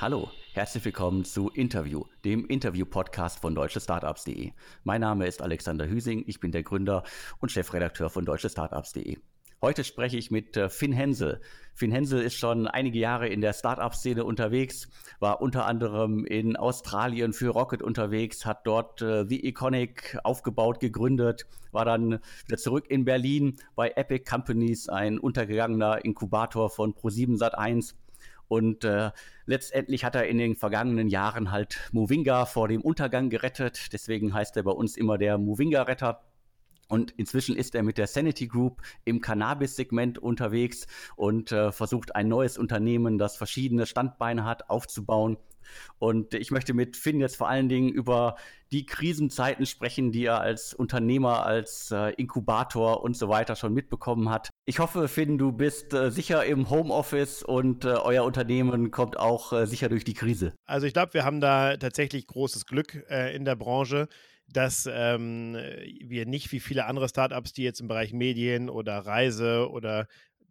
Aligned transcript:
Hallo, 0.00 0.30
herzlich 0.54 0.82
willkommen 0.86 1.26
zu 1.26 1.50
Interview, 1.50 2.04
dem 2.24 2.46
Interview-Podcast 2.46 3.38
von 3.38 3.54
deutschestartups.de. 3.54 4.52
Mein 4.82 5.02
Name 5.02 5.26
ist 5.26 5.42
Alexander 5.42 5.86
Hüsing, 5.86 6.24
ich 6.26 6.40
bin 6.40 6.52
der 6.52 6.62
Gründer 6.62 7.02
und 7.38 7.52
Chefredakteur 7.52 8.08
von 8.08 8.24
deutschestartups.de. 8.24 9.18
Heute 9.60 9.84
spreche 9.84 10.16
ich 10.16 10.30
mit 10.30 10.56
äh, 10.56 10.70
Finn 10.70 10.92
Hensel. 10.92 11.42
Finn 11.74 11.92
Hensel 11.92 12.22
ist 12.22 12.36
schon 12.36 12.66
einige 12.66 12.98
Jahre 12.98 13.28
in 13.28 13.42
der 13.42 13.52
Startup-Szene 13.52 14.24
unterwegs, 14.24 14.88
war 15.18 15.42
unter 15.42 15.66
anderem 15.66 16.24
in 16.24 16.56
Australien 16.56 17.34
für 17.34 17.50
Rocket 17.50 17.82
unterwegs, 17.82 18.46
hat 18.46 18.66
dort 18.66 19.02
äh, 19.02 19.26
The 19.28 19.46
Iconic 19.48 20.16
aufgebaut, 20.24 20.80
gegründet, 20.80 21.44
war 21.72 21.84
dann 21.84 22.20
wieder 22.46 22.56
zurück 22.56 22.86
in 22.88 23.04
Berlin 23.04 23.58
bei 23.76 23.90
Epic 23.90 24.24
Companies, 24.24 24.88
ein 24.88 25.18
untergegangener 25.18 26.02
Inkubator 26.06 26.70
von 26.70 26.94
Pro7 26.94 27.36
Sat1 27.36 27.96
und 28.50 28.82
äh, 28.82 29.12
letztendlich 29.46 30.04
hat 30.04 30.16
er 30.16 30.26
in 30.26 30.36
den 30.36 30.56
vergangenen 30.56 31.08
Jahren 31.08 31.52
halt 31.52 31.78
Movinga 31.92 32.46
vor 32.46 32.66
dem 32.66 32.80
Untergang 32.80 33.30
gerettet. 33.30 33.92
Deswegen 33.92 34.34
heißt 34.34 34.56
er 34.56 34.64
bei 34.64 34.72
uns 34.72 34.96
immer 34.96 35.18
der 35.18 35.38
Movinga-Retter. 35.38 36.20
Und 36.90 37.12
inzwischen 37.12 37.56
ist 37.56 37.74
er 37.74 37.84
mit 37.84 37.98
der 37.98 38.08
Sanity 38.08 38.48
Group 38.48 38.82
im 39.04 39.20
Cannabis-Segment 39.20 40.18
unterwegs 40.18 40.86
und 41.16 41.52
äh, 41.52 41.70
versucht 41.70 42.16
ein 42.16 42.28
neues 42.28 42.58
Unternehmen, 42.58 43.16
das 43.16 43.36
verschiedene 43.36 43.86
Standbeine 43.86 44.44
hat, 44.44 44.68
aufzubauen. 44.68 45.38
Und 45.98 46.34
ich 46.34 46.50
möchte 46.50 46.74
mit 46.74 46.96
Finn 46.96 47.20
jetzt 47.20 47.36
vor 47.36 47.48
allen 47.48 47.68
Dingen 47.68 47.90
über 47.90 48.36
die 48.72 48.86
Krisenzeiten 48.86 49.66
sprechen, 49.66 50.10
die 50.10 50.24
er 50.24 50.40
als 50.40 50.74
Unternehmer, 50.74 51.44
als 51.46 51.92
äh, 51.92 52.10
Inkubator 52.14 53.02
und 53.02 53.16
so 53.16 53.28
weiter 53.28 53.54
schon 53.56 53.72
mitbekommen 53.72 54.30
hat. 54.30 54.50
Ich 54.64 54.78
hoffe, 54.78 55.06
Finn, 55.06 55.38
du 55.38 55.52
bist 55.52 55.92
äh, 55.94 56.10
sicher 56.10 56.44
im 56.44 56.70
Homeoffice 56.70 57.42
und 57.42 57.84
äh, 57.84 57.88
euer 57.88 58.24
Unternehmen 58.24 58.90
kommt 58.90 59.16
auch 59.16 59.52
äh, 59.52 59.66
sicher 59.66 59.88
durch 59.88 60.04
die 60.04 60.14
Krise. 60.14 60.54
Also 60.66 60.86
ich 60.86 60.92
glaube, 60.92 61.14
wir 61.14 61.24
haben 61.24 61.40
da 61.40 61.76
tatsächlich 61.76 62.26
großes 62.26 62.66
Glück 62.66 63.04
äh, 63.08 63.34
in 63.34 63.44
der 63.44 63.56
Branche 63.56 64.08
dass 64.52 64.88
ähm, 64.90 65.54
wir 65.54 66.26
nicht 66.26 66.50
wie 66.52 66.60
viele 66.60 66.86
andere 66.86 67.08
Startups, 67.08 67.52
die 67.52 67.62
jetzt 67.62 67.80
im 67.80 67.88
Bereich 67.88 68.12
Medien 68.12 68.68
oder 68.68 68.98
Reise 68.98 69.68
oder 69.70 70.06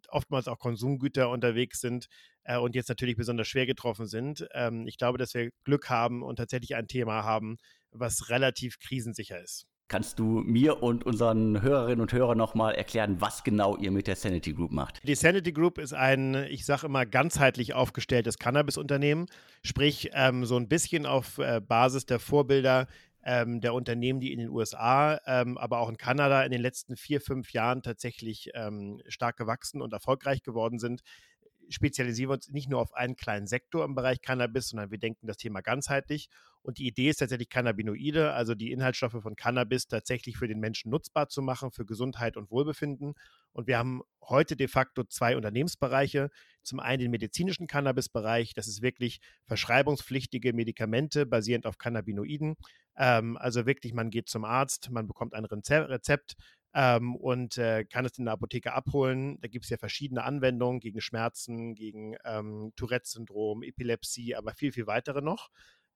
oftmals 0.08 0.48
auch 0.48 0.58
Konsumgüter 0.58 1.30
unterwegs 1.30 1.80
sind 1.80 2.06
äh, 2.44 2.58
und 2.58 2.74
jetzt 2.74 2.88
natürlich 2.88 3.16
besonders 3.16 3.48
schwer 3.48 3.66
getroffen 3.66 4.06
sind. 4.06 4.46
Ähm, 4.52 4.86
ich 4.86 4.98
glaube, 4.98 5.18
dass 5.18 5.34
wir 5.34 5.50
Glück 5.64 5.88
haben 5.88 6.22
und 6.22 6.36
tatsächlich 6.36 6.74
ein 6.74 6.88
Thema 6.88 7.24
haben, 7.24 7.58
was 7.90 8.28
relativ 8.30 8.78
krisensicher 8.78 9.40
ist. 9.40 9.66
Kannst 9.90 10.20
du 10.20 10.40
mir 10.46 10.84
und 10.84 11.04
unseren 11.04 11.62
Hörerinnen 11.62 12.00
und 12.00 12.12
Hörern 12.12 12.38
nochmal 12.38 12.76
erklären, 12.76 13.20
was 13.20 13.42
genau 13.42 13.76
ihr 13.76 13.90
mit 13.90 14.06
der 14.06 14.14
Sanity 14.14 14.52
Group 14.52 14.70
macht? 14.70 15.00
Die 15.02 15.16
Sanity 15.16 15.50
Group 15.50 15.78
ist 15.78 15.92
ein, 15.94 16.36
ich 16.48 16.64
sage 16.64 16.86
immer, 16.86 17.06
ganzheitlich 17.06 17.74
aufgestelltes 17.74 18.38
Cannabis-Unternehmen, 18.38 19.26
sprich 19.64 20.10
ähm, 20.12 20.44
so 20.44 20.56
ein 20.56 20.68
bisschen 20.68 21.06
auf 21.06 21.38
äh, 21.38 21.60
Basis 21.60 22.06
der 22.06 22.20
Vorbilder 22.20 22.86
ähm, 23.24 23.60
der 23.60 23.74
Unternehmen, 23.74 24.20
die 24.20 24.32
in 24.32 24.38
den 24.38 24.50
USA, 24.50 25.20
ähm, 25.26 25.58
aber 25.58 25.78
auch 25.78 25.88
in 25.88 25.96
Kanada 25.96 26.42
in 26.42 26.52
den 26.52 26.60
letzten 26.60 26.96
vier, 26.96 27.20
fünf 27.20 27.52
Jahren 27.52 27.82
tatsächlich 27.82 28.50
ähm, 28.54 29.02
stark 29.08 29.36
gewachsen 29.36 29.82
und 29.82 29.92
erfolgreich 29.92 30.42
geworden 30.42 30.78
sind, 30.78 31.02
spezialisieren 31.70 32.30
wir 32.30 32.34
uns 32.34 32.48
nicht 32.50 32.68
nur 32.68 32.80
auf 32.80 32.92
einen 32.94 33.16
kleinen 33.16 33.46
Sektor 33.46 33.84
im 33.84 33.94
Bereich 33.94 34.20
Cannabis, 34.20 34.68
sondern 34.68 34.90
wir 34.90 34.98
denken 34.98 35.26
das 35.26 35.36
Thema 35.36 35.60
ganzheitlich. 35.60 36.28
Und 36.62 36.78
die 36.78 36.86
Idee 36.86 37.08
ist 37.08 37.18
tatsächlich 37.18 37.48
Cannabinoide, 37.48 38.32
also 38.32 38.54
die 38.54 38.70
Inhaltsstoffe 38.70 39.22
von 39.22 39.34
Cannabis 39.34 39.86
tatsächlich 39.86 40.36
für 40.36 40.48
den 40.48 40.60
Menschen 40.60 40.90
nutzbar 40.90 41.28
zu 41.28 41.40
machen, 41.40 41.70
für 41.70 41.86
Gesundheit 41.86 42.36
und 42.36 42.50
Wohlbefinden. 42.50 43.14
Und 43.52 43.66
wir 43.66 43.78
haben 43.78 44.02
heute 44.22 44.56
de 44.56 44.68
facto 44.68 45.04
zwei 45.04 45.36
Unternehmensbereiche. 45.36 46.30
Zum 46.62 46.80
einen 46.80 47.00
den 47.00 47.10
medizinischen 47.10 47.66
Cannabis-Bereich, 47.66 48.52
das 48.52 48.68
ist 48.68 48.82
wirklich 48.82 49.20
verschreibungspflichtige 49.46 50.52
Medikamente 50.52 51.24
basierend 51.24 51.66
auf 51.66 51.78
Cannabinoiden. 51.78 52.56
Ähm, 52.96 53.38
also 53.38 53.64
wirklich, 53.64 53.94
man 53.94 54.10
geht 54.10 54.28
zum 54.28 54.44
Arzt, 54.44 54.90
man 54.90 55.06
bekommt 55.06 55.34
ein 55.34 55.46
Rezept, 55.46 56.36
ähm, 56.74 57.16
und 57.16 57.58
äh, 57.58 57.84
kann 57.84 58.04
es 58.04 58.18
in 58.18 58.26
der 58.26 58.34
Apotheke 58.34 58.72
abholen. 58.72 59.38
Da 59.40 59.48
gibt 59.48 59.64
es 59.64 59.70
ja 59.70 59.76
verschiedene 59.76 60.22
Anwendungen 60.22 60.80
gegen 60.80 61.00
Schmerzen, 61.00 61.74
gegen 61.74 62.16
ähm, 62.24 62.72
Tourette-Syndrom, 62.76 63.62
Epilepsie, 63.62 64.36
aber 64.36 64.54
viel, 64.54 64.72
viel 64.72 64.86
weitere 64.86 65.20
noch. 65.20 65.48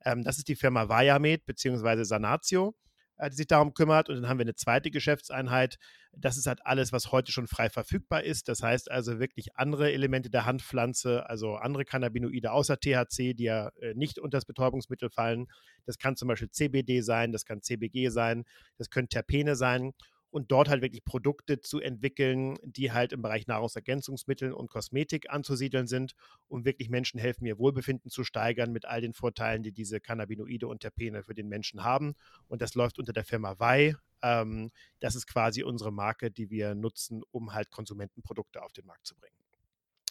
Ähm, 0.05 0.25
das 0.25 0.39
ist 0.39 0.49
die 0.49 0.57
Firma 0.57 0.89
Viamed 0.89 1.47
bzw. 1.47 2.03
Sanatio, 2.03 2.75
äh, 3.19 3.31
die 3.31 3.37
sich 3.37 3.47
darum 3.47 3.73
kümmert. 3.73 4.09
Und 4.09 4.17
dann 4.17 4.29
haben 4.29 4.39
wir 4.39 4.45
eine 4.45 4.57
zweite 4.57 4.91
Geschäftseinheit. 4.91 5.79
Das 6.13 6.37
ist 6.37 6.47
halt 6.47 6.67
alles, 6.67 6.93
was 6.93 7.13
heute 7.13 7.31
schon 7.31 7.47
frei 7.47 7.71
verfügbar 7.71 8.25
ist. 8.25 8.49
Das 8.49 8.61
heißt 8.61 8.91
also 8.91 9.21
wirklich 9.21 9.57
andere 9.57 9.93
Elemente 9.93 10.29
der 10.29 10.45
Handpflanze, 10.45 11.29
also 11.31 11.55
andere 11.55 11.85
Cannabinoide 11.85 12.51
außer 12.51 12.81
THC, 12.81 13.35
die 13.35 13.45
ja 13.45 13.69
äh, 13.81 13.95
nicht 13.95 14.19
unter 14.19 14.39
das 14.39 14.45
Betäubungsmittel 14.45 15.09
fallen. 15.11 15.47
Das 15.87 15.99
kann 15.99 16.17
zum 16.17 16.27
Beispiel 16.27 16.51
CBD 16.51 17.01
sein, 17.01 17.31
das 17.31 17.45
kann 17.45 17.63
CBG 17.63 18.09
sein, 18.09 18.45
das 18.77 18.91
können 18.91 19.09
Terpene 19.09 19.55
sein 19.55 19.93
und 20.35 20.51
dort 20.51 20.69
halt 20.69 20.83
wirklich 20.83 21.05
Produkte 21.05 21.61
zu 21.61 21.79
entwickeln, 21.79 22.57
die 22.65 22.91
halt 22.91 23.13
im 23.13 23.23
Bereich 23.23 23.47
Nahrungsergänzungsmittel 23.47 24.53
und 24.53 24.69
Kosmetik 24.69 25.31
anzusiedeln 25.31 25.87
sind, 25.87 26.17
um 26.49 26.65
wirklich 26.65 26.91
Menschen 26.91 27.21
helfen, 27.21 27.47
ihr 27.47 27.57
Wohlbefinden 27.57 28.11
zu 28.11 28.25
steigern 28.25 28.73
mit 28.73 28.85
all 28.85 29.01
den 29.01 29.13
Vorteilen, 29.13 29.63
die 29.63 29.71
diese 29.71 30.01
Cannabinoide 30.01 30.67
und 30.67 30.81
Terpene 30.81 31.23
für 31.23 31.35
den 31.35 31.49
Menschen 31.49 31.85
haben. 31.85 32.17
Und 32.49 32.63
das 32.63 32.75
läuft 32.75 32.99
unter 32.99 33.13
der 33.13 33.25
Firma 33.25 33.61
Vai. 33.61 33.95
Ähm, 34.23 34.73
das 34.99 35.15
ist 35.15 35.29
quasi 35.29 35.63
unsere 35.63 35.93
Marke, 35.93 36.33
die 36.33 36.51
wir 36.51 36.75
nutzen, 36.75 37.23
um 37.31 37.55
halt 37.55 37.71
Konsumentenprodukte 37.71 38.61
auf 38.61 38.73
den 38.73 38.87
Markt 38.87 39.07
zu 39.07 39.15
bringen. 39.15 39.44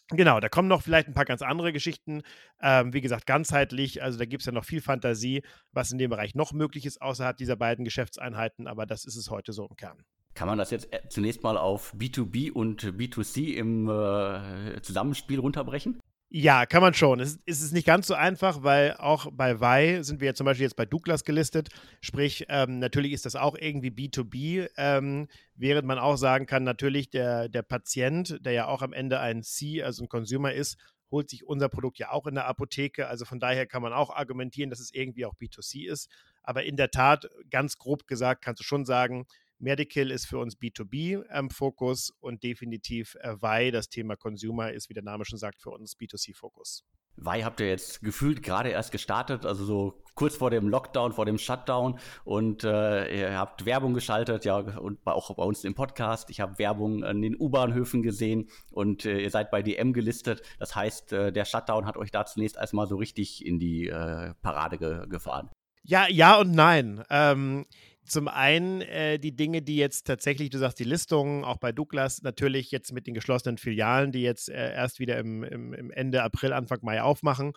Genau, 0.09 0.39
da 0.39 0.49
kommen 0.49 0.67
noch 0.67 0.81
vielleicht 0.81 1.07
ein 1.07 1.13
paar 1.13 1.25
ganz 1.25 1.41
andere 1.41 1.71
Geschichten. 1.71 2.23
Ähm, 2.61 2.93
wie 2.93 3.01
gesagt, 3.01 3.25
ganzheitlich, 3.25 4.03
also 4.03 4.19
da 4.19 4.25
gibt 4.25 4.41
es 4.41 4.45
ja 4.45 4.51
noch 4.51 4.65
viel 4.65 4.81
Fantasie, 4.81 5.43
was 5.71 5.91
in 5.91 5.97
dem 5.97 6.09
Bereich 6.09 6.35
noch 6.35 6.51
möglich 6.51 6.85
ist, 6.85 7.01
außerhalb 7.01 7.37
dieser 7.37 7.55
beiden 7.55 7.85
Geschäftseinheiten, 7.85 8.67
aber 8.67 8.85
das 8.85 9.05
ist 9.05 9.15
es 9.15 9.29
heute 9.29 9.53
so 9.53 9.65
im 9.65 9.75
Kern. 9.75 10.03
Kann 10.35 10.47
man 10.47 10.57
das 10.57 10.71
jetzt 10.71 10.91
äh, 10.91 11.07
zunächst 11.09 11.43
mal 11.43 11.57
auf 11.57 11.93
B2B 11.93 12.51
und 12.51 12.83
B2C 12.83 13.53
im 13.53 13.87
äh, 13.87 14.81
Zusammenspiel 14.81 15.39
runterbrechen? 15.39 15.99
Ja, 16.35 16.65
kann 16.65 16.81
man 16.81 16.95
schon. 16.95 17.19
Es, 17.19 17.37
ist 17.45 17.73
nicht 17.73 17.85
ganz 17.85 18.07
so 18.07 18.15
einfach, 18.15 18.63
weil 18.63 18.95
auch 18.97 19.27
bei 19.31 19.61
Vi 19.61 20.03
sind 20.03 20.19
wir 20.19 20.29
ja 20.29 20.33
zum 20.33 20.45
Beispiel 20.45 20.63
jetzt 20.63 20.75
bei 20.75 20.87
Douglas 20.87 21.25
gelistet. 21.25 21.69
Sprich, 22.01 22.47
ähm, 22.49 22.79
natürlich 22.79 23.11
ist 23.13 23.27
das 23.27 23.35
auch 23.35 23.55
irgendwie 23.55 23.91
B2B, 23.91 24.67
ähm, 24.77 25.27
während 25.53 25.87
man 25.87 25.99
auch 25.99 26.15
sagen 26.15 26.47
kann, 26.47 26.63
natürlich 26.63 27.11
der, 27.11 27.49
der 27.49 27.61
Patient, 27.61 28.43
der 28.43 28.53
ja 28.53 28.65
auch 28.65 28.81
am 28.81 28.93
Ende 28.93 29.19
ein 29.19 29.43
C, 29.43 29.83
also 29.83 30.05
ein 30.05 30.09
Consumer 30.09 30.51
ist, 30.51 30.79
holt 31.11 31.29
sich 31.29 31.45
unser 31.45 31.69
Produkt 31.69 31.99
ja 31.99 32.09
auch 32.09 32.25
in 32.25 32.33
der 32.33 32.47
Apotheke. 32.47 33.07
Also 33.07 33.25
von 33.25 33.39
daher 33.39 33.67
kann 33.67 33.83
man 33.83 33.93
auch 33.93 34.09
argumentieren, 34.09 34.71
dass 34.71 34.79
es 34.79 34.91
irgendwie 34.91 35.27
auch 35.27 35.35
B2C 35.35 35.87
ist. 35.87 36.09
Aber 36.41 36.63
in 36.63 36.77
der 36.77 36.89
Tat, 36.89 37.29
ganz 37.51 37.77
grob 37.77 38.07
gesagt, 38.07 38.43
kannst 38.43 38.59
du 38.59 38.63
schon 38.63 38.85
sagen, 38.85 39.27
Medical 39.63 40.11
ist 40.11 40.27
für 40.27 40.37
uns 40.37 40.57
B2B-Fokus 40.57 42.09
ähm, 42.09 42.15
und 42.19 42.43
definitiv 42.43 43.15
äh, 43.21 43.35
VI, 43.41 43.71
das 43.71 43.89
Thema 43.89 44.15
Consumer, 44.15 44.71
ist, 44.71 44.89
wie 44.89 44.93
der 44.93 45.03
Name 45.03 45.25
schon 45.25 45.39
sagt, 45.39 45.61
für 45.61 45.71
uns 45.71 45.97
B2C-Fokus. 45.97 46.83
VI 47.15 47.41
habt 47.43 47.59
ihr 47.59 47.69
jetzt 47.69 48.01
gefühlt 48.01 48.43
gerade 48.43 48.69
erst 48.69 48.91
gestartet, 48.91 49.45
also 49.45 49.63
so 49.65 50.03
kurz 50.15 50.35
vor 50.35 50.49
dem 50.49 50.67
Lockdown, 50.67 51.13
vor 51.13 51.25
dem 51.25 51.37
Shutdown 51.37 51.99
und 52.23 52.63
äh, 52.63 53.19
ihr 53.19 53.37
habt 53.37 53.65
Werbung 53.65 53.93
geschaltet, 53.93 54.45
ja, 54.45 54.57
und 54.57 54.99
auch 55.05 55.35
bei 55.35 55.43
uns 55.43 55.63
im 55.63 55.75
Podcast. 55.75 56.29
Ich 56.29 56.39
habe 56.39 56.57
Werbung 56.57 57.03
an 57.03 57.21
den 57.21 57.35
U-Bahnhöfen 57.39 58.01
gesehen 58.01 58.49
und 58.71 59.05
äh, 59.05 59.19
ihr 59.19 59.29
seid 59.29 59.51
bei 59.51 59.61
DM 59.61 59.93
gelistet. 59.93 60.41
Das 60.59 60.75
heißt, 60.75 61.13
äh, 61.13 61.31
der 61.31 61.45
Shutdown 61.45 61.85
hat 61.85 61.97
euch 61.97 62.11
da 62.11 62.25
zunächst 62.25 62.57
erstmal 62.57 62.87
so 62.87 62.95
richtig 62.95 63.45
in 63.45 63.59
die 63.59 63.87
äh, 63.87 64.33
Parade 64.41 64.77
ge 64.77 65.07
gefahren. 65.07 65.49
Ja, 65.83 66.07
ja 66.09 66.39
und 66.39 66.51
nein. 66.51 67.03
Ähm, 67.09 67.65
zum 68.05 68.27
einen 68.27 68.81
äh, 68.81 69.17
die 69.17 69.35
Dinge, 69.35 69.61
die 69.61 69.77
jetzt 69.77 70.05
tatsächlich, 70.07 70.49
du 70.49 70.57
sagst 70.57 70.79
die 70.79 70.83
Listungen, 70.83 71.43
auch 71.43 71.57
bei 71.57 71.71
Douglas, 71.71 72.21
natürlich 72.21 72.71
jetzt 72.71 72.91
mit 72.91 73.07
den 73.07 73.13
geschlossenen 73.13 73.57
Filialen, 73.57 74.11
die 74.11 74.21
jetzt 74.21 74.49
äh, 74.49 74.73
erst 74.73 74.99
wieder 74.99 75.17
im, 75.17 75.43
im, 75.43 75.73
im, 75.73 75.91
Ende 75.91 76.23
April, 76.23 76.53
Anfang 76.53 76.79
Mai 76.81 77.01
aufmachen, 77.01 77.53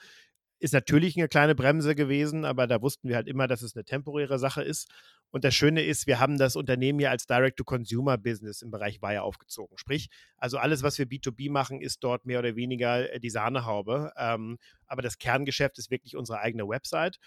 ist 0.59 0.73
natürlich 0.73 1.17
eine 1.17 1.29
kleine 1.29 1.55
Bremse 1.55 1.95
gewesen, 1.95 2.45
aber 2.45 2.67
da 2.67 2.81
wussten 2.81 3.09
wir 3.09 3.17
halt 3.17 3.29
immer, 3.29 3.47
dass 3.47 3.63
es 3.63 3.77
eine 3.77 3.85
temporäre 3.85 4.39
Sache 4.39 4.63
ist. 4.63 4.91
Und 5.31 5.45
das 5.45 5.55
Schöne 5.55 5.83
ist, 5.83 6.07
wir 6.07 6.19
haben 6.19 6.39
das 6.39 6.57
Unternehmen 6.57 6.99
ja 6.99 7.11
als 7.11 7.27
Direct-to-Consumer-Business 7.27 8.63
im 8.63 8.71
Bereich 8.71 9.03
Wire 9.03 9.23
aufgezogen. 9.23 9.77
Sprich, 9.77 10.09
also 10.39 10.57
alles, 10.57 10.83
was 10.83 10.99
wir 10.99 11.07
B2B 11.07 11.51
machen, 11.51 11.83
ist 11.83 12.03
dort 12.03 12.25
mehr 12.25 12.39
oder 12.39 12.57
weniger 12.57 13.13
äh, 13.13 13.21
die 13.21 13.31
Sahnehaube. 13.31 14.13
Ähm, 14.17 14.59
aber 14.87 15.03
das 15.03 15.19
Kerngeschäft 15.19 15.79
ist 15.79 15.91
wirklich 15.91 16.17
unsere 16.17 16.39
eigene 16.39 16.67
Website. 16.67 17.19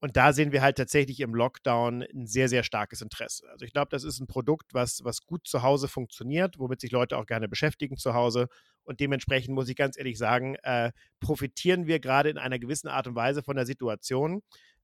Und 0.00 0.16
da 0.16 0.32
sehen 0.32 0.52
wir 0.52 0.62
halt 0.62 0.76
tatsächlich 0.76 1.20
im 1.20 1.34
Lockdown 1.34 2.02
ein 2.02 2.26
sehr, 2.26 2.48
sehr 2.48 2.62
starkes 2.62 3.00
Interesse. 3.00 3.48
Also 3.50 3.64
ich 3.64 3.72
glaube, 3.72 3.88
das 3.90 4.04
ist 4.04 4.20
ein 4.20 4.26
Produkt, 4.26 4.74
was, 4.74 5.02
was 5.04 5.22
gut 5.22 5.46
zu 5.46 5.62
Hause 5.62 5.88
funktioniert, 5.88 6.58
womit 6.58 6.80
sich 6.80 6.90
Leute 6.92 7.16
auch 7.16 7.26
gerne 7.26 7.48
beschäftigen 7.48 7.96
zu 7.96 8.12
Hause. 8.14 8.48
Und 8.84 9.00
dementsprechend 9.00 9.54
muss 9.54 9.68
ich 9.68 9.76
ganz 9.76 9.96
ehrlich 9.96 10.18
sagen, 10.18 10.56
äh, 10.62 10.92
profitieren 11.20 11.86
wir 11.86 11.98
gerade 11.98 12.28
in 12.30 12.38
einer 12.38 12.58
gewissen 12.58 12.88
Art 12.88 13.06
und 13.06 13.14
Weise 13.16 13.42
von 13.42 13.56
der 13.56 13.66
Situation. 13.66 14.42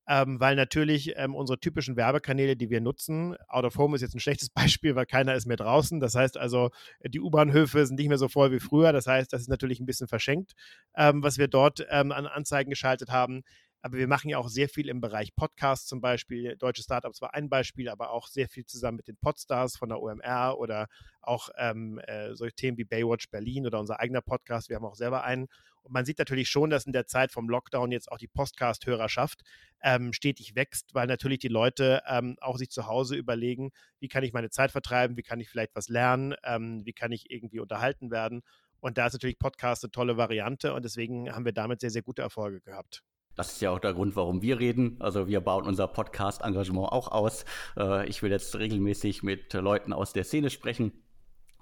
ähm, 0.08 0.40
weil 0.40 0.56
natürlich 0.56 1.12
ähm, 1.16 1.34
unsere 1.34 1.60
typischen 1.60 1.96
Werbekanäle, 1.96 2.56
die 2.56 2.70
wir 2.70 2.80
nutzen, 2.80 3.36
Out 3.46 3.64
of 3.64 3.76
Home 3.76 3.94
ist 3.94 4.02
jetzt 4.02 4.14
ein 4.14 4.20
schlechtes 4.20 4.50
Beispiel, 4.54 4.96
weil 4.96 5.06
keiner 5.06 5.34
ist 5.34 5.46
mehr 5.46 5.56
draußen. 5.56 6.00
Das 6.00 6.14
heißt 6.14 6.36
also, 6.36 6.70
die 7.06 7.20
U-Bahnhöfe 7.20 7.86
sind 7.86 7.98
nicht 7.98 8.08
mehr 8.08 8.18
so 8.18 8.28
voll 8.28 8.50
wie 8.50 8.60
früher. 8.60 8.92
Das 8.92 9.06
heißt, 9.06 9.32
das 9.32 9.42
ist 9.42 9.48
natürlich 9.48 9.78
ein 9.80 9.86
bisschen 9.86 10.08
verschenkt, 10.08 10.54
ähm, 10.96 11.22
was 11.22 11.38
wir 11.38 11.46
dort 11.48 11.86
ähm, 11.90 12.10
an 12.12 12.26
Anzeigen 12.26 12.70
geschaltet 12.70 13.10
haben. 13.10 13.42
Aber 13.82 13.98
wir 13.98 14.06
machen 14.06 14.30
ja 14.30 14.38
auch 14.38 14.48
sehr 14.48 14.68
viel 14.68 14.88
im 14.88 15.00
Bereich 15.00 15.34
Podcast 15.34 15.88
zum 15.88 16.00
Beispiel. 16.00 16.56
Deutsche 16.56 16.82
Startups 16.82 17.20
war 17.20 17.34
ein 17.34 17.48
Beispiel, 17.48 17.88
aber 17.88 18.10
auch 18.10 18.28
sehr 18.28 18.48
viel 18.48 18.64
zusammen 18.64 18.98
mit 18.98 19.08
den 19.08 19.16
Podstars 19.16 19.76
von 19.76 19.88
der 19.88 20.00
OMR 20.00 20.56
oder 20.56 20.86
auch 21.20 21.48
ähm, 21.56 21.98
äh, 21.98 22.34
solche 22.36 22.54
Themen 22.54 22.78
wie 22.78 22.84
Baywatch 22.84 23.28
Berlin 23.30 23.66
oder 23.66 23.80
unser 23.80 23.98
eigener 23.98 24.22
Podcast. 24.22 24.68
Wir 24.68 24.76
haben 24.76 24.84
auch 24.84 24.94
selber 24.94 25.24
einen. 25.24 25.48
Und 25.82 25.92
man 25.92 26.04
sieht 26.04 26.18
natürlich 26.18 26.48
schon, 26.48 26.70
dass 26.70 26.86
in 26.86 26.92
der 26.92 27.08
Zeit 27.08 27.32
vom 27.32 27.48
Lockdown 27.48 27.90
jetzt 27.90 28.10
auch 28.10 28.18
die 28.18 28.28
Podcast-Hörerschaft 28.28 29.42
ähm, 29.82 30.12
stetig 30.12 30.54
wächst, 30.54 30.94
weil 30.94 31.08
natürlich 31.08 31.40
die 31.40 31.48
Leute 31.48 32.02
ähm, 32.06 32.36
auch 32.40 32.58
sich 32.58 32.70
zu 32.70 32.86
Hause 32.86 33.16
überlegen, 33.16 33.72
wie 33.98 34.06
kann 34.06 34.22
ich 34.22 34.32
meine 34.32 34.50
Zeit 34.50 34.70
vertreiben, 34.70 35.16
wie 35.16 35.22
kann 35.22 35.40
ich 35.40 35.50
vielleicht 35.50 35.74
was 35.74 35.88
lernen, 35.88 36.34
ähm, 36.44 36.82
wie 36.84 36.92
kann 36.92 37.10
ich 37.10 37.30
irgendwie 37.30 37.58
unterhalten 37.58 38.12
werden. 38.12 38.42
Und 38.78 38.96
da 38.96 39.06
ist 39.06 39.12
natürlich 39.12 39.40
Podcast 39.40 39.82
eine 39.84 39.90
tolle 39.90 40.16
Variante 40.16 40.72
und 40.72 40.84
deswegen 40.84 41.32
haben 41.32 41.44
wir 41.44 41.52
damit 41.52 41.80
sehr, 41.80 41.90
sehr 41.90 42.02
gute 42.02 42.22
Erfolge 42.22 42.60
gehabt. 42.60 43.02
Das 43.34 43.52
ist 43.52 43.62
ja 43.62 43.70
auch 43.70 43.78
der 43.78 43.94
Grund, 43.94 44.14
warum 44.16 44.42
wir 44.42 44.58
reden. 44.58 44.96
Also 45.00 45.26
wir 45.26 45.40
bauen 45.40 45.64
unser 45.64 45.86
Podcast-Engagement 45.88 46.92
auch 46.92 47.08
aus. 47.08 47.44
Äh, 47.76 48.06
ich 48.08 48.22
will 48.22 48.30
jetzt 48.30 48.54
regelmäßig 48.56 49.22
mit 49.22 49.52
Leuten 49.54 49.92
aus 49.92 50.12
der 50.12 50.24
Szene 50.24 50.50
sprechen. 50.50 50.92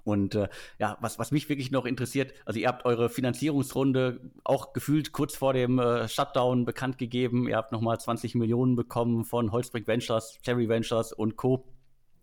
Und 0.03 0.35
äh, 0.35 0.49
ja, 0.79 0.97
was, 0.99 1.19
was 1.19 1.31
mich 1.31 1.47
wirklich 1.47 1.71
noch 1.71 1.85
interessiert, 1.85 2.33
also 2.45 2.59
ihr 2.59 2.67
habt 2.67 2.85
eure 2.85 3.09
Finanzierungsrunde 3.09 4.31
auch 4.43 4.73
gefühlt 4.73 5.11
kurz 5.11 5.35
vor 5.35 5.53
dem 5.53 5.79
äh, 5.79 6.07
Shutdown 6.07 6.65
bekannt 6.65 6.97
gegeben. 6.97 7.47
Ihr 7.47 7.55
habt 7.55 7.71
nochmal 7.71 7.99
20 7.99 8.35
Millionen 8.35 8.75
bekommen 8.75 9.25
von 9.25 9.51
Holzbrink 9.51 9.87
Ventures, 9.87 10.39
Cherry 10.43 10.67
Ventures 10.67 11.13
und 11.13 11.35
Co. 11.35 11.65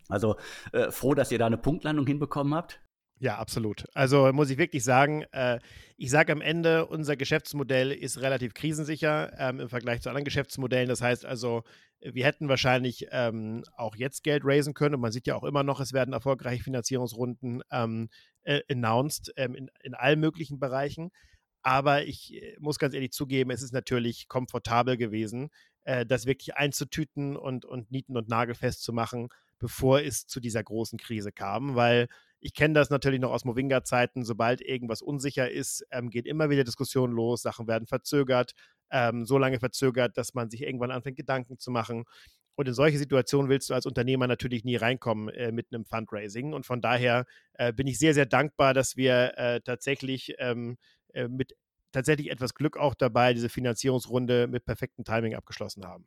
Also 0.09 0.37
äh, 0.73 0.91
froh, 0.91 1.15
dass 1.15 1.31
ihr 1.31 1.39
da 1.39 1.47
eine 1.47 1.59
Punktlandung 1.59 2.07
hinbekommen 2.07 2.55
habt. 2.55 2.81
Ja, 3.21 3.39
absolut. 3.39 3.85
Also 3.95 4.33
muss 4.33 4.51
ich 4.51 4.59
wirklich 4.59 4.85
sagen, 4.85 5.25
äh, 5.33 5.59
ich 5.97 6.11
sage 6.11 6.33
am 6.33 6.41
Ende, 6.41 6.87
unser 6.87 7.17
Geschäftsmodell 7.17 7.91
ist 7.91 8.21
relativ 8.21 8.55
krisensicher 8.55 9.33
ähm, 9.39 9.59
im 9.59 9.69
Vergleich 9.69 10.03
zu 10.03 10.09
anderen 10.09 10.25
Geschäftsmodellen. 10.25 10.89
Das 10.89 11.03
heißt 11.03 11.25
also, 11.25 11.65
wir 12.01 12.25
hätten 12.25 12.49
wahrscheinlich 12.49 13.09
ähm, 13.11 13.65
auch 13.77 13.97
jetzt 13.97 14.23
Geld 14.23 14.43
raisen 14.45 14.73
können. 14.73 14.95
Und 14.95 15.01
man 15.01 15.11
sieht 15.11 15.27
ja 15.27 15.35
auch 15.35 15.43
immer 15.43 15.65
noch, 15.65 15.81
es 15.81 15.93
werden 15.93 16.15
erfolgreiche 16.15 16.63
Finanzierungsrunden 16.63 17.63
ähm, 17.73 18.09
äh, 18.45 18.61
announced 18.71 19.33
ähm, 19.37 19.57
in, 19.57 19.69
in 19.83 19.95
allen 19.95 20.21
möglichen 20.21 20.61
Bereichen. 20.61 21.11
Aber 21.63 22.05
ich 22.05 22.35
äh, 22.35 22.57
muss 22.61 22.79
ganz 22.79 22.95
ehrlich 22.95 23.11
zugeben, 23.11 23.51
es 23.51 23.63
ist 23.63 23.73
natürlich 23.73 24.29
komfortabel 24.29 24.97
gewesen, 24.97 25.51
äh, 25.83 26.07
das 26.07 26.27
wirklich 26.27 26.57
einzutüten 26.57 27.37
und, 27.37 27.65
und 27.65 27.91
nieten- 27.91 28.17
und 28.17 28.29
nagelfest 28.29 28.85
zu 28.85 28.93
machen, 28.93 29.29
bevor 29.59 30.01
es 30.01 30.27
zu 30.27 30.39
dieser 30.39 30.63
großen 30.63 30.99
Krise 30.99 31.33
kam, 31.33 31.75
weil 31.75 32.09
ich 32.41 32.55
kenne 32.55 32.75
das 32.75 32.91
natürlich 32.91 33.21
noch 33.21 33.33
aus 33.33 33.45
Movinga-Zeiten. 33.45 34.25
Sobald 34.25 34.61
irgendwas 34.61 35.03
unsicher 35.03 35.51
ist, 35.51 35.85
ähm, 35.91 36.11
geht 36.11 36.27
immer 36.27 36.51
wieder 36.51 36.65
Diskussionen 36.65 37.13
los, 37.13 37.43
Sachen 37.43 37.67
werden 37.67 37.87
verzögert, 37.87 38.53
ähm, 38.91 39.25
so 39.25 39.39
lange 39.39 39.59
verzögert, 39.59 40.17
dass 40.17 40.35
man 40.35 40.51
sich 40.51 40.63
irgendwann 40.63 40.91
anfängt, 40.91 41.17
Gedanken 41.17 41.59
zu 41.59 41.71
machen. 41.71 42.05
Und 42.55 42.67
in 42.67 42.75
solche 42.75 42.99
Situationen 42.99 43.49
willst 43.49 43.71
du 43.71 43.75
als 43.75 43.87
Unternehmer 43.87 44.27
natürlich 44.27 44.65
nie 44.65 44.77
reinkommen 44.77 45.29
äh, 45.29 45.53
mit 45.53 45.69
einem 45.73 45.85
Fundraising. 45.85 46.53
Und 46.53 46.67
von 46.67 46.81
daher 46.81 47.25
äh, 47.55 47.73
bin 47.73 47.87
ich 47.87 47.99
sehr, 47.99 48.15
sehr 48.15 48.27
dankbar, 48.27 48.75
dass 48.75 48.97
wir 48.97 49.37
äh, 49.37 49.61
tatsächlich 49.61 50.35
ähm, 50.39 50.77
äh, 51.15 51.29
mit 51.29 51.55
tatsächlich 51.93 52.31
etwas 52.31 52.55
Glück 52.55 52.77
auch 52.77 52.95
dabei 52.95 53.33
diese 53.33 53.49
Finanzierungsrunde 53.49 54.47
mit 54.47 54.65
perfektem 54.65 55.05
Timing 55.05 55.35
abgeschlossen 55.35 55.87
haben 55.87 56.07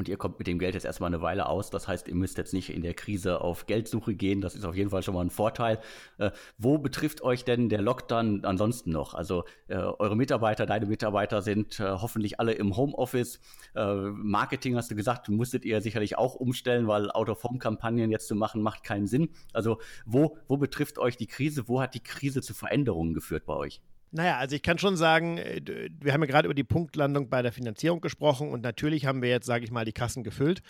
und 0.00 0.08
ihr 0.08 0.16
kommt 0.16 0.38
mit 0.38 0.48
dem 0.48 0.58
Geld 0.58 0.74
jetzt 0.74 0.86
erstmal 0.86 1.08
eine 1.08 1.20
Weile 1.20 1.46
aus. 1.46 1.70
Das 1.70 1.86
heißt, 1.86 2.08
ihr 2.08 2.14
müsst 2.14 2.38
jetzt 2.38 2.54
nicht 2.54 2.70
in 2.70 2.82
der 2.82 2.94
Krise 2.94 3.42
auf 3.42 3.66
Geldsuche 3.66 4.14
gehen. 4.14 4.40
Das 4.40 4.54
ist 4.54 4.64
auf 4.64 4.74
jeden 4.74 4.90
Fall 4.90 5.02
schon 5.02 5.14
mal 5.14 5.20
ein 5.20 5.30
Vorteil. 5.30 5.78
Äh, 6.16 6.30
wo 6.56 6.78
betrifft 6.78 7.22
euch 7.22 7.44
denn 7.44 7.68
der 7.68 7.82
Lockdown 7.82 8.44
ansonsten 8.46 8.90
noch? 8.90 9.12
Also 9.12 9.44
äh, 9.68 9.74
eure 9.74 10.16
Mitarbeiter, 10.16 10.64
deine 10.64 10.86
Mitarbeiter 10.86 11.42
sind 11.42 11.78
äh, 11.80 11.84
hoffentlich 11.84 12.40
alle 12.40 12.52
im 12.52 12.76
Homeoffice. 12.76 13.40
Äh, 13.76 13.94
Marketing 13.94 14.74
hast 14.74 14.90
du 14.90 14.96
gesagt, 14.96 15.28
musstet 15.28 15.66
ihr 15.66 15.82
sicherlich 15.82 16.16
auch 16.16 16.34
umstellen, 16.34 16.88
weil 16.88 17.10
Out-of-Home-Kampagnen 17.10 18.10
jetzt 18.10 18.26
zu 18.26 18.34
machen, 18.34 18.62
macht 18.62 18.82
keinen 18.82 19.06
Sinn. 19.06 19.28
Also 19.52 19.80
wo, 20.06 20.38
wo 20.48 20.56
betrifft 20.56 20.98
euch 20.98 21.18
die 21.18 21.26
Krise? 21.26 21.68
Wo 21.68 21.82
hat 21.82 21.94
die 21.94 22.02
Krise 22.02 22.40
zu 22.40 22.54
Veränderungen 22.54 23.12
geführt 23.12 23.44
bei 23.44 23.54
euch? 23.54 23.82
Naja, 24.12 24.38
also 24.38 24.56
ich 24.56 24.62
kann 24.62 24.78
schon 24.78 24.96
sagen, 24.96 25.38
äh, 25.38 25.90
wir 26.00 26.12
haben 26.12 26.22
ja 26.22 26.26
gerade 26.26 26.46
über 26.46 26.54
die 26.54 26.64
Punktlandung 26.64 27.28
bei 27.28 27.42
der 27.42 27.52
Finanzierung 27.52 28.00
gesprochen 28.00 28.50
und 28.50 28.62
natürlich 28.62 29.06
haben 29.06 29.22
wir 29.22 29.28
jetzt, 29.28 29.46
sage 29.46 29.64
ich 29.64 29.70
mal, 29.70 29.84
die 29.84 29.92
Kassen 29.92 30.24
gefüllt. 30.24 30.62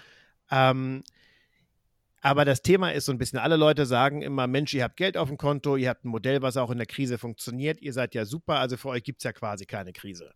Ähm, 0.51 1.03
aber 2.23 2.45
das 2.45 2.61
Thema 2.61 2.93
ist 2.93 3.07
so 3.07 3.13
ein 3.13 3.19
bisschen, 3.19 3.39
alle 3.39 3.57
Leute 3.57 3.87
sagen 3.87 4.21
immer, 4.21 4.47
Mensch, 4.47 4.75
ihr 4.75 4.85
habt 4.85 4.99
Geld 4.99 5.17
auf 5.17 5.29
dem 5.29 5.39
Konto, 5.39 5.77
ihr 5.77 5.89
habt 5.89 6.05
ein 6.05 6.11
Modell, 6.11 6.43
was 6.43 6.59
auch 6.59 6.71
in 6.71 6.77
der 6.77 6.87
Krise 6.87 7.17
funktioniert, 7.17 7.81
ihr 7.81 7.95
seid 7.95 8.15
ja 8.15 8.27
super, 8.27 8.59
also 8.59 8.77
für 8.77 8.89
euch 8.89 9.03
gibt 9.03 9.21
es 9.21 9.25
ja 9.25 9.33
quasi 9.33 9.65
keine 9.65 9.93
Krise. 9.95 10.33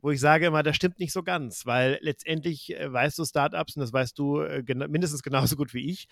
Wo 0.00 0.10
ich 0.10 0.20
sage 0.20 0.46
immer, 0.46 0.62
das 0.62 0.76
stimmt 0.76 0.98
nicht 0.98 1.12
so 1.12 1.22
ganz, 1.22 1.66
weil 1.66 1.98
letztendlich 2.00 2.74
äh, 2.74 2.90
weißt 2.90 3.18
du 3.18 3.24
Startups, 3.26 3.76
und 3.76 3.80
das 3.80 3.92
weißt 3.92 4.18
du 4.18 4.40
äh, 4.40 4.62
mindestens 4.88 5.22
genauso 5.22 5.56
gut 5.56 5.74
wie 5.74 5.90
ich, 5.90 6.08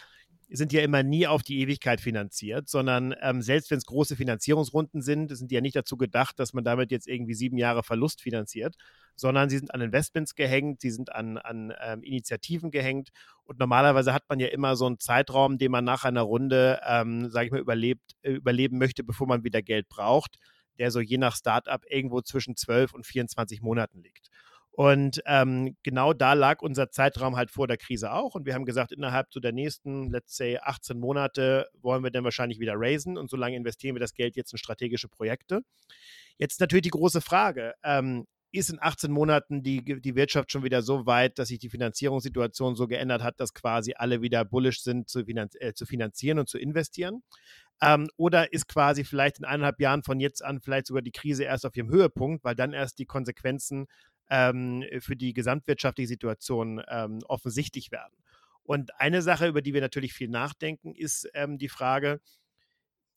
sind 0.50 0.72
ja 0.72 0.82
immer 0.82 1.02
nie 1.02 1.26
auf 1.26 1.42
die 1.42 1.60
Ewigkeit 1.60 2.00
finanziert, 2.00 2.68
sondern 2.68 3.14
ähm, 3.20 3.42
selbst 3.42 3.70
wenn 3.70 3.78
es 3.78 3.86
große 3.86 4.16
Finanzierungsrunden 4.16 5.02
sind, 5.02 5.36
sind 5.36 5.50
die 5.50 5.54
ja 5.54 5.60
nicht 5.60 5.76
dazu 5.76 5.96
gedacht, 5.96 6.38
dass 6.38 6.52
man 6.52 6.64
damit 6.64 6.90
jetzt 6.90 7.08
irgendwie 7.08 7.34
sieben 7.34 7.56
Jahre 7.56 7.82
Verlust 7.82 8.22
finanziert, 8.22 8.76
sondern 9.16 9.48
sie 9.48 9.58
sind 9.58 9.72
an 9.72 9.80
Investments 9.80 10.34
gehängt, 10.34 10.80
sie 10.80 10.90
sind 10.90 11.12
an, 11.12 11.38
an 11.38 11.72
ähm, 11.82 12.02
Initiativen 12.02 12.70
gehängt 12.70 13.10
und 13.44 13.58
normalerweise 13.58 14.12
hat 14.12 14.24
man 14.28 14.40
ja 14.40 14.48
immer 14.48 14.76
so 14.76 14.86
einen 14.86 14.98
Zeitraum, 14.98 15.58
den 15.58 15.70
man 15.70 15.84
nach 15.84 16.04
einer 16.04 16.22
Runde, 16.22 16.80
ähm, 16.86 17.30
sage 17.30 17.46
ich 17.46 17.52
mal, 17.52 17.60
überlebt, 17.60 18.16
äh, 18.22 18.32
überleben 18.32 18.78
möchte, 18.78 19.04
bevor 19.04 19.26
man 19.26 19.44
wieder 19.44 19.62
Geld 19.62 19.88
braucht, 19.88 20.38
der 20.78 20.90
so 20.90 21.00
je 21.00 21.18
nach 21.18 21.36
Startup 21.36 21.82
irgendwo 21.88 22.20
zwischen 22.20 22.56
12 22.56 22.94
und 22.94 23.06
24 23.06 23.62
Monaten 23.62 24.02
liegt. 24.02 24.28
Und 24.76 25.22
ähm, 25.26 25.76
genau 25.84 26.12
da 26.12 26.32
lag 26.32 26.60
unser 26.60 26.90
Zeitraum 26.90 27.36
halt 27.36 27.52
vor 27.52 27.68
der 27.68 27.76
Krise 27.76 28.10
auch. 28.10 28.34
Und 28.34 28.44
wir 28.44 28.54
haben 28.54 28.64
gesagt, 28.64 28.90
innerhalb 28.90 29.32
so 29.32 29.38
der 29.38 29.52
nächsten, 29.52 30.10
let's 30.10 30.36
say, 30.36 30.58
18 30.58 30.98
Monate 30.98 31.68
wollen 31.80 32.02
wir 32.02 32.10
dann 32.10 32.24
wahrscheinlich 32.24 32.58
wieder 32.58 32.74
raisen. 32.76 33.16
Und 33.16 33.30
solange 33.30 33.54
investieren 33.54 33.94
wir 33.94 34.00
das 34.00 34.14
Geld 34.14 34.34
jetzt 34.34 34.52
in 34.52 34.58
strategische 34.58 35.08
Projekte. 35.08 35.60
Jetzt 36.38 36.58
natürlich 36.58 36.82
die 36.82 36.90
große 36.90 37.20
Frage. 37.20 37.74
Ähm, 37.84 38.26
ist 38.50 38.70
in 38.70 38.78
18 38.80 39.10
Monaten 39.10 39.62
die, 39.62 39.82
die 40.00 40.14
Wirtschaft 40.14 40.52
schon 40.52 40.62
wieder 40.62 40.82
so 40.82 41.06
weit, 41.06 41.38
dass 41.38 41.48
sich 41.48 41.58
die 41.58 41.70
Finanzierungssituation 41.70 42.76
so 42.76 42.86
geändert 42.86 43.22
hat, 43.22 43.40
dass 43.40 43.52
quasi 43.52 43.94
alle 43.96 44.22
wieder 44.22 44.44
bullish 44.44 44.82
sind 44.82 45.08
zu, 45.08 45.24
finanz 45.24 45.54
äh, 45.58 45.74
zu 45.74 45.86
finanzieren 45.86 46.38
und 46.38 46.48
zu 46.48 46.58
investieren? 46.58 47.22
Ähm, 47.82 48.08
oder 48.16 48.52
ist 48.52 48.68
quasi 48.68 49.04
vielleicht 49.04 49.38
in 49.38 49.44
eineinhalb 49.44 49.80
Jahren 49.80 50.04
von 50.04 50.20
jetzt 50.20 50.44
an 50.44 50.60
vielleicht 50.60 50.86
sogar 50.86 51.02
die 51.02 51.10
Krise 51.10 51.44
erst 51.44 51.66
auf 51.66 51.76
ihrem 51.76 51.90
Höhepunkt, 51.90 52.44
weil 52.44 52.54
dann 52.54 52.72
erst 52.72 53.00
die 53.00 53.06
Konsequenzen 53.06 53.86
ähm, 54.30 54.84
für 55.00 55.16
die 55.16 55.32
gesamtwirtschaftliche 55.32 56.08
Situation 56.08 56.82
ähm, 56.88 57.20
offensichtlich 57.26 57.90
werden. 57.90 58.14
Und 58.62 58.98
eine 58.98 59.22
Sache, 59.22 59.46
über 59.46 59.62
die 59.62 59.74
wir 59.74 59.80
natürlich 59.80 60.14
viel 60.14 60.28
nachdenken, 60.28 60.94
ist 60.94 61.28
ähm, 61.34 61.58
die 61.58 61.68
Frage, 61.68 62.20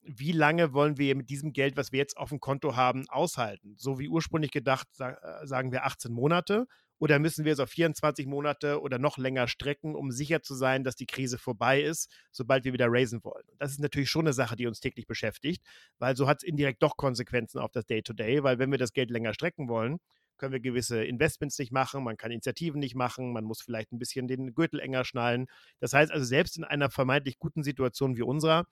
wie 0.01 0.31
lange 0.31 0.73
wollen 0.73 0.97
wir 0.97 1.15
mit 1.15 1.29
diesem 1.29 1.53
Geld, 1.53 1.75
was 1.75 1.91
wir 1.91 1.99
jetzt 1.99 2.17
auf 2.17 2.29
dem 2.29 2.39
Konto 2.39 2.75
haben, 2.75 3.09
aushalten? 3.09 3.75
So 3.77 3.99
wie 3.99 4.07
ursprünglich 4.07 4.51
gedacht, 4.51 4.87
äh, 4.99 5.13
sagen 5.45 5.71
wir 5.71 5.85
18 5.85 6.11
Monate. 6.11 6.67
Oder 6.99 7.19
müssen 7.19 7.45
wir 7.45 7.53
es 7.53 7.59
auf 7.59 7.69
24 7.69 8.25
Monate 8.25 8.81
oder 8.81 8.97
noch 8.97 9.19
länger 9.19 9.47
strecken, 9.47 9.95
um 9.95 10.11
sicher 10.11 10.41
zu 10.41 10.55
sein, 10.55 10.83
dass 10.83 10.95
die 10.95 11.05
Krise 11.05 11.37
vorbei 11.37 11.81
ist, 11.81 12.11
sobald 12.31 12.65
wir 12.65 12.73
wieder 12.73 12.87
raisen 12.89 13.23
wollen? 13.23 13.43
Das 13.59 13.71
ist 13.71 13.79
natürlich 13.79 14.09
schon 14.09 14.25
eine 14.25 14.33
Sache, 14.33 14.55
die 14.55 14.65
uns 14.65 14.79
täglich 14.79 15.05
beschäftigt, 15.05 15.63
weil 15.99 16.15
so 16.15 16.27
hat 16.27 16.37
es 16.37 16.43
indirekt 16.43 16.81
doch 16.81 16.97
Konsequenzen 16.97 17.59
auf 17.59 17.71
das 17.71 17.85
Day-to-Day, 17.85 18.39
-Day, 18.39 18.43
weil 18.43 18.57
wenn 18.57 18.71
wir 18.71 18.79
das 18.79 18.93
Geld 18.93 19.11
länger 19.11 19.35
strecken 19.35 19.69
wollen, 19.69 19.99
können 20.37 20.53
wir 20.53 20.59
gewisse 20.59 21.03
Investments 21.03 21.57
nicht 21.59 21.71
machen, 21.71 22.03
man 22.03 22.17
kann 22.17 22.31
Initiativen 22.31 22.79
nicht 22.79 22.95
machen, 22.95 23.33
man 23.33 23.43
muss 23.43 23.61
vielleicht 23.61 23.91
ein 23.91 23.99
bisschen 23.99 24.27
den 24.27 24.53
Gürtel 24.53 24.79
enger 24.79 25.05
schnallen. 25.05 25.47
Das 25.79 25.93
heißt 25.93 26.11
also, 26.11 26.25
selbst 26.25 26.57
in 26.57 26.63
einer 26.63 26.89
vermeintlich 26.89 27.39
guten 27.39 27.63
Situation 27.63 28.17
wie 28.17 28.23
unserer, 28.23 28.65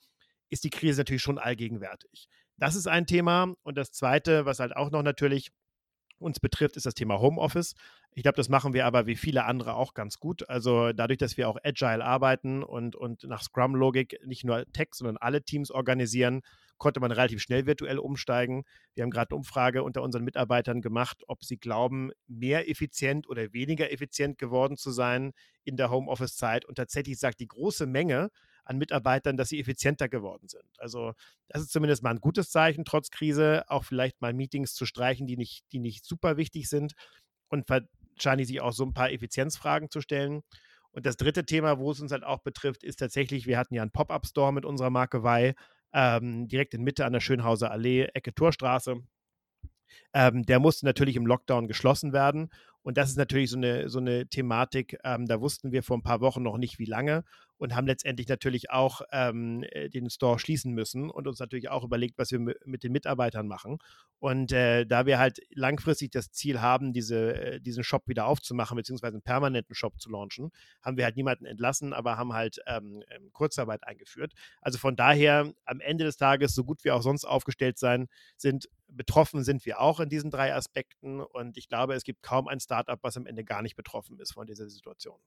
ist 0.50 0.64
die 0.64 0.70
Krise 0.70 1.02
natürlich 1.02 1.22
schon 1.22 1.40
allgegenwärtig. 1.40 2.28
Das 2.58 2.76
ist 2.76 2.88
ein 2.88 3.08
Thema. 3.08 3.54
Und 3.64 3.78
das 3.78 3.92
Zweite, 3.92 4.46
was 4.46 4.60
halt 4.60 4.76
auch 4.76 4.92
noch 4.92 5.04
natürlich 5.04 5.52
uns 6.18 6.40
betrifft, 6.40 6.78
ist 6.78 6.86
das 6.86 6.94
Thema 6.94 7.20
Homeoffice. 7.20 7.76
Ich 8.12 8.24
glaube, 8.24 8.38
das 8.38 8.48
machen 8.48 8.74
wir 8.74 8.86
aber 8.86 9.06
wie 9.06 9.18
viele 9.18 9.44
andere 9.44 9.74
auch 9.76 9.94
ganz 9.94 10.20
gut. 10.20 10.48
Also 10.50 10.94
dadurch, 10.94 11.18
dass 11.18 11.36
wir 11.36 11.50
auch 11.50 11.58
agile 11.64 12.04
arbeiten 12.04 12.64
und, 12.64 12.96
und 12.96 13.24
nach 13.24 13.42
Scrum-Logik 13.42 14.20
nicht 14.26 14.46
nur 14.46 14.66
Tech, 14.72 14.90
sondern 14.94 15.18
alle 15.18 15.44
Teams 15.44 15.72
organisieren, 15.72 16.42
konnte 16.78 17.00
man 17.00 17.12
relativ 17.12 17.42
schnell 17.42 17.66
virtuell 17.66 18.00
umsteigen. 18.00 18.64
Wir 18.94 19.04
haben 19.04 19.12
gerade 19.12 19.32
eine 19.32 19.38
Umfrage 19.38 19.84
unter 19.84 20.02
unseren 20.02 20.24
Mitarbeitern 20.24 20.82
gemacht, 20.82 21.24
ob 21.28 21.44
sie 21.44 21.58
glauben, 21.58 22.12
mehr 22.28 22.70
effizient 22.70 23.28
oder 23.30 23.54
weniger 23.54 23.92
effizient 23.92 24.38
geworden 24.38 24.78
zu 24.78 24.92
sein 24.92 25.34
in 25.64 25.78
der 25.78 25.90
Homeoffice-Zeit. 25.90 26.66
Und 26.66 26.76
tatsächlich 26.76 27.18
sagt 27.20 27.40
die 27.40 27.48
große 27.48 27.86
Menge 27.86 28.30
an 28.66 28.78
Mitarbeitern, 28.78 29.38
dass 29.38 29.50
sie 29.50 29.60
effizienter 29.60 30.10
geworden 30.10 30.48
sind. 30.48 30.68
Also 30.80 31.14
das 31.48 31.62
ist 31.62 31.72
zumindest 31.72 32.04
mal 32.04 32.10
ein 32.10 32.22
gutes 32.22 32.50
Zeichen, 32.50 32.84
trotz 32.84 33.12
Krise, 33.12 33.64
auch 33.68 33.84
vielleicht 33.84 34.22
mal 34.22 34.34
Meetings 34.34 34.74
zu 34.74 34.86
streichen, 34.86 35.28
die 35.28 35.38
nicht, 35.38 35.64
die 35.72 35.80
nicht 35.80 36.06
super 36.06 36.38
wichtig 36.38 36.68
sind. 36.68 36.94
Und 37.48 37.70
wahrscheinlich 37.70 38.48
sich 38.48 38.62
auch 38.62 38.74
so 38.74 38.84
ein 38.84 38.94
paar 38.94 39.12
Effizienzfragen 39.12 39.92
zu 39.92 40.02
stellen. 40.02 40.42
Und 40.92 41.06
das 41.06 41.18
dritte 41.18 41.46
Thema, 41.46 41.78
wo 41.78 41.92
es 41.92 42.00
uns 42.00 42.12
halt 42.12 42.24
auch 42.24 42.40
betrifft, 42.40 42.84
ist 42.84 43.00
tatsächlich, 43.00 43.46
wir 43.46 43.58
hatten 43.58 43.76
ja 43.76 43.82
einen 43.82 43.92
Pop-Up-Store 43.92 44.54
mit 44.54 44.66
unserer 44.66 44.90
Marke 44.90 45.24
Wei, 45.24 45.54
ähm, 45.96 46.48
direkt 46.50 46.74
in 46.74 46.84
Mitte 46.84 47.06
an 47.06 47.14
der 47.14 47.22
Schönhauser 47.22 47.72
Allee, 47.72 48.04
Ecke 48.14 48.36
Torstraße. 48.36 48.98
Ähm, 50.14 50.44
der 50.44 50.60
musste 50.60 50.86
natürlich 50.86 51.16
im 51.16 51.26
Lockdown 51.26 51.68
geschlossen 51.68 52.12
werden. 52.12 52.50
Und 52.86 52.98
das 52.98 53.10
ist 53.10 53.18
natürlich 53.18 53.50
so 53.50 53.58
eine, 53.58 53.90
so 53.90 53.98
eine 53.98 54.28
Thematik, 54.28 55.00
ähm, 55.04 55.26
da 55.26 55.42
wussten 55.42 55.72
wir 55.72 55.82
vor 55.82 55.98
ein 55.98 56.04
paar 56.04 56.22
Wochen 56.22 56.44
noch 56.44 56.60
nicht, 56.60 56.78
wie 56.78 56.86
lange 56.86 57.24
und 57.58 57.76
haben 57.76 57.88
letztendlich 57.88 58.28
natürlich 58.28 58.70
auch 58.70 59.02
ähm, 59.12 59.64
äh, 59.72 59.90
den 59.90 60.10
Store 60.12 60.38
schließen 60.38 60.72
müssen 60.72 61.10
und 61.10 61.28
uns 61.28 61.40
natürlich 61.40 61.70
auch 61.70 61.84
überlegt, 61.84 62.20
was 62.20 62.32
wir 62.32 62.40
mit 62.40 62.84
den 62.84 62.92
Mitarbeitern 62.92 63.48
machen. 63.48 63.80
Und 64.20 64.52
äh, 64.52 64.86
da 64.86 65.08
wir 65.08 65.18
halt 65.18 65.40
langfristig 65.50 66.12
das 66.12 66.32
Ziel 66.32 66.62
haben, 66.62 66.94
diese, 66.94 67.36
äh, 67.36 67.60
diesen 67.60 67.84
Shop 67.84 68.08
wieder 68.08 68.28
aufzumachen, 68.28 68.76
beziehungsweise 68.76 69.16
einen 69.16 69.24
permanenten 69.24 69.74
Shop 69.74 70.00
zu 70.00 70.12
launchen, 70.12 70.52
haben 70.84 70.98
wir 70.98 71.06
halt 71.06 71.16
niemanden 71.16 71.46
entlassen, 71.46 71.92
aber 71.92 72.18
haben 72.18 72.34
halt 72.34 72.60
ähm, 72.68 73.04
ähm, 73.10 73.32
Kurzarbeit 73.34 73.84
eingeführt. 73.84 74.34
Also 74.62 74.78
von 74.78 74.96
daher 74.96 75.52
am 75.66 75.80
Ende 75.80 76.04
des 76.04 76.18
Tages, 76.18 76.54
so 76.54 76.64
gut 76.64 76.84
wir 76.84 76.96
auch 76.96 77.02
sonst 77.02 77.26
aufgestellt 77.26 77.80
sein, 77.80 78.08
sind 78.38 78.70
betroffen 78.88 79.44
sind 79.44 79.66
wir 79.66 79.80
auch 79.82 80.00
in 80.00 80.10
diesen 80.10 80.32
drei 80.32 80.54
Aspekten. 80.54 81.22
Und 81.22 81.58
ich 81.58 81.68
glaube, 81.68 81.94
es 81.96 82.04
gibt 82.04 82.22
kaum 82.22 82.48
ein 82.48 82.60
Startup, 82.60 82.75
was 83.02 83.18
am 83.18 83.26
Ende 83.26 83.44
gar 83.44 83.62
nicht 83.62 83.76
betroffen 83.76 84.20
ist 84.20 84.34
von 84.34 84.48
dieser 84.48 84.68
Situation. 84.68 85.20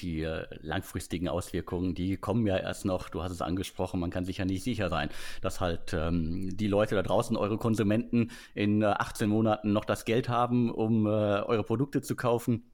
Die 0.00 0.22
äh, 0.22 0.46
langfristigen 0.60 1.28
Auswirkungen, 1.28 1.94
die 1.94 2.16
kommen 2.16 2.46
ja 2.46 2.56
erst 2.56 2.84
noch, 2.84 3.08
du 3.08 3.22
hast 3.22 3.30
es 3.30 3.40
angesprochen, 3.40 4.00
man 4.00 4.10
kann 4.10 4.24
sich 4.24 4.38
ja 4.38 4.44
nicht 4.44 4.64
sicher 4.64 4.90
sein, 4.90 5.08
dass 5.40 5.60
halt 5.60 5.92
ähm, 5.94 6.56
die 6.56 6.66
Leute 6.66 6.96
da 6.96 7.02
draußen, 7.02 7.36
eure 7.36 7.58
Konsumenten, 7.58 8.32
in 8.54 8.82
äh, 8.82 8.86
18 8.86 9.28
Monaten 9.28 9.72
noch 9.72 9.84
das 9.84 10.04
Geld 10.04 10.28
haben, 10.28 10.70
um 10.70 11.06
äh, 11.06 11.10
eure 11.10 11.62
Produkte 11.62 12.02
zu 12.02 12.16
kaufen 12.16 12.64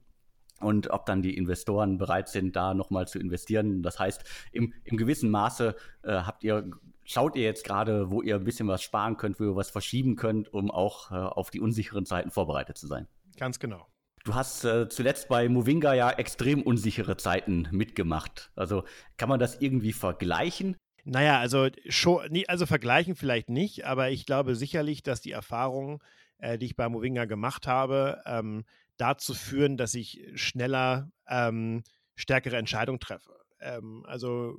und 0.61 0.89
ob 0.89 1.05
dann 1.05 1.21
die 1.21 1.35
Investoren 1.35 1.97
bereit 1.97 2.29
sind, 2.29 2.55
da 2.55 2.73
nochmal 2.73 3.07
zu 3.07 3.19
investieren. 3.19 3.83
Das 3.83 3.99
heißt, 3.99 4.23
im, 4.51 4.73
im 4.83 4.97
gewissen 4.97 5.29
Maße 5.29 5.75
äh, 6.03 6.11
habt 6.11 6.43
ihr, 6.43 6.69
schaut 7.03 7.35
ihr 7.35 7.43
jetzt 7.43 7.65
gerade, 7.65 8.09
wo 8.09 8.21
ihr 8.21 8.35
ein 8.35 8.43
bisschen 8.43 8.67
was 8.67 8.81
sparen 8.81 9.17
könnt, 9.17 9.39
wo 9.39 9.43
ihr 9.43 9.55
was 9.55 9.69
verschieben 9.69 10.15
könnt, 10.15 10.53
um 10.53 10.71
auch 10.71 11.11
äh, 11.11 11.15
auf 11.15 11.51
die 11.51 11.59
unsicheren 11.59 12.05
Zeiten 12.05 12.31
vorbereitet 12.31 12.77
zu 12.77 12.87
sein. 12.87 13.07
Ganz 13.37 13.59
genau. 13.59 13.90
Du 14.23 14.35
hast 14.35 14.63
äh, 14.65 14.87
zuletzt 14.87 15.29
bei 15.29 15.49
Movinga 15.49 15.93
ja 15.93 16.11
extrem 16.11 16.61
unsichere 16.61 17.17
Zeiten 17.17 17.67
mitgemacht. 17.71 18.51
Also 18.55 18.83
kann 19.17 19.29
man 19.29 19.39
das 19.39 19.59
irgendwie 19.61 19.93
vergleichen? 19.93 20.77
Naja, 21.03 21.39
also 21.39 21.69
schon, 21.89 22.43
also 22.47 22.65
vergleichen 22.67 23.15
vielleicht 23.15 23.49
nicht, 23.49 23.85
aber 23.85 24.11
ich 24.11 24.25
glaube 24.25 24.55
sicherlich, 24.55 25.01
dass 25.01 25.21
die 25.21 25.31
Erfahrungen, 25.31 25.99
äh, 26.37 26.59
die 26.59 26.67
ich 26.67 26.75
bei 26.75 26.87
Movinga 26.87 27.25
gemacht 27.25 27.65
habe, 27.65 28.21
ähm, 28.25 28.65
dazu 28.97 29.33
führen, 29.33 29.77
dass 29.77 29.95
ich 29.95 30.23
schneller 30.35 31.09
ähm, 31.27 31.83
stärkere 32.15 32.57
Entscheidungen 32.57 32.99
treffe. 32.99 33.40
Ähm, 33.61 34.03
also, 34.07 34.57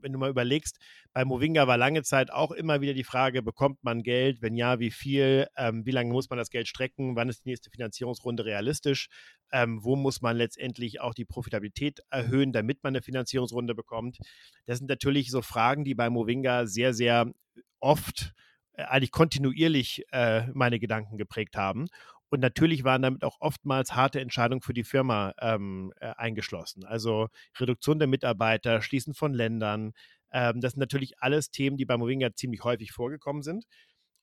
wenn 0.00 0.12
du 0.12 0.18
mal 0.18 0.30
überlegst, 0.30 0.78
bei 1.12 1.24
Movinga 1.24 1.66
war 1.66 1.76
lange 1.76 2.02
Zeit 2.02 2.30
auch 2.32 2.50
immer 2.50 2.80
wieder 2.80 2.94
die 2.94 3.04
Frage, 3.04 3.42
bekommt 3.42 3.82
man 3.84 4.02
Geld? 4.02 4.42
Wenn 4.42 4.56
ja, 4.56 4.78
wie 4.78 4.90
viel? 4.90 5.46
Ähm, 5.56 5.86
wie 5.86 5.90
lange 5.90 6.12
muss 6.12 6.28
man 6.30 6.38
das 6.38 6.50
Geld 6.50 6.68
strecken? 6.68 7.16
Wann 7.16 7.28
ist 7.28 7.44
die 7.44 7.50
nächste 7.50 7.70
Finanzierungsrunde 7.70 8.44
realistisch? 8.44 9.08
Ähm, 9.52 9.82
wo 9.82 9.96
muss 9.96 10.22
man 10.22 10.36
letztendlich 10.36 11.00
auch 11.00 11.14
die 11.14 11.24
Profitabilität 11.24 12.00
erhöhen, 12.10 12.52
damit 12.52 12.82
man 12.82 12.92
eine 12.92 13.02
Finanzierungsrunde 13.02 13.74
bekommt? 13.74 14.18
Das 14.66 14.78
sind 14.78 14.88
natürlich 14.88 15.30
so 15.30 15.42
Fragen, 15.42 15.84
die 15.84 15.94
bei 15.94 16.10
Movinga 16.10 16.66
sehr, 16.66 16.94
sehr 16.94 17.32
oft 17.80 18.32
äh, 18.74 18.84
eigentlich 18.84 19.12
kontinuierlich 19.12 20.04
äh, 20.12 20.46
meine 20.54 20.78
Gedanken 20.78 21.18
geprägt 21.18 21.56
haben. 21.56 21.88
Und 22.32 22.40
natürlich 22.40 22.82
waren 22.82 23.02
damit 23.02 23.24
auch 23.24 23.36
oftmals 23.40 23.94
harte 23.94 24.18
Entscheidungen 24.18 24.62
für 24.62 24.72
die 24.72 24.84
Firma 24.84 25.34
ähm, 25.38 25.92
äh, 26.00 26.14
eingeschlossen. 26.16 26.82
Also 26.86 27.28
Reduktion 27.60 27.98
der 27.98 28.08
Mitarbeiter, 28.08 28.80
Schließen 28.80 29.12
von 29.12 29.34
Ländern. 29.34 29.92
Ähm, 30.32 30.62
das 30.62 30.72
sind 30.72 30.80
natürlich 30.80 31.12
alles 31.18 31.50
Themen, 31.50 31.76
die 31.76 31.84
bei 31.84 31.98
Movinga 31.98 32.32
ziemlich 32.34 32.64
häufig 32.64 32.90
vorgekommen 32.90 33.42
sind. 33.42 33.66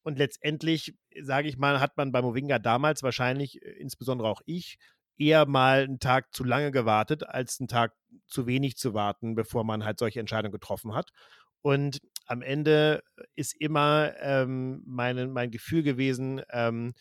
Und 0.02 0.18
letztendlich, 0.18 0.96
sage 1.22 1.50
ich 1.50 1.60
mal, 1.60 1.80
hat 1.80 1.98
man 1.98 2.12
bei 2.12 2.24
Movinga 2.24 2.58
damals 2.58 3.04
wahrscheinlich, 3.04 3.62
äh, 3.62 3.74
insbesondere 3.80 4.28
auch 4.28 4.42
ich, 4.48 4.80
eher 5.20 5.46
mal 5.46 5.84
einen 5.84 6.00
Tag 6.00 6.34
zu 6.34 6.44
lange 6.44 6.72
gewartet, 6.72 7.30
als 7.30 7.60
einen 7.60 7.68
Tag 7.68 7.94
zu 8.26 8.48
wenig 8.48 8.76
zu 8.78 8.96
warten, 8.96 9.36
bevor 9.36 9.64
man 9.64 9.86
halt 9.86 10.00
solche 10.00 10.20
Entscheidungen 10.20 10.54
getroffen 10.54 10.96
hat. 10.96 11.12
Und 11.62 12.00
am 12.26 12.42
Ende 12.42 13.04
ist 13.36 13.54
immer 13.54 14.14
ähm, 14.20 14.82
meine, 14.88 15.28
mein 15.28 15.52
Gefühl 15.52 15.84
gewesen, 15.84 16.42
ähm, 16.52 16.96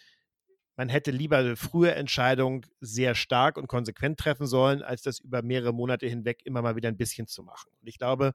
man 0.78 0.88
hätte 0.88 1.10
lieber 1.10 1.38
eine 1.38 1.56
frühe 1.56 1.92
Entscheidung 1.92 2.64
sehr 2.80 3.16
stark 3.16 3.58
und 3.58 3.66
konsequent 3.66 4.16
treffen 4.16 4.46
sollen, 4.46 4.80
als 4.80 5.02
das 5.02 5.18
über 5.18 5.42
mehrere 5.42 5.74
Monate 5.74 6.06
hinweg 6.06 6.40
immer 6.44 6.62
mal 6.62 6.76
wieder 6.76 6.88
ein 6.88 6.96
bisschen 6.96 7.26
zu 7.26 7.42
machen. 7.42 7.68
Und 7.80 7.88
ich 7.88 7.98
glaube, 7.98 8.32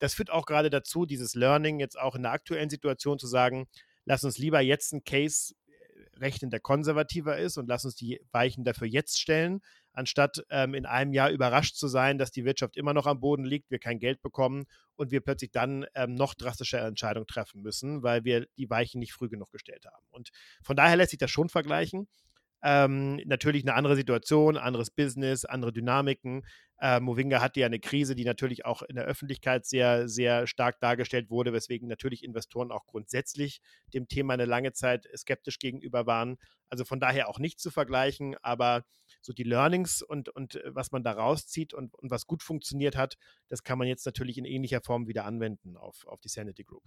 das 0.00 0.12
führt 0.12 0.30
auch 0.30 0.46
gerade 0.46 0.68
dazu, 0.68 1.06
dieses 1.06 1.36
Learning 1.36 1.78
jetzt 1.78 1.96
auch 1.96 2.16
in 2.16 2.24
der 2.24 2.32
aktuellen 2.32 2.70
Situation 2.70 3.20
zu 3.20 3.28
sagen, 3.28 3.68
lass 4.04 4.24
uns 4.24 4.36
lieber 4.36 4.60
jetzt 4.60 4.92
einen 4.92 5.04
Case 5.04 5.54
äh, 5.68 6.18
rechnen, 6.18 6.50
der 6.50 6.58
konservativer 6.58 7.38
ist 7.38 7.56
und 7.56 7.68
lass 7.68 7.84
uns 7.84 7.94
die 7.94 8.20
Weichen 8.32 8.64
dafür 8.64 8.88
jetzt 8.88 9.20
stellen, 9.20 9.60
anstatt 9.96 10.44
ähm, 10.50 10.74
in 10.74 10.86
einem 10.86 11.12
Jahr 11.12 11.30
überrascht 11.30 11.76
zu 11.76 11.88
sein, 11.88 12.18
dass 12.18 12.30
die 12.30 12.44
Wirtschaft 12.44 12.76
immer 12.76 12.92
noch 12.92 13.06
am 13.06 13.18
Boden 13.18 13.44
liegt, 13.44 13.70
wir 13.70 13.78
kein 13.78 13.98
Geld 13.98 14.20
bekommen 14.22 14.66
und 14.94 15.10
wir 15.10 15.20
plötzlich 15.20 15.50
dann 15.50 15.86
ähm, 15.94 16.14
noch 16.14 16.34
drastische 16.34 16.78
Entscheidungen 16.78 17.26
treffen 17.26 17.62
müssen, 17.62 18.02
weil 18.02 18.24
wir 18.24 18.46
die 18.58 18.68
Weichen 18.68 19.00
nicht 19.00 19.14
früh 19.14 19.28
genug 19.28 19.50
gestellt 19.50 19.86
haben. 19.86 20.06
Und 20.10 20.30
von 20.62 20.76
daher 20.76 20.96
lässt 20.96 21.10
sich 21.10 21.18
das 21.18 21.30
schon 21.30 21.48
vergleichen. 21.48 22.08
Ähm, 22.62 23.20
natürlich 23.26 23.62
eine 23.64 23.74
andere 23.74 23.96
Situation, 23.96 24.56
anderes 24.56 24.90
Business, 24.90 25.44
andere 25.44 25.72
Dynamiken. 25.72 26.42
Äh, 26.80 27.00
Movinga 27.00 27.40
hatte 27.40 27.60
ja 27.60 27.66
eine 27.66 27.80
Krise, 27.80 28.14
die 28.14 28.24
natürlich 28.24 28.64
auch 28.66 28.82
in 28.82 28.96
der 28.96 29.04
Öffentlichkeit 29.04 29.64
sehr, 29.64 30.08
sehr 30.08 30.46
stark 30.46 30.80
dargestellt 30.80 31.30
wurde, 31.30 31.52
weswegen 31.52 31.88
natürlich 31.88 32.22
Investoren 32.22 32.70
auch 32.70 32.84
grundsätzlich 32.86 33.60
dem 33.94 34.08
Thema 34.08 34.34
eine 34.34 34.46
lange 34.46 34.72
Zeit 34.72 35.06
skeptisch 35.16 35.58
gegenüber 35.58 36.06
waren. 36.06 36.36
Also 36.68 36.84
von 36.84 37.00
daher 37.00 37.28
auch 37.28 37.38
nicht 37.38 37.60
zu 37.60 37.70
vergleichen, 37.70 38.36
aber 38.42 38.84
so 39.20 39.32
die 39.32 39.44
Learnings 39.44 40.02
und, 40.02 40.28
und 40.28 40.56
äh, 40.56 40.74
was 40.74 40.92
man 40.92 41.02
da 41.02 41.12
rauszieht 41.12 41.74
und, 41.74 41.94
und 41.94 42.10
was 42.10 42.26
gut 42.26 42.42
funktioniert 42.42 42.96
hat, 42.96 43.16
das 43.48 43.62
kann 43.62 43.78
man 43.78 43.88
jetzt 43.88 44.06
natürlich 44.06 44.38
in 44.38 44.44
ähnlicher 44.44 44.80
Form 44.80 45.08
wieder 45.08 45.24
anwenden 45.24 45.76
auf, 45.76 46.06
auf 46.06 46.20
die 46.20 46.28
Sanity 46.28 46.64
Group. 46.64 46.84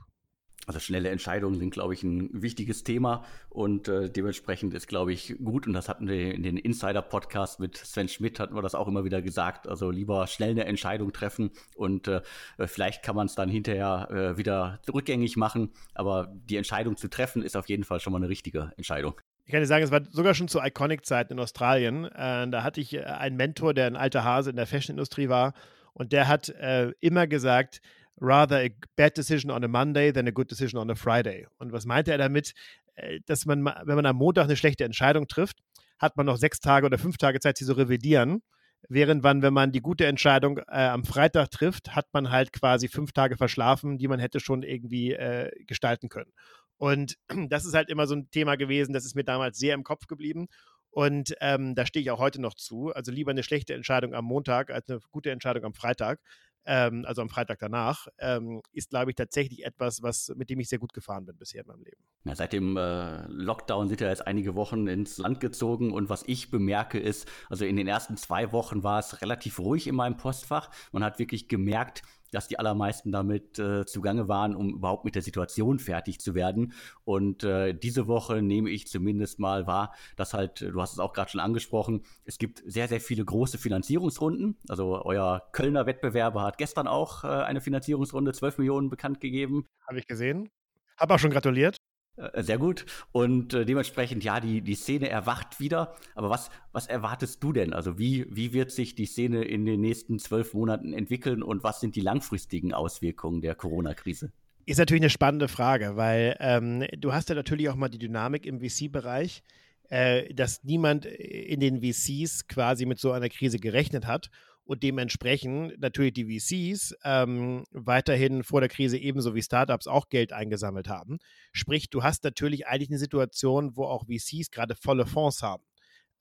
Also 0.65 0.79
schnelle 0.79 1.09
Entscheidungen 1.09 1.57
sind, 1.57 1.71
glaube 1.71 1.93
ich, 1.93 2.03
ein 2.03 2.29
wichtiges 2.43 2.83
Thema 2.83 3.25
und 3.50 3.88
äh, 3.88 4.09
dementsprechend 4.09 4.74
ist, 4.74 4.88
glaube 4.88 5.13
ich, 5.13 5.36
gut 5.43 5.65
und 5.65 5.74
das 5.74 5.89
hatten 5.89 6.07
wir 6.07 6.33
in 6.33 6.43
den 6.43 6.57
Insider-Podcast 6.57 7.59
mit 7.59 7.77
Sven 7.77 8.07
Schmidt, 8.07 8.39
hatten 8.39 8.55
wir 8.55 8.62
das 8.62 8.75
auch 8.75 8.88
immer 8.88 9.03
wieder 9.03 9.21
gesagt, 9.21 9.67
also 9.67 9.89
lieber 9.89 10.27
schnell 10.27 10.51
eine 10.51 10.65
Entscheidung 10.65 11.12
treffen 11.12 11.51
und 11.75 12.07
äh, 12.07 12.21
vielleicht 12.65 13.03
kann 13.03 13.15
man 13.15 13.25
es 13.27 13.36
dann 13.36 13.50
hinterher 13.50 14.09
äh, 14.12 14.38
wieder 14.38 14.79
rückgängig 14.93 15.38
machen, 15.38 15.71
aber 15.95 16.27
die 16.27 16.57
Entscheidung 16.57 16.98
zu 16.98 17.07
treffen 17.07 17.41
ist 17.41 17.57
auf 17.57 17.69
jeden 17.69 17.83
Fall 17.83 18.00
schon 18.00 18.13
mal 18.13 18.17
eine 18.17 18.29
richtige 18.29 18.71
Entscheidung. 18.77 19.19
Ich 19.50 19.51
kann 19.51 19.63
dir 19.63 19.65
sagen, 19.65 19.84
es 19.84 19.89
war 19.89 20.03
sogar 20.12 20.36
schon 20.36 20.48
zu 20.48 20.60
Iconic-Zeiten 20.60 21.34
in 21.34 21.39
Australien. 21.39 22.06
Äh, 22.06 22.48
da 22.50 22.62
hatte 22.62 22.82
ich 22.82 22.94
äh, 22.94 23.01
einen 23.01 23.36
Mentor, 23.36 23.74
der 23.74 23.88
ein 23.88 23.96
alter 23.96 24.24
Hase 24.24 24.51
in 24.51 24.56
der 24.56 24.68
Fashion-Industrie 24.68 25.27
war 25.27 25.53
und 25.94 26.12
der 26.12 26.27
hat 26.27 26.50
äh, 26.50 26.91
immer 27.00 27.25
gesagt, 27.25 27.82
rather 28.22 28.60
a 28.60 28.68
bad 28.96 29.18
decision 29.18 29.50
on 29.50 29.63
a 29.63 29.68
Monday 29.68 30.13
than 30.13 30.27
a 30.27 30.29
good 30.29 30.51
decision 30.51 30.79
on 30.79 30.91
a 30.91 30.94
Friday. 30.94 31.48
Und 31.58 31.72
was 31.72 31.88
meinte 31.88 32.12
er 32.12 32.20
damit? 32.20 32.53
Äh, 32.94 33.22
dass 33.25 33.48
man, 33.48 33.65
wenn 33.65 33.96
man 33.96 34.06
am 34.06 34.18
Montag 34.18 34.44
eine 34.44 34.56
schlechte 34.56 34.84
Entscheidung 34.84 35.27
trifft, 35.27 35.58
hat 35.98 36.15
man 36.15 36.27
noch 36.27 36.38
sechs 36.38 36.60
Tage 36.60 36.86
oder 36.86 37.00
fünf 37.00 37.18
Tage 37.18 37.39
Zeit, 37.39 37.58
sie 37.58 37.65
zu 37.65 37.74
revidieren. 37.74 38.44
Während 38.88 39.24
man, 39.24 39.41
wenn 39.41 39.56
man 39.56 39.72
die 39.72 39.82
gute 39.82 40.06
Entscheidung 40.06 40.60
äh, 40.60 40.86
am 40.86 41.06
Freitag 41.06 41.50
trifft, 41.50 41.96
hat 41.96 42.06
man 42.13 42.29
halt 42.29 42.53
quasi 42.53 42.88
fünf 42.88 43.13
Tage 43.13 43.36
verschlafen, 43.36 43.98
die 43.98 44.08
man 44.08 44.20
hätte 44.20 44.39
schon 44.39 44.62
irgendwie 44.62 45.13
äh, 45.13 45.50
gestalten 45.65 46.08
können. 46.08 46.32
Und 46.79 47.17
das 47.50 47.65
ist 47.65 47.75
halt 47.75 47.89
immer 47.89 48.07
so 48.07 48.15
ein 48.15 48.31
Thema 48.31 48.55
gewesen, 48.55 48.93
das 48.93 49.05
ist 49.05 49.15
mir 49.15 49.24
damals 49.24 49.59
sehr 49.59 49.75
im 49.75 49.83
Kopf 49.83 50.07
geblieben. 50.07 50.48
Und 50.89 51.36
ähm, 51.39 51.75
da 51.75 51.86
stehe 51.86 52.01
ich 52.01 52.09
auch 52.09 52.17
heute 52.17 52.41
noch 52.41 52.55
zu. 52.55 52.91
Also 52.95 53.12
lieber 53.12 53.29
eine 53.29 53.43
schlechte 53.43 53.75
Entscheidung 53.75 54.15
am 54.15 54.25
Montag 54.25 54.71
als 54.71 54.89
eine 54.89 55.00
gute 55.12 55.29
Entscheidung 55.29 55.63
am 55.63 55.75
Freitag 55.75 56.19
ähm, 56.65 57.03
also 57.07 57.21
am 57.21 57.29
Freitag 57.29 57.59
danach, 57.59 58.07
ähm, 58.19 58.62
ist, 58.71 58.91
glaube 58.91 59.12
ich, 59.12 59.15
tatsächlich 59.15 59.65
etwas, 59.65 60.03
was, 60.03 60.31
mit 60.36 60.50
dem 60.50 60.59
ich 60.59 60.69
sehr 60.69 60.77
gut 60.79 60.93
gefahren 60.93 61.25
bin 61.25 61.36
bisher 61.36 61.62
in 61.62 61.67
meinem 61.67 61.83
Leben. 61.83 62.01
Ja, 62.25 62.36
seit 62.36 62.53
dem 62.53 62.77
äh, 62.77 63.25
Lockdown 63.27 63.88
sind 63.88 64.01
ja 64.01 64.09
jetzt 64.09 64.27
einige 64.27 64.55
Wochen 64.55 64.88
ins 64.88 65.17
Land 65.17 65.39
gezogen 65.39 65.91
und 65.91 66.09
was 66.09 66.24
ich 66.27 66.51
bemerke 66.51 67.00
ist, 67.00 67.27
also 67.50 67.65
in 67.65 67.75
den 67.75 67.88
ersten 67.88 68.17
zwei 68.17 68.51
Wochen 68.51 68.83
war 68.83 69.00
es 69.00 69.21
relativ 69.21 69.59
ruhig 69.59 69.88
in 69.88 69.95
meinem 69.95 70.17
Postfach. 70.17 70.69
Man 70.91 71.03
hat 71.03 71.17
wirklich 71.17 71.48
gemerkt, 71.48 72.03
dass 72.31 72.48
die 72.48 72.59
allermeisten 72.59 73.12
damit 73.12 73.59
äh, 73.59 73.86
zugange 73.86 74.27
waren, 74.27 74.55
um 74.55 74.69
überhaupt 74.74 75.05
mit 75.05 75.15
der 75.15 75.21
Situation 75.21 75.79
fertig 75.79 76.19
zu 76.19 76.36
werden. 76.36 76.74
Und 77.03 77.43
äh, 77.43 77.74
diese 77.74 78.07
Woche 78.07 78.41
nehme 78.41 78.69
ich 78.69 78.88
zumindest 78.88 79.39
mal 79.39 79.67
wahr, 79.67 79.93
dass 80.15 80.33
halt, 80.33 80.62
du 80.62 80.81
hast 80.81 80.93
es 80.93 81.00
auch 81.00 81.13
gerade 81.13 81.29
schon 81.29 81.41
angesprochen, 81.41 82.03
es 82.25 82.38
gibt 82.38 82.62
sehr, 82.65 82.88
sehr 82.88 83.01
viele 83.01 83.25
große 83.25 83.57
Finanzierungsrunden. 83.57 84.57
Also 84.67 85.03
euer 85.03 85.43
Kölner 85.51 85.86
Wettbewerber 85.86 86.43
hat 86.43 86.57
gestern 86.57 86.88
auch 86.88 87.24
äh, 87.24 87.27
eine 87.27 87.62
Finanzierungsrunde, 87.62 88.33
12 88.33 88.59
Millionen 88.59 88.89
bekannt 88.89 89.19
gegeben. 89.19 89.65
Habe 89.88 90.00
ich 90.00 90.07
gesehen. 90.07 90.50
Habe 90.98 91.13
auch 91.13 91.19
schon 91.19 91.31
gratuliert. 91.31 91.77
Äh, 92.19 92.43
sehr 92.43 92.57
gut. 92.57 92.85
Und 93.11 93.53
äh, 93.53 93.65
dementsprechend, 93.65 94.23
ja, 94.23 94.39
die, 94.39 94.61
die 94.61 94.75
Szene 94.75 95.09
erwacht 95.09 95.59
wieder. 95.59 95.95
Aber 96.15 96.29
was, 96.29 96.49
was 96.71 96.88
erwartest 96.88 97.41
du 97.43 97.53
denn? 97.53 97.73
Also 97.73 97.97
wie, 97.97 98.25
wie 98.29 98.53
wird 98.53 98.71
sich 98.71 98.95
die 98.95 99.05
Szene 99.05 99.43
in 99.43 99.65
den 99.65 99.81
nächsten 99.81 100.19
zwölf 100.19 100.53
Monaten 100.53 100.93
entwickeln 100.93 101.41
und 101.41 101.63
was 101.63 101.79
sind 101.79 101.95
die 101.95 102.01
langfristigen 102.01 102.73
Auswirkungen 102.73 103.41
der 103.41 103.55
Corona-Krise? 103.55 104.31
Ist 104.65 104.77
natürlich 104.77 105.01
eine 105.01 105.09
spannende 105.09 105.47
Frage, 105.47 105.95
weil 105.95 106.35
ähm, 106.39 106.85
du 106.97 107.13
hast 107.13 107.29
ja 107.29 107.35
natürlich 107.35 107.69
auch 107.69 107.75
mal 107.75 107.89
die 107.89 107.97
Dynamik 107.97 108.45
im 108.45 108.59
VC-Bereich, 108.59 109.41
äh, 109.89 110.31
dass 110.33 110.63
niemand 110.63 111.05
in 111.05 111.59
den 111.59 111.81
VCs 111.81 112.47
quasi 112.47 112.85
mit 112.85 112.99
so 112.99 113.11
einer 113.11 113.29
Krise 113.29 113.57
gerechnet 113.57 114.05
hat 114.05 114.29
und 114.69 114.83
dementsprechend 114.83 115.79
natürlich 115.79 116.13
die 116.13 116.25
VCs 116.39 116.93
ähm, 117.03 117.63
weiterhin 117.71 118.43
vor 118.43 118.59
der 118.59 118.69
Krise 118.69 118.99
ebenso 118.99 119.33
wie 119.33 119.41
Startups 119.41 119.88
auch 119.88 120.09
Geld 120.09 120.31
eingesammelt 120.31 120.88
haben. 120.88 121.17
Sprich, 121.51 121.89
du 121.89 122.03
hast 122.03 122.23
natürlich 122.23 122.67
eigentlich 122.67 122.91
eine 122.91 122.99
Situation, 122.99 123.75
wo 123.75 123.85
auch 123.85 124.05
VCs 124.05 124.51
gerade 124.51 124.75
volle 124.75 125.07
Fonds 125.07 125.41
haben. 125.41 125.63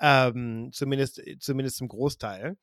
Ähm, 0.00 0.70
zumindest, 0.72 1.20
zumindest 1.40 1.76
zum 1.76 1.88
Großteil. 1.88 2.56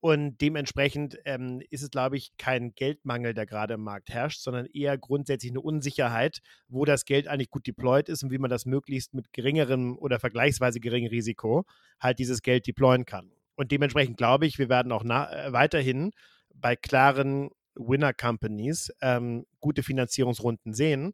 Und 0.00 0.42
dementsprechend 0.42 1.16
ähm, 1.24 1.62
ist 1.70 1.84
es, 1.84 1.90
glaube 1.90 2.18
ich, 2.18 2.36
kein 2.36 2.74
Geldmangel, 2.74 3.32
der 3.32 3.46
gerade 3.46 3.74
im 3.74 3.82
Markt 3.82 4.10
herrscht, 4.10 4.42
sondern 4.42 4.66
eher 4.66 4.98
grundsätzlich 4.98 5.52
eine 5.52 5.62
Unsicherheit, 5.62 6.40
wo 6.68 6.84
das 6.84 7.06
Geld 7.06 7.28
eigentlich 7.28 7.48
gut 7.48 7.66
deployed 7.66 8.10
ist 8.10 8.22
und 8.22 8.30
wie 8.30 8.38
man 8.38 8.50
das 8.50 8.66
möglichst 8.66 9.14
mit 9.14 9.32
geringerem 9.32 9.96
oder 9.96 10.20
vergleichsweise 10.20 10.80
geringem 10.80 11.08
Risiko 11.08 11.64
halt 11.98 12.18
dieses 12.18 12.42
Geld 12.42 12.66
deployen 12.66 13.06
kann. 13.06 13.32
Und 13.56 13.72
dementsprechend 13.72 14.16
glaube 14.16 14.46
ich, 14.46 14.58
wir 14.58 14.68
werden 14.68 14.92
auch 14.92 15.04
äh, 15.04 15.52
weiterhin 15.52 16.12
bei 16.54 16.76
klaren 16.76 17.50
Winner 17.74 18.12
Companies 18.12 18.92
ähm, 19.00 19.46
gute 19.60 19.82
Finanzierungsrunden 19.82 20.74
sehen. 20.74 21.12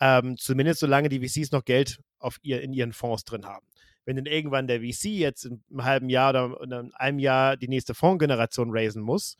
Ähm, 0.00 0.36
zumindest 0.36 0.80
solange 0.80 1.08
die 1.08 1.26
VCs 1.26 1.52
noch 1.52 1.64
Geld 1.64 2.00
auf 2.18 2.38
ihr, 2.42 2.60
in 2.62 2.72
ihren 2.72 2.92
Fonds 2.92 3.24
drin 3.24 3.46
haben. 3.46 3.66
Wenn 4.04 4.16
dann 4.16 4.26
irgendwann 4.26 4.68
der 4.68 4.80
VC 4.80 5.06
jetzt 5.06 5.44
in 5.44 5.62
einem 5.70 5.84
halben 5.84 6.08
Jahr 6.08 6.30
oder 6.30 6.60
in 6.62 6.94
einem 6.94 7.18
Jahr 7.18 7.56
die 7.56 7.68
nächste 7.68 7.94
Fondsgeneration 7.94 8.70
raisen 8.70 9.02
muss, 9.02 9.36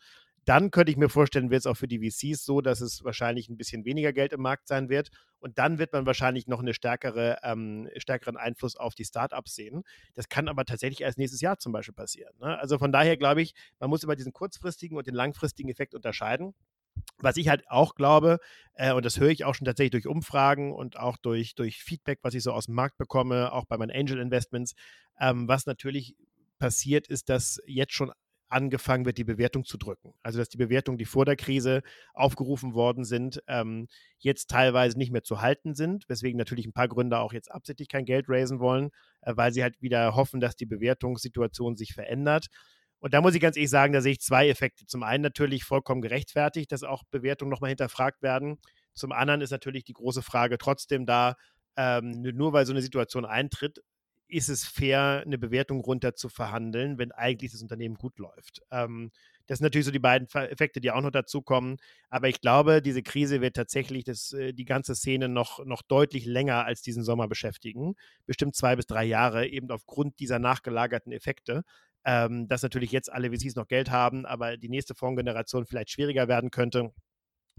dann 0.47 0.71
könnte 0.71 0.91
ich 0.91 0.97
mir 0.97 1.09
vorstellen, 1.09 1.49
wird 1.51 1.59
es 1.59 1.65
auch 1.65 1.75
für 1.75 1.89
die 1.89 1.99
VCs 1.99 2.45
so, 2.45 2.61
dass 2.61 2.79
es 2.79 3.03
wahrscheinlich 3.03 3.49
ein 3.49 3.57
bisschen 3.57 3.83
weniger 3.83 4.13
Geld 4.13 4.31
im 4.31 4.41
Markt 4.41 4.69
sein 4.69 4.87
wird. 4.87 5.09
Und 5.39 5.57
dann 5.57 5.77
wird 5.77 5.91
man 5.91 6.05
wahrscheinlich 6.05 6.47
noch 6.47 6.59
einen 6.59 6.73
stärkere, 6.73 7.39
ähm, 7.43 7.89
stärkeren 7.97 8.37
Einfluss 8.37 8.77
auf 8.77 8.95
die 8.95 9.03
Startups 9.03 9.55
sehen. 9.55 9.83
Das 10.15 10.29
kann 10.29 10.47
aber 10.47 10.63
tatsächlich 10.63 11.01
erst 11.01 11.17
nächstes 11.17 11.41
Jahr 11.41 11.59
zum 11.59 11.73
Beispiel 11.73 11.93
passieren. 11.93 12.33
Ne? 12.39 12.57
Also 12.57 12.79
von 12.79 12.93
daher 12.93 13.17
glaube 13.17 13.41
ich, 13.41 13.55
man 13.79 13.89
muss 13.89 14.03
über 14.03 14.15
diesen 14.15 14.31
kurzfristigen 14.31 14.97
und 14.97 15.05
den 15.05 15.15
langfristigen 15.15 15.69
Effekt 15.69 15.93
unterscheiden. 15.93 16.53
Was 17.19 17.35
ich 17.35 17.49
halt 17.49 17.69
auch 17.69 17.93
glaube, 17.95 18.39
äh, 18.73 18.93
und 18.93 19.05
das 19.05 19.19
höre 19.19 19.29
ich 19.29 19.43
auch 19.43 19.53
schon 19.53 19.65
tatsächlich 19.65 19.91
durch 19.91 20.07
Umfragen 20.07 20.73
und 20.73 20.97
auch 20.97 21.17
durch, 21.17 21.55
durch 21.55 21.83
Feedback, 21.83 22.19
was 22.21 22.33
ich 22.33 22.43
so 22.43 22.53
aus 22.53 22.67
dem 22.67 22.75
Markt 22.75 22.97
bekomme, 22.97 23.51
auch 23.51 23.65
bei 23.65 23.77
meinen 23.77 23.91
Angel 23.91 24.17
Investments, 24.17 24.75
ähm, 25.19 25.47
was 25.49 25.65
natürlich 25.65 26.15
passiert 26.57 27.07
ist, 27.07 27.29
dass 27.29 27.61
jetzt 27.65 27.93
schon 27.93 28.11
angefangen 28.49 29.05
wird, 29.05 29.17
die 29.17 29.23
Bewertung 29.23 29.65
zu 29.65 29.77
drücken. 29.77 30.13
Also 30.23 30.39
dass 30.39 30.49
die 30.49 30.57
Bewertungen, 30.57 30.97
die 30.97 31.05
vor 31.05 31.25
der 31.25 31.35
Krise 31.35 31.81
aufgerufen 32.13 32.73
worden 32.73 33.03
sind, 33.03 33.41
ähm, 33.47 33.87
jetzt 34.17 34.49
teilweise 34.49 34.97
nicht 34.97 35.11
mehr 35.11 35.23
zu 35.23 35.41
halten 35.41 35.75
sind, 35.75 36.07
weswegen 36.07 36.37
natürlich 36.37 36.65
ein 36.65 36.73
paar 36.73 36.87
Gründer 36.87 37.21
auch 37.21 37.33
jetzt 37.33 37.51
absichtlich 37.51 37.89
kein 37.89 38.05
Geld 38.05 38.25
raisen 38.29 38.59
wollen, 38.59 38.89
äh, 39.21 39.33
weil 39.35 39.51
sie 39.51 39.63
halt 39.63 39.81
wieder 39.81 40.15
hoffen, 40.15 40.39
dass 40.39 40.55
die 40.55 40.65
Bewertungssituation 40.65 41.75
sich 41.75 41.93
verändert. 41.93 42.47
Und 42.99 43.13
da 43.13 43.21
muss 43.21 43.35
ich 43.35 43.41
ganz 43.41 43.57
ehrlich 43.57 43.69
sagen, 43.69 43.93
da 43.93 44.01
sehe 44.01 44.13
ich 44.13 44.21
zwei 44.21 44.49
Effekte. 44.49 44.85
Zum 44.85 45.03
einen 45.03 45.21
natürlich 45.21 45.63
vollkommen 45.63 46.01
gerechtfertigt, 46.01 46.71
dass 46.71 46.83
auch 46.83 47.03
Bewertungen 47.11 47.51
nochmal 47.51 47.69
hinterfragt 47.69 48.21
werden. 48.21 48.57
Zum 48.93 49.11
anderen 49.11 49.41
ist 49.41 49.51
natürlich 49.51 49.83
die 49.83 49.93
große 49.93 50.23
Frage 50.23 50.57
trotzdem 50.57 51.05
da, 51.05 51.35
ähm, 51.75 52.21
nur 52.21 52.53
weil 52.53 52.65
so 52.65 52.73
eine 52.73 52.81
Situation 52.81 53.25
eintritt, 53.25 53.83
ist 54.27 54.49
es 54.49 54.65
fair, 54.65 55.23
eine 55.25 55.37
Bewertung 55.37 55.81
runter 55.81 56.15
zu 56.15 56.29
verhandeln, 56.29 56.97
wenn 56.97 57.11
eigentlich 57.11 57.51
das 57.51 57.61
Unternehmen 57.61 57.95
gut 57.95 58.19
läuft. 58.19 58.61
Ähm, 58.71 59.11
das 59.47 59.59
sind 59.59 59.65
natürlich 59.65 59.85
so 59.85 59.91
die 59.91 59.99
beiden 59.99 60.27
Effekte, 60.27 60.81
die 60.81 60.91
auch 60.91 61.01
noch 61.01 61.11
dazukommen. 61.11 61.77
Aber 62.09 62.27
ich 62.27 62.41
glaube, 62.41 62.81
diese 62.81 63.01
Krise 63.01 63.41
wird 63.41 63.55
tatsächlich 63.55 64.03
das, 64.03 64.33
äh, 64.33 64.53
die 64.53 64.65
ganze 64.65 64.95
Szene 64.95 65.29
noch, 65.29 65.65
noch 65.65 65.81
deutlich 65.81 66.25
länger 66.25 66.65
als 66.65 66.81
diesen 66.81 67.03
Sommer 67.03 67.27
beschäftigen. 67.27 67.95
Bestimmt 68.25 68.55
zwei 68.55 68.75
bis 68.75 68.85
drei 68.85 69.05
Jahre, 69.05 69.47
eben 69.47 69.71
aufgrund 69.71 70.19
dieser 70.19 70.39
nachgelagerten 70.39 71.11
Effekte. 71.11 71.63
Ähm, 72.05 72.47
dass 72.47 72.63
natürlich 72.63 72.91
jetzt 72.91 73.11
alle 73.11 73.31
VCs 73.31 73.55
noch 73.55 73.67
Geld 73.67 73.91
haben, 73.91 74.25
aber 74.25 74.55
die 74.55 74.69
nächste 74.69 74.95
Fondsgeneration 74.95 75.65
vielleicht 75.65 75.89
schwieriger 75.89 76.29
werden 76.29 76.51
könnte 76.51 76.93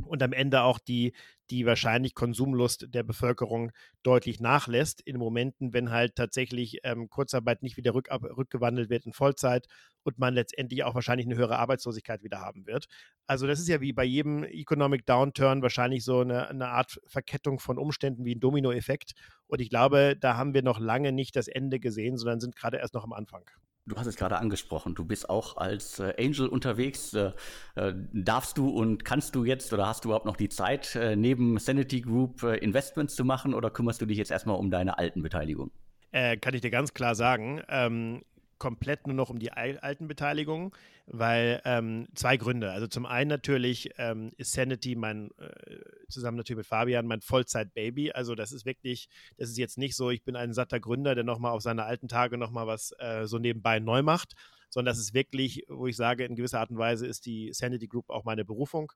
und 0.05 0.23
am 0.23 0.33
Ende 0.33 0.63
auch 0.63 0.79
die, 0.79 1.13
die 1.51 1.67
wahrscheinlich 1.67 2.15
Konsumlust 2.15 2.87
der 2.95 3.03
Bevölkerung 3.03 3.73
deutlich 4.03 4.41
nachlässt 4.41 5.01
in 5.01 5.17
Momenten, 5.17 5.73
wenn 5.73 5.91
halt 5.91 6.15
tatsächlich 6.15 6.81
ähm, 6.85 7.09
Kurzarbeit 7.09 7.63
nicht 7.63 7.77
wieder 7.77 7.95
rück, 7.95 8.09
rückgewandelt 8.11 8.91
wird 8.91 9.07
in 9.07 9.13
Vollzeit 9.13 9.67
und 10.03 10.19
man 10.19 10.35
letztendlich 10.35 10.85
auch 10.85 10.95
wahrscheinlich 10.95 11.27
eine 11.27 11.37
höhere 11.37 11.59
Arbeitslosigkeit 11.59 12.23
wieder 12.23 12.41
haben 12.41 12.67
wird. 12.67 12.87
Also 13.27 13.47
das 13.47 13.61
ist 13.61 13.69
ja 13.69 13.81
wie 13.81 13.93
bei 13.93 14.05
jedem 14.05 14.45
Economic 14.45 15.07
Downturn 15.07 15.63
wahrscheinlich 15.63 16.05
so 16.05 16.21
eine, 16.21 16.49
eine 16.49 16.69
Art 16.69 17.01
Verkettung 17.07 17.59
von 17.59 17.79
Umständen 17.79 18.25
wie 18.25 18.35
ein 18.35 18.41
Dominoeffekt. 18.41 19.13
Und 19.47 19.61
ich 19.61 19.71
glaube, 19.71 20.17
da 20.19 20.37
haben 20.37 20.55
wir 20.55 20.63
noch 20.63 20.79
lange 20.79 21.13
nicht 21.13 21.37
das 21.37 21.49
Ende 21.49 21.81
gesehen, 21.81 22.19
sondern 22.19 22.41
sind 22.41 22.57
gerade 22.57 22.79
erst 22.79 22.95
noch 22.95 23.05
am 23.05 23.13
Anfang. 23.13 23.45
Du 23.89 23.97
hast 23.97 24.07
es 24.07 24.17
gerade 24.17 24.37
angesprochen, 24.37 24.95
du 24.95 25.05
bist 25.05 25.31
auch 25.31 25.57
als 25.57 25.99
äh, 25.99 26.13
Angel 26.19 26.47
unterwegs. 26.47 27.15
Äh, 27.15 27.33
äh, 27.75 27.95
darfst 28.13 28.59
du 28.59 28.69
und 28.69 29.05
kannst 29.07 29.35
du 29.35 29.45
jetzt 29.45 29.73
oder 29.73 29.87
hast 29.87 30.05
du 30.05 30.09
überhaupt 30.09 30.27
noch 30.27 30.37
die 30.37 30.51
Zeit, 30.51 30.99
neben 31.17 31.59
Sanity 31.59 32.03
Group 32.03 32.43
Investments 32.43 33.15
zu 33.15 33.25
machen 33.25 33.55
oder 33.55 33.71
kümmerst 33.71 34.01
du 34.01 34.07
dich 34.07 34.19
jetzt 34.19 34.31
erstmal 34.31 34.57
um 34.57 34.71
deine 34.71 34.99
alten 34.99 35.23
Beteiligungen? 35.23 35.71
Äh, 36.13 36.37
kann 36.37 36.55
ich 36.55 36.61
dir 36.61 36.71
ganz 36.71 36.93
klar 36.95 37.15
sagen. 37.15 37.63
Ähm, 37.69 38.23
komplett 38.59 39.07
nur 39.07 39.17
noch 39.17 39.31
um 39.31 39.39
die 39.39 39.53
alten 39.53 40.09
Beteiligungen, 40.09 40.73
weil 41.07 41.61
ähm, 41.65 42.09
zwei 42.15 42.37
Gründe. 42.37 42.71
Also 42.71 42.87
zum 42.87 43.07
einen 43.07 43.29
natürlich 43.29 43.91
ähm, 43.99 44.33
ist 44.37 44.53
Sanity 44.53 44.97
mein, 44.97 45.31
äh, 45.39 45.79
zusammen 46.09 46.37
natürlich 46.37 46.59
mit 46.59 46.67
Fabian, 46.67 47.07
mein 47.07 47.21
Vollzeit-Baby. 47.21 48.13
Also 48.13 48.35
das 48.35 48.53
ist 48.53 48.67
wirklich, 48.67 49.09
das 49.37 49.49
ist 49.49 49.59
jetzt 49.59 49.79
nicht 49.79 49.97
so, 49.97 50.11
ich 50.11 50.25
bin 50.25 50.37
ein 50.37 50.53
satter 50.53 50.81
Gründer, 50.81 51.15
der 51.15 51.25
nochmal 51.25 51.53
auf 51.53 51.63
seine 51.63 51.85
alten 51.85 52.09
Tage 52.09 52.39
nochmal 52.39 52.67
was 52.67 52.93
äh, 52.99 53.27
so 53.27 53.39
nebenbei 53.39 53.79
neu 53.81 54.03
macht, 54.03 54.35
sondern 54.71 54.93
das 54.93 54.99
ist 54.99 55.15
wirklich, 55.15 55.65
wo 55.69 55.87
ich 55.87 55.97
sage, 55.97 56.25
in 56.25 56.37
gewisser 56.37 56.61
Art 56.61 56.71
und 56.71 56.79
Weise 56.79 57.07
ist 57.07 57.27
die 57.27 57.53
Sanity 57.53 57.87
Group 57.87 58.11
auch 58.11 58.25
meine 58.25 58.45
Berufung. 58.45 58.93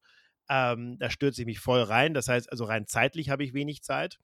Ähm, 0.48 0.98
da 0.98 1.08
stürze 1.08 1.42
ich 1.42 1.46
mich 1.46 1.60
voll 1.60 1.82
rein. 1.82 2.14
Das 2.14 2.28
heißt, 2.28 2.50
also 2.50 2.64
rein 2.64 2.86
zeitlich 2.86 3.30
habe 3.30 3.44
ich 3.44 3.54
wenig 3.54 3.82
Zeit. 3.82 4.18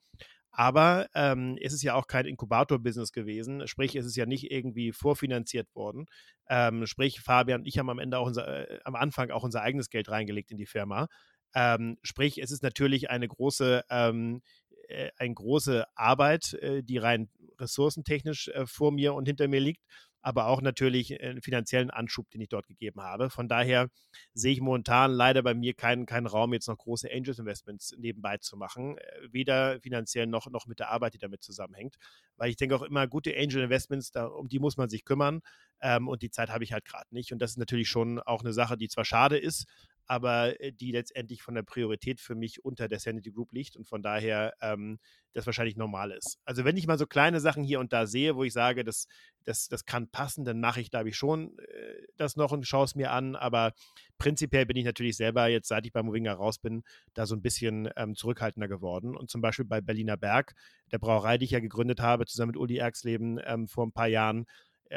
Aber 0.51 1.07
ähm, 1.13 1.57
es 1.61 1.73
ist 1.73 1.83
ja 1.83 1.93
auch 1.95 2.07
kein 2.07 2.25
Inkubator-Business 2.25 3.11
gewesen, 3.11 3.67
sprich, 3.67 3.95
es 3.95 4.05
ist 4.05 4.15
ja 4.15 4.25
nicht 4.25 4.51
irgendwie 4.51 4.91
vorfinanziert 4.91 5.67
worden. 5.75 6.05
Ähm, 6.49 6.85
sprich, 6.87 7.21
Fabian 7.21 7.61
und 7.61 7.67
ich 7.67 7.77
haben 7.77 7.89
am 7.89 7.99
Ende 7.99 8.17
auch 8.17 8.27
unser, 8.27 8.69
äh, 8.69 8.79
am 8.83 8.95
Anfang 8.95 9.31
auch 9.31 9.43
unser 9.43 9.61
eigenes 9.61 9.89
Geld 9.89 10.09
reingelegt 10.09 10.51
in 10.51 10.57
die 10.57 10.65
Firma. 10.65 11.07
Ähm, 11.55 11.97
sprich, 12.03 12.39
es 12.41 12.51
ist 12.51 12.63
natürlich 12.63 13.09
eine 13.09 13.27
große, 13.27 13.83
ähm, 13.89 14.41
äh, 14.87 15.09
eine 15.17 15.33
große 15.33 15.85
Arbeit, 15.95 16.53
äh, 16.55 16.83
die 16.83 16.97
rein 16.97 17.29
ressourcentechnisch 17.59 18.49
äh, 18.49 18.65
vor 18.65 18.91
mir 18.91 19.13
und 19.13 19.27
hinter 19.27 19.47
mir 19.47 19.59
liegt 19.59 19.81
aber 20.21 20.47
auch 20.47 20.61
natürlich 20.61 21.21
einen 21.21 21.41
finanziellen 21.41 21.89
Anschub, 21.89 22.29
den 22.31 22.41
ich 22.41 22.49
dort 22.49 22.67
gegeben 22.67 23.01
habe. 23.01 23.29
Von 23.29 23.47
daher 23.47 23.89
sehe 24.33 24.51
ich 24.51 24.61
momentan 24.61 25.11
leider 25.11 25.43
bei 25.43 25.53
mir 25.53 25.73
keinen, 25.73 26.05
keinen 26.05 26.27
Raum, 26.27 26.53
jetzt 26.53 26.67
noch 26.67 26.77
große 26.77 27.09
Angels 27.11 27.39
Investments 27.39 27.95
nebenbei 27.97 28.37
zu 28.37 28.57
machen, 28.57 28.97
äh, 28.97 29.01
weder 29.31 29.79
finanziell 29.81 30.27
noch, 30.27 30.49
noch 30.49 30.65
mit 30.65 30.79
der 30.79 30.89
Arbeit, 30.89 31.13
die 31.13 31.19
damit 31.19 31.43
zusammenhängt. 31.43 31.95
Weil 32.35 32.49
ich 32.49 32.57
denke 32.57 32.75
auch 32.75 32.83
immer, 32.83 33.07
gute 33.07 33.35
Angel 33.35 33.63
Investments, 33.63 34.11
um 34.15 34.47
die 34.47 34.59
muss 34.59 34.77
man 34.77 34.89
sich 34.89 35.05
kümmern 35.05 35.41
ähm, 35.81 36.07
und 36.07 36.21
die 36.21 36.31
Zeit 36.31 36.49
habe 36.49 36.63
ich 36.63 36.73
halt 36.73 36.85
gerade 36.85 37.07
nicht. 37.11 37.31
Und 37.31 37.39
das 37.39 37.51
ist 37.51 37.57
natürlich 37.57 37.89
schon 37.89 38.19
auch 38.19 38.41
eine 38.41 38.53
Sache, 38.53 38.77
die 38.77 38.87
zwar 38.87 39.05
schade 39.05 39.37
ist, 39.37 39.65
aber 40.09 40.59
äh, 40.59 40.73
die 40.73 40.91
letztendlich 40.91 41.43
von 41.43 41.53
der 41.53 41.61
Priorität 41.61 42.19
für 42.19 42.33
mich 42.33 42.65
unter 42.65 42.87
der 42.87 42.99
Sanity 42.99 43.31
Group 43.31 43.53
liegt 43.53 43.77
und 43.77 43.87
von 43.87 44.01
daher 44.01 44.55
ähm, 44.59 44.99
das 45.33 45.45
wahrscheinlich 45.45 45.77
normal 45.77 46.11
ist. 46.11 46.39
Also 46.45 46.65
wenn 46.65 46.75
ich 46.77 46.87
mal 46.87 46.97
so 46.97 47.05
kleine 47.05 47.39
Sachen 47.39 47.63
hier 47.63 47.79
und 47.79 47.93
da 47.93 48.07
sehe, 48.07 48.35
wo 48.35 48.43
ich 48.43 48.51
sage, 48.51 48.83
das, 48.83 49.07
das, 49.45 49.67
das 49.67 49.85
kann 49.85 50.09
passen, 50.09 50.45
dann 50.45 50.59
mache 50.59 50.81
ich, 50.81 50.89
glaube 50.89 51.09
ich, 51.09 51.15
schon 51.15 51.59
äh, 51.59 52.07
das 52.17 52.35
noch 52.35 52.51
und 52.51 52.65
schaue 52.65 52.85
es 52.85 52.95
mir 52.95 53.11
an, 53.11 53.35
aber 53.35 53.73
prinzipiell 54.17 54.65
bin 54.65 54.77
ich 54.77 54.85
natürlich 54.85 55.15
selber 55.15 55.47
jetzt, 55.47 55.67
seit 55.67 55.85
ich 55.85 55.93
bei 55.93 56.01
Movinga 56.01 56.33
raus 56.33 56.57
bin, 56.57 56.81
da 57.13 57.27
so 57.27 57.35
ein 57.35 57.43
bisschen 57.43 57.87
ähm, 57.95 58.15
zurückhaltender 58.15 58.67
geworden 58.67 59.15
und 59.15 59.29
zum 59.29 59.41
Beispiel 59.41 59.65
bei 59.65 59.79
Berliner 59.79 60.17
Berg, 60.17 60.55
der 60.91 60.97
Brauerei, 60.97 61.37
die 61.37 61.45
ich 61.45 61.51
ja 61.51 61.59
gegründet 61.59 61.99
habe, 61.99 62.25
zusammen 62.25 62.53
mit 62.53 62.57
Uli 62.57 62.77
Erxleben 62.77 63.39
ähm, 63.45 63.67
vor 63.67 63.85
ein 63.85 63.91
paar 63.91 64.07
Jahren, 64.07 64.47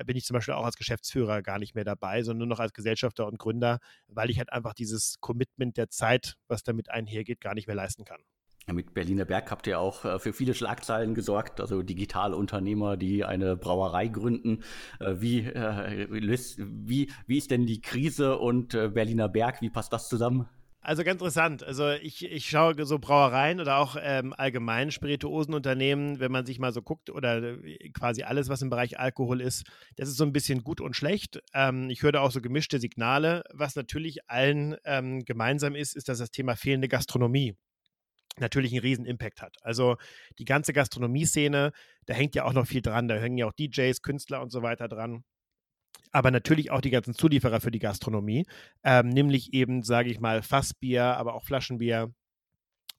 bin 0.07 0.17
ich 0.17 0.25
zum 0.25 0.35
Beispiel 0.35 0.55
auch 0.55 0.65
als 0.65 0.77
Geschäftsführer 0.77 1.43
gar 1.43 1.59
nicht 1.59 1.75
mehr 1.75 1.85
dabei, 1.85 2.23
sondern 2.23 2.49
nur 2.49 2.57
noch 2.57 2.61
als 2.61 2.73
Gesellschafter 2.73 3.27
und 3.27 3.39
Gründer, 3.39 3.79
weil 4.09 4.31
ich 4.31 4.39
halt 4.39 4.53
einfach 4.53 4.75
dieses 4.75 5.17
Commitment 5.21 5.77
der 5.77 5.91
Zeit, 5.91 6.37
was 6.49 6.63
damit 6.63 6.91
einhergeht, 6.91 7.41
gar 7.41 7.55
nicht 7.55 7.67
mehr 7.67 7.77
leisten 7.77 8.05
kann. 8.05 8.23
Mit 8.71 8.95
Berliner 8.95 9.25
Berg 9.25 9.51
habt 9.51 9.67
ihr 9.67 9.81
auch 9.81 10.05
äh, 10.05 10.19
für 10.21 10.33
viele 10.33 10.55
Schlagzeilen 10.55 11.15
gesorgt, 11.15 11.61
also 11.61 11.83
digitale 11.83 12.37
Unternehmer, 12.37 12.97
die 12.97 13.25
eine 13.25 13.57
Brauerei 13.57 14.07
gründen. 14.07 14.63
Äh, 15.01 15.17
wie, 15.19 15.41
äh, 15.41 16.07
wie, 16.09 17.11
wie 17.27 17.39
ist 17.39 17.51
denn 17.51 17.67
die 17.67 17.81
Krise 17.81 18.39
und 18.39 18.75
äh, 18.75 18.89
Berliner 18.89 19.29
Berg, 19.29 19.61
wie 19.63 19.71
passt 19.71 19.93
das 19.93 20.09
zusammen? 20.09 20.49
Also 20.85 21.05
ganz 21.05 21.21
interessant. 21.21 21.63
Also 21.63 21.91
ich, 21.91 22.25
ich 22.25 22.51
schaue 22.51 22.85
so 22.85 22.99
Brauereien 22.99 23.61
oder 23.61 23.79
auch 23.79 23.97
ähm, 24.01 24.35
allgemein 24.37 24.91
Spirituosenunternehmen, 24.91 26.19
wenn 26.19 26.33
man 26.33 26.45
sich 26.45 26.59
mal 26.59 26.73
so 26.73 26.83
guckt 26.83 27.09
oder 27.09 27.41
äh, 27.65 27.91
quasi 27.91 28.25
alles, 28.25 28.49
was 28.49 28.63
im 28.63 28.71
Bereich 28.71 28.99
Alkohol 28.99 29.41
ist, 29.41 29.65
das 29.95 30.09
ist 30.09 30.17
so 30.17 30.25
ein 30.25 30.33
bisschen 30.33 30.65
gut 30.65 30.81
und 30.81 30.97
schlecht. 30.97 31.41
Ähm, 31.55 31.89
ich 31.89 32.03
höre 32.03 32.11
da 32.11 32.21
auch 32.21 32.33
so 32.33 32.41
gemischte 32.41 32.81
Signale. 32.81 33.45
Was 33.53 33.77
natürlich 33.77 34.29
allen 34.29 34.77
ähm, 34.85 35.25
gemeinsam 35.25 35.77
ist, 35.77 35.95
ist, 35.95 36.09
dass 36.09 36.19
das 36.19 36.33
Thema 36.33 36.57
fehlende 36.57 36.89
Gastronomie 36.89 37.55
natürlich 38.39 38.73
einen 38.73 38.81
riesen 38.81 39.05
Impact 39.05 39.41
hat. 39.41 39.59
Also 39.63 39.99
die 40.41 40.45
ganze 40.45 40.73
Gastronomie-Szene, 40.73 41.71
da 42.07 42.15
hängt 42.15 42.35
ja 42.35 42.45
auch 42.45 42.55
noch 42.55 42.67
viel 42.67 42.83
dran. 42.83 43.07
Da 43.07 43.15
hängen 43.15 43.39
ja 43.39 43.47
auch 43.47 43.53
DJs, 43.53 44.03
Künstler 44.03 44.43
und 44.43 44.51
so 44.51 44.63
weiter 44.63 44.89
dran 44.89 45.23
aber 46.13 46.31
natürlich 46.31 46.71
auch 46.71 46.81
die 46.81 46.91
ganzen 46.91 47.15
Zulieferer 47.15 47.61
für 47.61 47.71
die 47.71 47.79
Gastronomie, 47.79 48.47
ähm, 48.85 49.09
nämlich 49.09 49.53
eben, 49.55 49.83
sage 49.83 50.11
ich 50.11 50.21
mal, 50.21 50.43
Fassbier, 50.43 51.05
aber 51.05 51.35
auch 51.35 51.45
Flaschenbier 51.45 52.13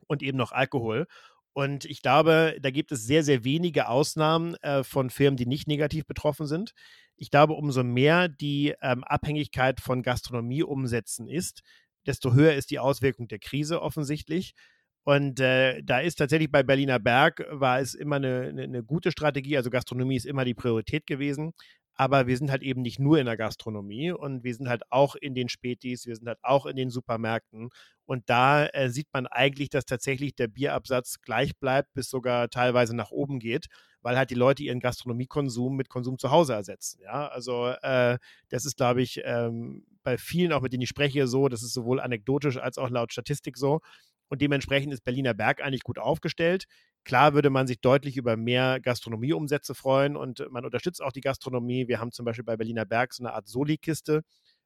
und 0.08 0.24
eben 0.24 0.38
noch 0.38 0.52
Alkohol. 0.52 1.08
Und 1.54 1.86
ich 1.86 2.02
glaube, 2.02 2.58
da 2.60 2.72
gibt 2.72 2.92
es 2.92 3.06
sehr, 3.06 3.24
sehr 3.24 3.44
wenige 3.44 3.88
Ausnahmen 3.88 4.56
äh, 4.56 4.84
von 4.84 5.12
Firmen, 5.12 5.38
die 5.38 5.46
nicht 5.46 5.68
negativ 5.68 6.06
betroffen 6.08 6.48
sind. 6.48 6.74
Ich 7.16 7.30
glaube, 7.30 7.54
umso 7.54 7.84
mehr 7.84 8.28
die 8.28 8.74
ähm, 8.82 9.04
Abhängigkeit 9.04 9.80
von 9.80 10.02
Gastronomieumsätzen 10.02 11.28
ist, 11.28 11.62
desto 12.08 12.34
höher 12.34 12.54
ist 12.54 12.72
die 12.72 12.80
Auswirkung 12.80 13.28
der 13.28 13.38
Krise 13.38 13.82
offensichtlich. 13.84 14.56
Und 15.06 15.40
äh, 15.40 15.84
da 15.84 16.00
ist 16.00 16.16
tatsächlich 16.16 16.50
bei 16.50 16.64
Berliner 16.64 16.98
Berg, 16.98 17.46
war 17.50 17.80
es 17.80 17.94
immer 17.94 18.16
eine, 18.16 18.48
eine, 18.50 18.64
eine, 18.64 18.84
gute 18.84 19.12
Strategie. 19.12 19.58
Also 19.58 19.70
Gastronomie 19.70 20.16
ist 20.16 20.26
immer 20.26 20.46
die 20.46 20.54
Priorität 20.56 21.06
gewesen 21.06 21.54
aber 21.96 22.28
wir 22.28 22.38
sind 22.38 22.52
halt 22.52 22.64
eben 22.64 22.82
nicht 22.82 23.00
nur 23.00 23.20
in 23.20 23.26
der 23.26 23.38
Gastronomie 23.38 24.12
und 24.12 24.44
wir 24.44 24.56
sind 24.56 24.68
halt 24.68 24.84
auch 24.90 25.16
in 25.16 25.36
den 25.36 25.50
Spätis, 25.50 26.06
wir 26.06 26.16
sind 26.16 26.28
halt 26.28 26.40
auch 26.42 26.66
in 26.66 26.76
den 26.76 26.90
Supermärkten 26.90 27.70
und 28.06 28.30
da 28.30 28.66
äh, 28.68 28.90
sieht 28.90 29.08
man 29.14 29.28
eigentlich, 29.28 29.70
dass 29.70 29.86
tatsächlich 29.86 30.36
der 30.36 30.48
Bierabsatz 30.48 31.22
gleich 31.22 31.58
bleibt, 31.58 31.94
bis 31.94 32.10
sogar 32.10 32.50
teilweise 32.50 32.96
nach 32.96 33.12
oben 33.12 33.40
geht, 33.40 33.68
weil 34.02 34.18
halt 34.18 34.30
die 34.30 34.36
Leute 34.36 34.64
ihren 34.64 34.80
Gastronomiekonsum 34.80 35.76
mit 35.76 35.90
Konsum 35.90 36.18
zu 36.18 36.32
Hause 36.32 36.54
ersetzen. 36.54 37.02
Ja, 37.04 37.28
also 37.28 37.68
äh, 37.82 38.18
das 38.50 38.66
ist, 38.66 38.76
glaube 38.78 39.02
ich, 39.02 39.22
ähm, 39.24 39.86
bei 40.04 40.18
vielen, 40.18 40.52
auch 40.52 40.62
mit 40.62 40.74
denen 40.74 40.84
ich 40.84 40.90
spreche, 40.90 41.28
so, 41.28 41.48
das 41.48 41.64
ist 41.64 41.74
sowohl 41.74 42.00
anekdotisch 42.00 42.58
als 42.58 42.78
auch 42.78 42.90
laut 42.90 43.14
Statistik 43.14 43.58
so. 43.58 43.80
Und 44.30 44.42
dementsprechend 44.42 44.92
ist 44.94 45.04
Berliner 45.04 45.34
Berg 45.34 45.62
eigentlich 45.62 45.84
gut 45.84 46.00
aufgestellt. 46.00 46.66
Klar 47.04 47.34
würde 47.34 47.50
man 47.50 47.68
sich 47.68 47.82
deutlich 47.82 48.18
über 48.18 48.38
mehr 48.38 48.80
Gastronomieumsätze 48.80 49.76
freuen 49.76 50.16
und 50.16 50.46
man 50.50 50.66
unterstützt 50.66 51.02
auch 51.02 51.12
die 51.12 51.22
Gastronomie. 51.22 51.88
Wir 51.88 52.00
haben 52.00 52.12
zum 52.12 52.26
Beispiel 52.26 52.46
bei 52.46 52.56
Berliner 52.56 52.86
Berg 52.86 53.14
so 53.14 53.24
eine 53.24 53.34
Art 53.34 53.48
Soli-Kiste. 53.48 54.24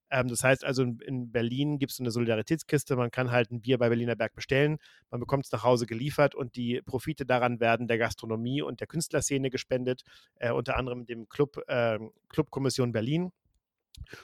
Ähm, 0.10 0.28
das 0.28 0.44
heißt 0.44 0.64
also, 0.64 0.84
in, 0.84 1.32
Berlin 1.32 1.80
gibt 1.80 1.92
es 1.92 2.00
eine 2.00 2.12
Solidaritätskiste. 2.12 2.96
Man 2.96 3.12
kann 3.12 3.32
halt 3.32 3.52
ein 3.52 3.62
Bier 3.62 3.78
bei 3.78 3.90
Berliner 3.90 4.16
Berg 4.16 4.36
bestellen. 4.36 4.78
Man 5.10 5.20
bekommt 5.20 5.46
es 5.46 5.52
nach 5.52 5.64
Hause 5.64 5.86
geliefert 5.86 6.36
und 6.36 6.56
die 6.56 6.82
Profite 6.86 7.26
daran 7.26 7.60
werden 7.60 7.88
der 7.88 7.98
Gastronomie 7.98 8.62
und 8.62 8.80
der 8.80 8.88
Künstlerszene 8.88 9.50
gespendet, 9.50 10.04
äh, 10.36 10.52
unter 10.52 10.78
anderem 10.78 11.06
dem 11.06 11.28
Club, 11.30 11.58
äh, 11.68 12.00
Clubkommission 12.30 12.92
Berlin. 12.92 13.32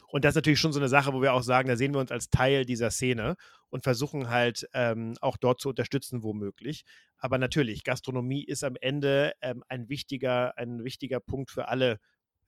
Und 0.08 0.24
das 0.24 0.32
ist 0.32 0.36
natürlich 0.36 0.60
schon 0.60 0.72
so 0.72 0.80
eine 0.80 0.88
Sache, 0.88 1.14
wo 1.14 1.22
wir 1.22 1.34
auch 1.34 1.42
sagen, 1.42 1.68
da 1.68 1.76
sehen 1.76 1.94
wir 1.94 2.00
uns 2.00 2.12
als 2.12 2.30
Teil 2.30 2.64
dieser 2.66 2.92
Szene 2.92 3.36
und 3.74 3.84
versuchen 3.84 4.30
halt 4.30 4.70
ähm, 4.74 5.16
auch 5.20 5.36
dort 5.36 5.60
zu 5.60 5.70
unterstützen, 5.70 6.22
womöglich. 6.22 6.86
Aber 7.18 7.40
natürlich, 7.40 7.84
Gastronomie 7.84 8.44
ist 8.44 8.64
am 8.64 8.76
Ende 8.80 9.34
ähm, 9.42 9.64
ein, 9.68 9.90
wichtiger, 9.90 10.56
ein 10.60 10.84
wichtiger 10.84 11.20
Punkt 11.20 11.50
für 11.50 11.70
alle 11.70 12.00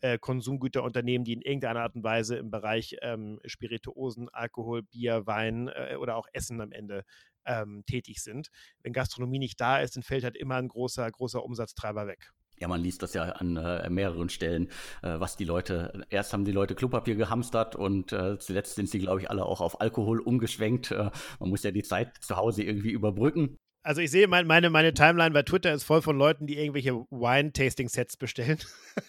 äh, 0.02 0.20
Konsumgüterunternehmen, 0.20 1.26
die 1.26 1.34
in 1.34 1.42
irgendeiner 1.42 1.82
Art 1.82 1.96
und 1.96 2.04
Weise 2.04 2.38
im 2.38 2.52
Bereich 2.52 2.96
ähm, 3.02 3.40
Spirituosen, 3.44 4.30
Alkohol, 4.30 4.84
Bier, 4.84 5.26
Wein 5.26 5.68
äh, 5.70 5.96
oder 5.96 6.16
auch 6.16 6.28
Essen 6.32 6.62
am 6.62 6.72
Ende 6.72 7.04
ähm, 7.48 7.84
tätig 7.88 8.22
sind. 8.22 8.50
Wenn 8.84 8.94
Gastronomie 8.94 9.40
nicht 9.40 9.60
da 9.60 9.80
ist, 9.80 9.96
dann 9.96 10.04
fällt 10.04 10.26
halt 10.26 10.38
immer 10.38 10.58
ein 10.58 10.68
großer, 10.68 11.10
großer 11.10 11.44
Umsatztreiber 11.44 12.06
weg. 12.06 12.34
Ja, 12.60 12.68
man 12.68 12.82
liest 12.82 13.04
das 13.04 13.14
ja 13.14 13.24
an 13.24 13.58
äh, 13.58 13.90
mehreren 13.90 14.30
Stellen, 14.30 14.70
äh, 15.02 15.20
was 15.20 15.36
die 15.36 15.44
Leute, 15.46 16.06
erst 16.10 16.34
haben 16.34 16.46
die 16.46 16.52
Leute 16.52 16.76
Klopapier 16.76 17.16
gehamstert 17.16 17.76
und 17.76 18.14
äh, 18.14 18.40
zuletzt 18.40 18.76
sind 18.76 18.90
sie, 18.90 19.00
glaube 19.00 19.22
ich, 19.22 19.30
alle 19.30 19.46
auch 19.46 19.62
auf 19.62 19.82
Alkohol 19.82 20.20
umgeschwenkt. 20.20 20.92
Äh, 20.92 21.12
man 21.40 21.50
muss 21.50 21.64
ja 21.64 21.72
die 21.72 21.84
Zeit 21.84 22.16
zu 22.22 22.38
Hause 22.38 22.64
irgendwie 22.64 22.92
überbrücken. 22.92 23.58
Also 23.86 24.02
ich 24.02 24.10
sehe, 24.10 24.28
mein, 24.28 24.48
meine, 24.48 24.72
meine 24.72 24.96
Timeline 24.96 25.30
bei 25.30 25.44
Twitter 25.44 25.72
ist 25.72 25.84
voll 25.84 26.02
von 26.02 26.18
Leuten, 26.18 26.48
die 26.48 26.58
irgendwelche 26.58 26.94
Wine-Tasting-Sets 27.12 28.18
bestellen 28.18 28.58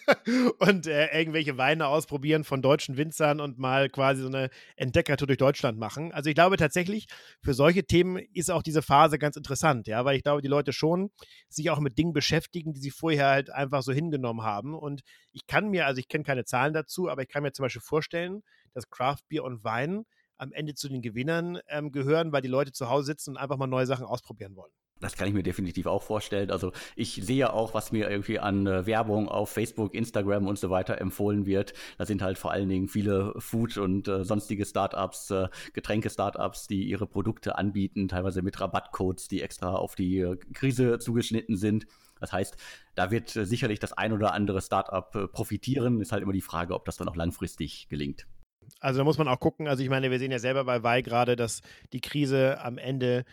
und 0.59 0.85
äh, 0.85 1.17
irgendwelche 1.17 1.57
Weine 1.57 1.87
ausprobieren 1.87 2.43
von 2.43 2.61
deutschen 2.61 2.95
Winzern 2.95 3.39
und 3.39 3.57
mal 3.57 3.89
quasi 3.89 4.21
so 4.21 4.27
eine 4.27 4.51
Entdeckertour 4.75 5.25
durch 5.25 5.39
Deutschland 5.39 5.79
machen. 5.79 6.11
Also 6.11 6.29
ich 6.29 6.35
glaube 6.35 6.57
tatsächlich, 6.57 7.07
für 7.41 7.55
solche 7.55 7.85
Themen 7.85 8.19
ist 8.33 8.51
auch 8.51 8.61
diese 8.61 8.83
Phase 8.83 9.17
ganz 9.17 9.35
interessant, 9.35 9.87
ja, 9.87 10.05
weil 10.05 10.15
ich 10.15 10.21
glaube, 10.21 10.43
die 10.43 10.47
Leute 10.47 10.73
schon 10.73 11.09
sich 11.49 11.71
auch 11.71 11.79
mit 11.79 11.97
Dingen 11.97 12.13
beschäftigen, 12.13 12.73
die 12.73 12.79
sie 12.79 12.91
vorher 12.91 13.29
halt 13.29 13.49
einfach 13.49 13.81
so 13.81 13.93
hingenommen 13.93 14.43
haben. 14.43 14.75
Und 14.75 15.01
ich 15.31 15.47
kann 15.47 15.69
mir, 15.69 15.87
also 15.87 15.97
ich 15.97 16.07
kenne 16.07 16.23
keine 16.23 16.45
Zahlen 16.45 16.75
dazu, 16.75 17.09
aber 17.09 17.23
ich 17.23 17.29
kann 17.29 17.41
mir 17.41 17.51
zum 17.51 17.63
Beispiel 17.63 17.81
vorstellen, 17.81 18.43
dass 18.75 18.91
Craft 18.91 19.23
Beer 19.27 19.43
und 19.43 19.63
Wein 19.63 20.05
am 20.37 20.51
Ende 20.51 20.73
zu 20.75 20.89
den 20.89 21.01
Gewinnern 21.01 21.59
ähm, 21.67 21.91
gehören, 21.91 22.31
weil 22.31 22.41
die 22.41 22.47
Leute 22.47 22.71
zu 22.71 22.89
Hause 22.89 23.07
sitzen 23.07 23.31
und 23.31 23.37
einfach 23.37 23.57
mal 23.57 23.67
neue 23.67 23.85
Sachen 23.85 24.05
ausprobieren 24.05 24.55
wollen. 24.55 24.71
Das 24.99 25.15
kann 25.15 25.27
ich 25.27 25.33
mir 25.33 25.43
definitiv 25.43 25.85
auch 25.85 26.01
vorstellen. 26.01 26.49
Also 26.49 26.71
ich 26.95 27.19
sehe 27.23 27.53
auch, 27.53 27.73
was 27.73 27.91
mir 27.91 28.09
irgendwie 28.09 28.39
an 28.39 28.65
äh, 28.65 28.85
Werbung 28.87 29.29
auf 29.29 29.51
Facebook, 29.51 29.93
Instagram 29.93 30.47
und 30.47 30.57
so 30.57 30.69
weiter 30.69 30.99
empfohlen 30.99 31.45
wird. 31.45 31.73
Da 31.97 32.05
sind 32.05 32.23
halt 32.23 32.37
vor 32.37 32.51
allen 32.51 32.69
Dingen 32.69 32.87
viele 32.87 33.33
Food- 33.37 33.77
und 33.77 34.07
äh, 34.07 34.23
sonstige 34.23 34.65
Startups, 34.65 35.29
äh, 35.29 35.49
Getränke-Startups, 35.73 36.67
die 36.67 36.83
ihre 36.83 37.05
Produkte 37.05 37.57
anbieten, 37.57 38.07
teilweise 38.07 38.41
mit 38.41 38.59
Rabattcodes, 38.59 39.27
die 39.27 39.43
extra 39.43 39.75
auf 39.75 39.93
die 39.93 40.19
äh, 40.19 40.35
Krise 40.53 40.97
zugeschnitten 40.97 41.57
sind. 41.57 41.85
Das 42.19 42.33
heißt, 42.33 42.57
da 42.95 43.11
wird 43.11 43.35
äh, 43.35 43.45
sicherlich 43.45 43.79
das 43.79 43.93
ein 43.93 44.13
oder 44.13 44.33
andere 44.33 44.61
Startup 44.61 45.13
äh, 45.15 45.27
profitieren. 45.27 46.01
Ist 46.01 46.11
halt 46.11 46.23
immer 46.23 46.33
die 46.33 46.41
Frage, 46.41 46.73
ob 46.73 46.85
das 46.85 46.97
dann 46.97 47.07
auch 47.07 47.15
langfristig 47.15 47.87
gelingt. 47.89 48.25
Also 48.79 48.99
da 48.99 49.03
muss 49.03 49.17
man 49.17 49.27
auch 49.27 49.39
gucken. 49.39 49.67
Also 49.67 49.83
ich 49.83 49.89
meine, 49.89 50.11
wir 50.11 50.19
sehen 50.19 50.31
ja 50.31 50.39
selber 50.39 50.63
bei 50.65 50.83
Wei 50.83 51.01
gerade, 51.01 51.35
dass 51.35 51.61
die 51.93 52.01
Krise 52.01 52.59
am 52.61 52.77
Ende 52.77 53.25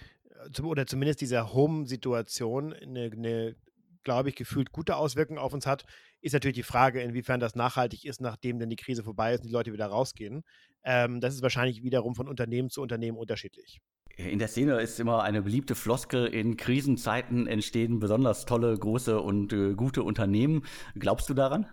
äh, 0.56 0.62
oder 0.62 0.86
zumindest 0.86 1.20
diese 1.20 1.52
Home-Situation 1.52 2.72
eine, 2.72 3.10
eine 3.12 3.56
glaube 4.04 4.28
ich, 4.28 4.36
gefühlt 4.36 4.70
gute 4.70 4.96
Auswirkungen 4.96 5.38
auf 5.38 5.52
uns 5.52 5.66
hat, 5.66 5.84
ist 6.20 6.32
natürlich 6.32 6.56
die 6.56 6.62
Frage, 6.62 7.02
inwiefern 7.02 7.40
das 7.40 7.54
nachhaltig 7.54 8.04
ist, 8.04 8.20
nachdem 8.20 8.58
denn 8.58 8.70
die 8.70 8.76
Krise 8.76 9.02
vorbei 9.02 9.34
ist 9.34 9.40
und 9.40 9.48
die 9.48 9.52
Leute 9.52 9.72
wieder 9.72 9.86
rausgehen. 9.86 10.44
Ähm, 10.84 11.20
das 11.20 11.34
ist 11.34 11.42
wahrscheinlich 11.42 11.82
wiederum 11.82 12.14
von 12.14 12.28
Unternehmen 12.28 12.70
zu 12.70 12.82
Unternehmen 12.82 13.18
unterschiedlich. 13.18 13.80
In 14.16 14.38
der 14.38 14.48
Szene 14.48 14.80
ist 14.80 15.00
immer 15.00 15.24
eine 15.24 15.42
beliebte 15.42 15.74
Floskel, 15.74 16.26
in 16.26 16.56
Krisenzeiten 16.56 17.48
entstehen 17.48 17.98
besonders 17.98 18.46
tolle, 18.46 18.76
große 18.78 19.20
und 19.20 19.52
äh, 19.52 19.74
gute 19.74 20.04
Unternehmen. 20.04 20.64
Glaubst 20.94 21.28
du 21.28 21.34
daran? 21.34 21.66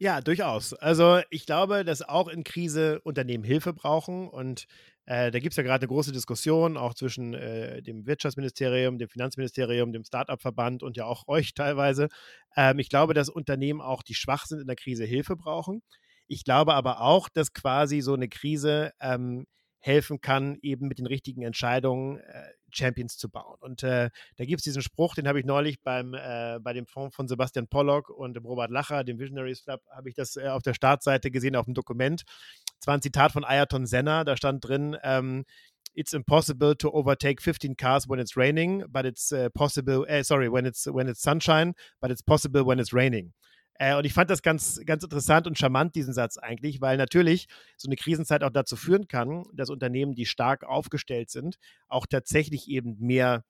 Ja, 0.00 0.20
durchaus. 0.20 0.74
Also 0.74 1.20
ich 1.30 1.44
glaube, 1.44 1.84
dass 1.84 2.02
auch 2.02 2.28
in 2.28 2.44
Krise 2.44 3.00
Unternehmen 3.02 3.42
Hilfe 3.42 3.72
brauchen 3.72 4.28
und 4.28 4.66
äh, 5.06 5.30
da 5.32 5.38
gibt 5.40 5.54
es 5.54 5.56
ja 5.56 5.62
gerade 5.64 5.82
eine 5.82 5.88
große 5.88 6.12
Diskussion, 6.12 6.76
auch 6.76 6.94
zwischen 6.94 7.34
äh, 7.34 7.82
dem 7.82 8.06
Wirtschaftsministerium, 8.06 8.98
dem 8.98 9.08
Finanzministerium, 9.08 9.92
dem 9.92 10.04
Start-up-Verband 10.04 10.82
und 10.84 10.96
ja 10.96 11.04
auch 11.06 11.26
euch 11.26 11.52
teilweise. 11.54 12.08
Ähm, 12.56 12.78
ich 12.78 12.90
glaube, 12.90 13.12
dass 13.14 13.28
Unternehmen 13.28 13.80
auch, 13.80 14.02
die 14.04 14.14
schwach 14.14 14.46
sind 14.46 14.60
in 14.60 14.66
der 14.68 14.76
Krise, 14.76 15.04
Hilfe 15.04 15.34
brauchen. 15.34 15.82
Ich 16.28 16.44
glaube 16.44 16.74
aber 16.74 17.00
auch, 17.00 17.28
dass 17.28 17.52
quasi 17.52 18.00
so 18.00 18.14
eine 18.14 18.28
Krise 18.28 18.92
ähm, 19.00 19.46
helfen 19.80 20.20
kann, 20.20 20.58
eben 20.62 20.86
mit 20.86 20.98
den 20.98 21.06
richtigen 21.06 21.42
Entscheidungen 21.42 22.18
äh, 22.18 22.50
Champions 22.70 23.16
zu 23.16 23.28
bauen. 23.28 23.56
Und 23.60 23.82
äh, 23.82 24.10
da 24.36 24.44
gibt 24.44 24.60
es 24.60 24.64
diesen 24.64 24.82
Spruch, 24.82 25.14
den 25.14 25.28
habe 25.28 25.38
ich 25.40 25.46
neulich 25.46 25.80
beim, 25.82 26.14
äh, 26.14 26.58
bei 26.60 26.72
dem 26.72 26.86
Fonds 26.86 27.14
von 27.14 27.28
Sebastian 27.28 27.68
Pollock 27.68 28.10
und 28.10 28.34
dem 28.34 28.44
Robert 28.44 28.70
Lacher, 28.70 29.04
dem 29.04 29.18
Visionaries 29.18 29.64
Club, 29.64 29.82
habe 29.94 30.08
ich 30.08 30.14
das 30.14 30.36
äh, 30.36 30.48
auf 30.48 30.62
der 30.62 30.74
Startseite 30.74 31.30
gesehen, 31.30 31.56
auf 31.56 31.66
dem 31.66 31.74
Dokument. 31.74 32.22
Es 32.80 32.86
war 32.86 32.94
ein 32.94 33.02
Zitat 33.02 33.32
von 33.32 33.44
Ayrton 33.44 33.86
Senna, 33.86 34.24
da 34.24 34.36
stand 34.36 34.66
drin, 34.66 34.96
ähm, 35.02 35.44
It's 35.94 36.12
impossible 36.12 36.76
to 36.76 36.92
overtake 36.92 37.42
15 37.42 37.74
cars 37.76 38.08
when 38.08 38.20
it's 38.20 38.36
raining, 38.36 38.84
but 38.88 39.04
it's 39.04 39.32
uh, 39.32 39.48
possible, 39.52 40.06
äh, 40.06 40.22
sorry, 40.22 40.48
when 40.48 40.64
it's, 40.64 40.86
when 40.86 41.08
it's 41.08 41.20
sunshine, 41.20 41.74
but 42.00 42.12
it's 42.12 42.22
possible 42.22 42.64
when 42.64 42.78
it's 42.78 42.92
raining. 42.92 43.32
Äh, 43.78 43.96
und 43.96 44.04
ich 44.04 44.12
fand 44.12 44.30
das 44.30 44.42
ganz, 44.42 44.80
ganz 44.84 45.04
interessant 45.04 45.46
und 45.46 45.58
charmant, 45.58 45.94
diesen 45.94 46.12
Satz 46.12 46.36
eigentlich, 46.36 46.80
weil 46.80 46.96
natürlich 46.96 47.48
so 47.76 47.88
eine 47.88 47.96
Krisenzeit 47.96 48.42
auch 48.42 48.50
dazu 48.50 48.76
führen 48.76 49.08
kann, 49.08 49.44
dass 49.52 49.70
Unternehmen, 49.70 50.14
die 50.14 50.26
stark 50.26 50.64
aufgestellt 50.64 51.30
sind, 51.30 51.58
auch 51.88 52.06
tatsächlich 52.06 52.68
eben 52.68 52.96
mehr 52.98 53.44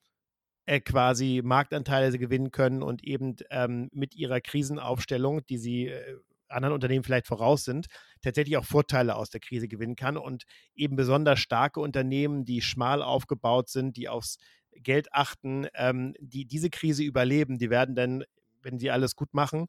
äh, 0.65 0.79
quasi 0.79 1.41
Marktanteile 1.43 2.17
gewinnen 2.19 2.51
können 2.51 2.83
und 2.83 3.03
eben 3.03 3.35
ähm, 3.49 3.89
mit 3.91 4.15
ihrer 4.15 4.39
Krisenaufstellung, 4.39 5.45
die 5.47 5.57
sie 5.57 5.87
äh, 5.87 6.17
anderen 6.47 6.73
Unternehmen 6.73 7.03
vielleicht 7.03 7.27
voraus 7.27 7.63
sind, 7.63 7.87
tatsächlich 8.21 8.57
auch 8.57 8.65
Vorteile 8.65 9.15
aus 9.15 9.29
der 9.29 9.39
Krise 9.39 9.67
gewinnen 9.67 9.95
kann 9.95 10.17
und 10.17 10.43
eben 10.75 10.95
besonders 10.95 11.39
starke 11.39 11.79
Unternehmen, 11.79 12.45
die 12.45 12.61
schmal 12.61 13.01
aufgebaut 13.01 13.69
sind, 13.69 13.97
die 13.97 14.09
aufs 14.09 14.37
Geld 14.73 15.13
achten, 15.13 15.67
ähm, 15.75 16.13
die 16.19 16.45
diese 16.45 16.69
Krise 16.69 17.03
überleben, 17.03 17.57
die 17.57 17.69
werden 17.69 17.95
dann, 17.95 18.23
wenn 18.61 18.79
sie 18.79 18.91
alles 18.91 19.15
gut 19.15 19.33
machen, 19.33 19.67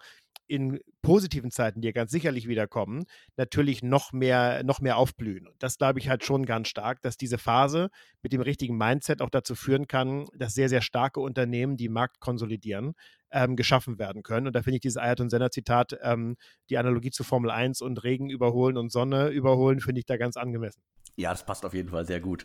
in 0.51 0.81
positiven 1.01 1.53
Zeiten, 1.53 1.81
die 1.81 1.87
ja 1.87 1.93
ganz 1.93 2.11
sicherlich 2.11 2.49
wiederkommen, 2.49 3.05
natürlich 3.37 3.85
noch 3.85 4.13
mehr, 4.13 4.65
noch 4.65 4.81
mehr 4.81 4.97
aufblühen. 4.97 5.47
Und 5.47 5.55
das 5.63 5.79
glaube 5.79 6.01
ich 6.01 6.09
halt 6.09 6.25
schon 6.25 6.45
ganz 6.45 6.67
stark, 6.67 7.01
dass 7.03 7.17
diese 7.17 7.39
Phase 7.39 7.89
mit 8.23 8.33
dem 8.33 8.41
richtigen 8.41 8.77
Mindset 8.77 9.23
auch 9.23 9.31
dazu 9.31 9.55
führen 9.55 9.87
kann, 9.87 10.27
dass 10.35 10.55
sehr, 10.55 10.69
sehr 10.69 10.83
starke 10.83 11.21
Unternehmen, 11.21 11.77
die 11.77 11.89
Markt 11.89 12.19
konsolidieren, 12.19 12.95
ähm, 13.31 13.55
geschaffen 13.55 14.01
werden 14.01 14.25
können. 14.25 14.49
Und 14.49 14.57
da 14.57 14.63
finde 14.63 14.77
ich 14.77 14.81
dieses 14.81 14.97
Ayrton 14.97 15.31
Senna 15.31 15.53
Zitat, 15.53 15.97
ähm, 16.03 16.37
die 16.69 16.79
Analogie 16.79 17.13
zu 17.13 17.23
Formel 17.23 17.53
1 17.53 17.81
und 17.81 18.03
Regen 18.03 18.29
überholen 18.29 18.77
und 18.77 18.91
Sonne 18.91 19.29
überholen, 19.29 19.79
finde 19.79 20.01
ich 20.01 20.07
da 20.07 20.17
ganz 20.17 20.37
angemessen. 20.37 20.83
Ja, 21.17 21.31
das 21.31 21.47
passt 21.47 21.65
auf 21.65 21.75
jeden 21.75 21.91
Fall 21.91 22.07
sehr 22.07 22.21
gut. 22.21 22.45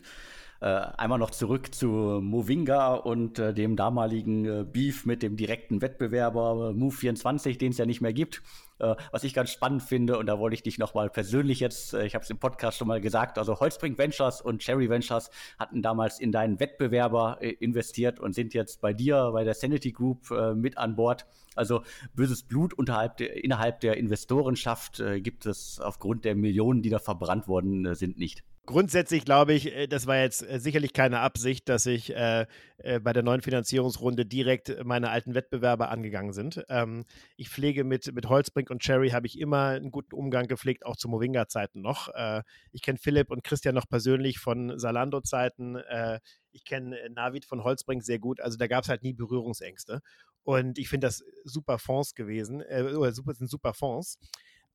Äh, 0.60 0.66
einmal 0.66 1.18
noch 1.18 1.30
zurück 1.30 1.74
zu 1.74 1.86
Movinga 1.86 2.94
und 2.94 3.38
äh, 3.38 3.52
dem 3.52 3.76
damaligen 3.76 4.44
äh, 4.44 4.64
Beef 4.64 5.04
mit 5.04 5.22
dem 5.22 5.36
direkten 5.36 5.82
Wettbewerber 5.82 6.70
Move24, 6.70 7.58
den 7.58 7.72
es 7.72 7.78
ja 7.78 7.86
nicht 7.86 8.00
mehr 8.00 8.14
gibt. 8.14 8.42
Äh, 8.78 8.94
was 9.10 9.24
ich 9.24 9.34
ganz 9.34 9.50
spannend 9.50 9.82
finde, 9.82 10.18
und 10.18 10.26
da 10.26 10.38
wollte 10.38 10.54
ich 10.54 10.62
dich 10.62 10.78
nochmal 10.78 11.08
persönlich 11.08 11.60
jetzt, 11.60 11.94
äh, 11.94 12.04
ich 12.06 12.14
habe 12.14 12.24
es 12.24 12.30
im 12.30 12.38
Podcast 12.38 12.78
schon 12.78 12.88
mal 12.88 13.00
gesagt, 13.00 13.38
also 13.38 13.58
Holzbrink 13.58 13.98
Ventures 13.98 14.40
und 14.40 14.60
Cherry 14.60 14.90
Ventures 14.90 15.30
hatten 15.58 15.82
damals 15.82 16.20
in 16.20 16.32
deinen 16.32 16.60
Wettbewerber 16.60 17.38
äh, 17.40 17.50
investiert 17.50 18.20
und 18.20 18.34
sind 18.34 18.54
jetzt 18.54 18.80
bei 18.80 18.92
dir, 18.92 19.30
bei 19.32 19.44
der 19.44 19.54
Sanity 19.54 19.92
Group 19.92 20.30
mit 20.54 20.78
an 20.78 20.96
Bord. 20.96 21.26
Also 21.54 21.82
böses 22.14 22.42
Blut 22.42 22.74
unterhalb 22.74 23.16
der, 23.16 23.42
innerhalb 23.42 23.80
der 23.80 23.96
Investorenschaft 23.96 25.02
gibt 25.18 25.46
es 25.46 25.80
aufgrund 25.80 26.24
der 26.24 26.34
Millionen, 26.34 26.82
die 26.82 26.90
da 26.90 26.98
verbrannt 26.98 27.48
worden 27.48 27.94
sind, 27.94 28.18
nicht. 28.18 28.44
Grundsätzlich 28.66 29.24
glaube 29.24 29.54
ich, 29.54 29.72
äh, 29.72 29.86
das 29.86 30.08
war 30.08 30.18
jetzt 30.18 30.42
äh, 30.42 30.45
sicherlich 30.58 30.92
keine 30.92 31.20
Absicht, 31.20 31.68
dass 31.68 31.86
ich 31.86 32.14
äh, 32.14 32.46
äh, 32.78 33.00
bei 33.00 33.12
der 33.12 33.22
neuen 33.22 33.40
Finanzierungsrunde 33.40 34.26
direkt 34.26 34.84
meine 34.84 35.10
alten 35.10 35.34
Wettbewerber 35.34 35.90
angegangen 35.90 36.32
sind. 36.32 36.64
Ähm, 36.68 37.04
ich 37.36 37.48
pflege 37.48 37.84
mit, 37.84 38.12
mit 38.14 38.28
Holzbrink 38.28 38.70
und 38.70 38.82
Cherry 38.82 39.10
habe 39.10 39.26
ich 39.26 39.38
immer 39.38 39.68
einen 39.68 39.90
guten 39.90 40.14
Umgang 40.14 40.46
gepflegt, 40.46 40.84
auch 40.84 40.96
zu 40.96 41.08
Movinga-Zeiten 41.08 41.80
noch. 41.80 42.08
Äh, 42.14 42.42
ich 42.72 42.82
kenne 42.82 42.98
Philipp 42.98 43.30
und 43.30 43.44
Christian 43.44 43.74
noch 43.74 43.88
persönlich 43.88 44.38
von 44.38 44.78
Salando-Zeiten. 44.78 45.76
Äh, 45.76 46.20
ich 46.52 46.64
kenne 46.64 46.98
Navid 47.10 47.44
von 47.44 47.64
Holzbrink 47.64 48.02
sehr 48.02 48.18
gut. 48.18 48.40
Also 48.40 48.56
da 48.56 48.66
gab 48.66 48.84
es 48.84 48.88
halt 48.88 49.02
nie 49.02 49.12
Berührungsängste. 49.12 50.00
Und 50.42 50.78
ich 50.78 50.88
finde 50.88 51.08
das 51.08 51.24
super 51.44 51.78
Fonds 51.78 52.14
gewesen, 52.14 52.62
oder 52.62 53.12
super, 53.12 53.34
sind 53.34 53.50
super 53.50 53.74
Fonds 53.74 54.18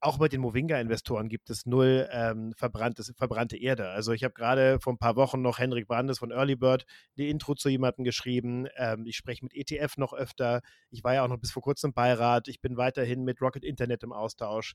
auch 0.01 0.17
bei 0.17 0.27
den 0.27 0.41
Movinga-Investoren 0.41 1.29
gibt 1.29 1.51
es 1.51 1.67
null 1.67 2.09
ähm, 2.11 2.53
verbrannte 2.55 3.57
Erde. 3.57 3.89
Also 3.89 4.13
ich 4.13 4.23
habe 4.23 4.33
gerade 4.33 4.79
vor 4.79 4.93
ein 4.93 4.97
paar 4.97 5.15
Wochen 5.15 5.41
noch 5.43 5.59
Henrik 5.59 5.87
Brandes 5.87 6.17
von 6.17 6.31
Early 6.31 6.55
Bird 6.55 6.85
eine 7.15 7.27
Intro 7.27 7.53
zu 7.53 7.69
jemandem 7.69 8.03
geschrieben. 8.03 8.67
Ähm, 8.75 9.05
ich 9.05 9.15
spreche 9.15 9.45
mit 9.45 9.53
ETF 9.53 9.97
noch 9.97 10.13
öfter. 10.13 10.61
Ich 10.89 11.03
war 11.03 11.13
ja 11.13 11.23
auch 11.23 11.27
noch 11.27 11.37
bis 11.37 11.51
vor 11.51 11.61
kurzem 11.61 11.93
Beirat. 11.93 12.47
Ich 12.47 12.61
bin 12.61 12.77
weiterhin 12.77 13.23
mit 13.23 13.41
Rocket 13.41 13.63
Internet 13.63 14.01
im 14.01 14.11
Austausch. 14.11 14.73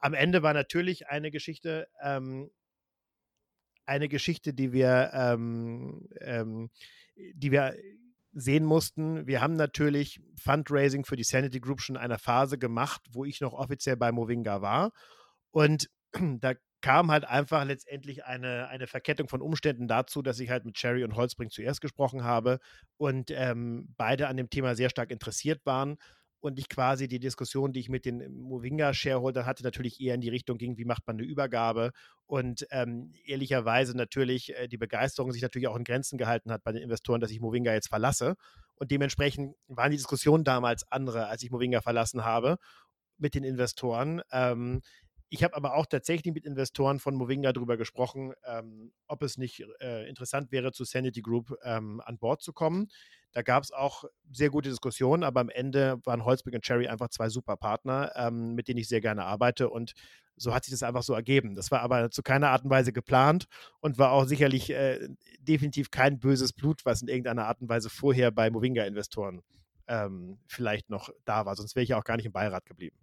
Am 0.00 0.12
Ende 0.12 0.42
war 0.42 0.54
natürlich 0.54 1.06
eine 1.06 1.30
Geschichte, 1.30 1.86
ähm, 2.02 2.50
eine 3.86 4.08
Geschichte, 4.08 4.54
die 4.54 4.72
wir, 4.72 5.10
ähm, 5.14 6.08
ähm, 6.20 6.70
die 7.14 7.52
wir 7.52 7.76
sehen 8.32 8.64
mussten, 8.64 9.26
wir 9.26 9.40
haben 9.40 9.56
natürlich 9.56 10.20
Fundraising 10.42 11.04
für 11.04 11.16
die 11.16 11.24
Sanity 11.24 11.60
Group 11.60 11.80
schon 11.80 11.96
in 11.96 12.02
einer 12.02 12.18
Phase 12.18 12.58
gemacht, 12.58 13.02
wo 13.10 13.24
ich 13.24 13.40
noch 13.40 13.52
offiziell 13.52 13.96
bei 13.96 14.12
Movinga 14.12 14.62
war. 14.62 14.92
Und 15.50 15.88
da 16.40 16.54
kam 16.80 17.10
halt 17.10 17.24
einfach 17.24 17.64
letztendlich 17.64 18.24
eine, 18.24 18.68
eine 18.68 18.86
Verkettung 18.86 19.28
von 19.28 19.40
Umständen 19.40 19.86
dazu, 19.86 20.20
dass 20.20 20.40
ich 20.40 20.50
halt 20.50 20.64
mit 20.64 20.74
Cherry 20.74 21.04
und 21.04 21.14
Holzbring 21.14 21.50
zuerst 21.50 21.80
gesprochen 21.80 22.24
habe 22.24 22.58
und 22.96 23.30
ähm, 23.30 23.94
beide 23.96 24.26
an 24.28 24.36
dem 24.36 24.50
Thema 24.50 24.74
sehr 24.74 24.90
stark 24.90 25.10
interessiert 25.10 25.64
waren 25.64 25.96
und 26.42 26.58
ich 26.58 26.68
quasi 26.68 27.06
die 27.06 27.20
Diskussion, 27.20 27.72
die 27.72 27.80
ich 27.80 27.88
mit 27.88 28.04
den 28.04 28.36
Movinga-Shareholdern 28.40 29.46
hatte, 29.46 29.62
natürlich 29.62 30.00
eher 30.00 30.16
in 30.16 30.20
die 30.20 30.28
Richtung 30.28 30.58
ging, 30.58 30.76
wie 30.76 30.84
macht 30.84 31.06
man 31.06 31.16
eine 31.16 31.24
Übergabe 31.24 31.92
und 32.26 32.66
ähm, 32.70 33.12
ehrlicherweise 33.24 33.96
natürlich 33.96 34.54
äh, 34.56 34.66
die 34.66 34.76
Begeisterung 34.76 35.30
sich 35.32 35.40
natürlich 35.40 35.68
auch 35.68 35.76
in 35.76 35.84
Grenzen 35.84 36.18
gehalten 36.18 36.50
hat 36.50 36.64
bei 36.64 36.72
den 36.72 36.82
Investoren, 36.82 37.20
dass 37.20 37.30
ich 37.30 37.40
Movinga 37.40 37.72
jetzt 37.72 37.88
verlasse 37.88 38.34
und 38.74 38.90
dementsprechend 38.90 39.54
waren 39.68 39.92
die 39.92 39.96
Diskussionen 39.96 40.42
damals 40.42 40.90
andere, 40.90 41.28
als 41.28 41.44
ich 41.44 41.52
Movinga 41.52 41.80
verlassen 41.80 42.24
habe 42.24 42.56
mit 43.18 43.36
den 43.36 43.44
Investoren. 43.44 44.20
Ähm, 44.32 44.82
ich 45.32 45.42
habe 45.42 45.56
aber 45.56 45.76
auch 45.76 45.86
tatsächlich 45.86 46.34
mit 46.34 46.44
Investoren 46.44 46.98
von 46.98 47.14
Movinga 47.14 47.54
darüber 47.54 47.78
gesprochen, 47.78 48.34
ähm, 48.44 48.92
ob 49.06 49.22
es 49.22 49.38
nicht 49.38 49.64
äh, 49.80 50.06
interessant 50.06 50.52
wäre, 50.52 50.72
zu 50.72 50.84
Sanity 50.84 51.22
Group 51.22 51.56
ähm, 51.64 52.02
an 52.04 52.18
Bord 52.18 52.42
zu 52.42 52.52
kommen. 52.52 52.88
Da 53.32 53.40
gab 53.40 53.64
es 53.64 53.72
auch 53.72 54.04
sehr 54.30 54.50
gute 54.50 54.68
Diskussionen, 54.68 55.24
aber 55.24 55.40
am 55.40 55.48
Ende 55.48 55.98
waren 56.04 56.26
Holzberg 56.26 56.56
und 56.56 56.64
Cherry 56.64 56.86
einfach 56.86 57.08
zwei 57.08 57.30
super 57.30 57.56
Partner, 57.56 58.12
ähm, 58.14 58.54
mit 58.54 58.68
denen 58.68 58.76
ich 58.76 58.88
sehr 58.88 59.00
gerne 59.00 59.24
arbeite 59.24 59.70
und 59.70 59.94
so 60.36 60.54
hat 60.54 60.64
sich 60.66 60.72
das 60.72 60.82
einfach 60.82 61.02
so 61.02 61.14
ergeben. 61.14 61.54
Das 61.54 61.70
war 61.70 61.80
aber 61.80 62.10
zu 62.10 62.22
keiner 62.22 62.50
Art 62.50 62.64
und 62.64 62.70
Weise 62.70 62.92
geplant 62.92 63.46
und 63.80 63.96
war 63.96 64.12
auch 64.12 64.26
sicherlich 64.26 64.68
äh, 64.68 65.08
definitiv 65.40 65.90
kein 65.90 66.18
böses 66.18 66.52
Blut, 66.52 66.84
was 66.84 67.00
in 67.00 67.08
irgendeiner 67.08 67.46
Art 67.46 67.62
und 67.62 67.70
Weise 67.70 67.88
vorher 67.88 68.32
bei 68.32 68.50
Movinga-Investoren 68.50 69.40
ähm, 69.88 70.40
vielleicht 70.46 70.90
noch 70.90 71.08
da 71.24 71.46
war. 71.46 71.56
Sonst 71.56 71.74
wäre 71.74 71.84
ich 71.84 71.90
ja 71.90 71.98
auch 71.98 72.04
gar 72.04 72.18
nicht 72.18 72.26
im 72.26 72.32
Beirat 72.32 72.66
geblieben. 72.66 72.98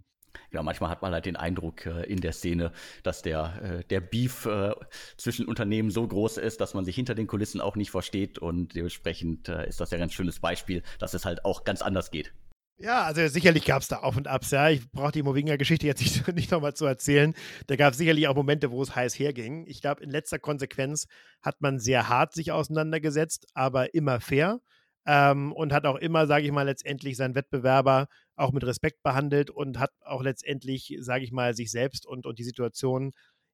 Ja, 0.52 0.64
manchmal 0.64 0.90
hat 0.90 1.02
man 1.02 1.14
halt 1.14 1.26
den 1.26 1.36
Eindruck 1.36 1.86
äh, 1.86 2.04
in 2.04 2.22
der 2.22 2.34
Szene, 2.34 2.72
dass 3.04 3.22
der, 3.22 3.80
äh, 3.82 3.84
der 3.86 4.02
Beef 4.02 4.46
äh, 4.46 4.74
zwischen 5.18 5.46
Unternehmen 5.46 5.92
so 5.92 6.08
groß 6.08 6.38
ist, 6.38 6.62
dass 6.62 6.74
man 6.74 6.86
sich 6.86 6.96
hinter 6.96 7.16
den 7.16 7.28
Kulissen 7.28 7.62
auch 7.62 7.76
nicht 7.76 7.92
versteht 7.92 8.40
und 8.40 8.76
dementsprechend 8.76 9.50
äh, 9.50 9.68
ist 9.68 9.80
das 9.80 9.92
ja 9.92 9.98
ein 9.98 10.02
ganz 10.02 10.14
schönes 10.14 10.40
Beispiel, 10.40 10.84
dass 11.00 11.14
es 11.14 11.26
halt 11.26 11.46
auch 11.46 11.64
ganz 11.64 11.82
anders 11.82 12.12
geht. 12.12 12.34
Ja, 12.82 13.04
also 13.04 13.28
sicherlich 13.28 13.66
gab 13.66 13.82
es 13.82 13.90
da 13.90 13.98
Auf 13.98 14.16
und 14.16 14.30
Abs, 14.30 14.52
ja. 14.52 14.70
Ich 14.70 14.90
brauche 14.90 15.12
die 15.12 15.22
Movinga-Geschichte 15.22 15.86
jetzt 15.86 16.00
nicht, 16.00 16.26
nicht 16.34 16.50
nochmal 16.50 16.74
zu 16.74 16.86
erzählen. 16.86 17.34
Da 17.68 17.76
gab 17.76 17.92
es 17.92 17.98
sicherlich 17.98 18.30
auch 18.30 18.36
Momente, 18.36 18.72
wo 18.72 18.82
es 18.82 18.96
heiß 18.96 19.20
herging. 19.20 19.66
Ich 19.68 19.82
glaube, 19.82 20.02
in 20.02 20.10
letzter 20.10 20.40
Konsequenz 20.40 21.06
hat 21.42 21.60
man 21.60 21.80
sehr 21.80 22.08
hart 22.08 22.34
sich 22.34 22.54
auseinandergesetzt, 22.54 23.48
aber 23.54 23.94
immer 23.94 24.22
fair 24.22 24.62
ähm, 25.06 25.52
und 25.52 25.74
hat 25.74 25.86
auch 25.86 25.98
immer, 25.98 26.26
sage 26.26 26.46
ich 26.46 26.52
mal, 26.52 26.64
letztendlich 26.64 27.18
seinen 27.18 27.36
Wettbewerber 27.36 28.08
auch 28.40 28.52
mit 28.52 28.64
Respekt 28.64 29.04
behandelt 29.04 29.50
und 29.50 29.80
hat 29.80 29.92
auch 30.04 30.22
letztendlich, 30.22 30.96
sage 31.00 31.24
ich 31.24 31.32
mal, 31.32 31.54
sich 31.54 31.72
selbst 31.72 32.06
und, 32.06 32.26
und 32.26 32.40
die 32.40 32.44
Situation 32.44 33.12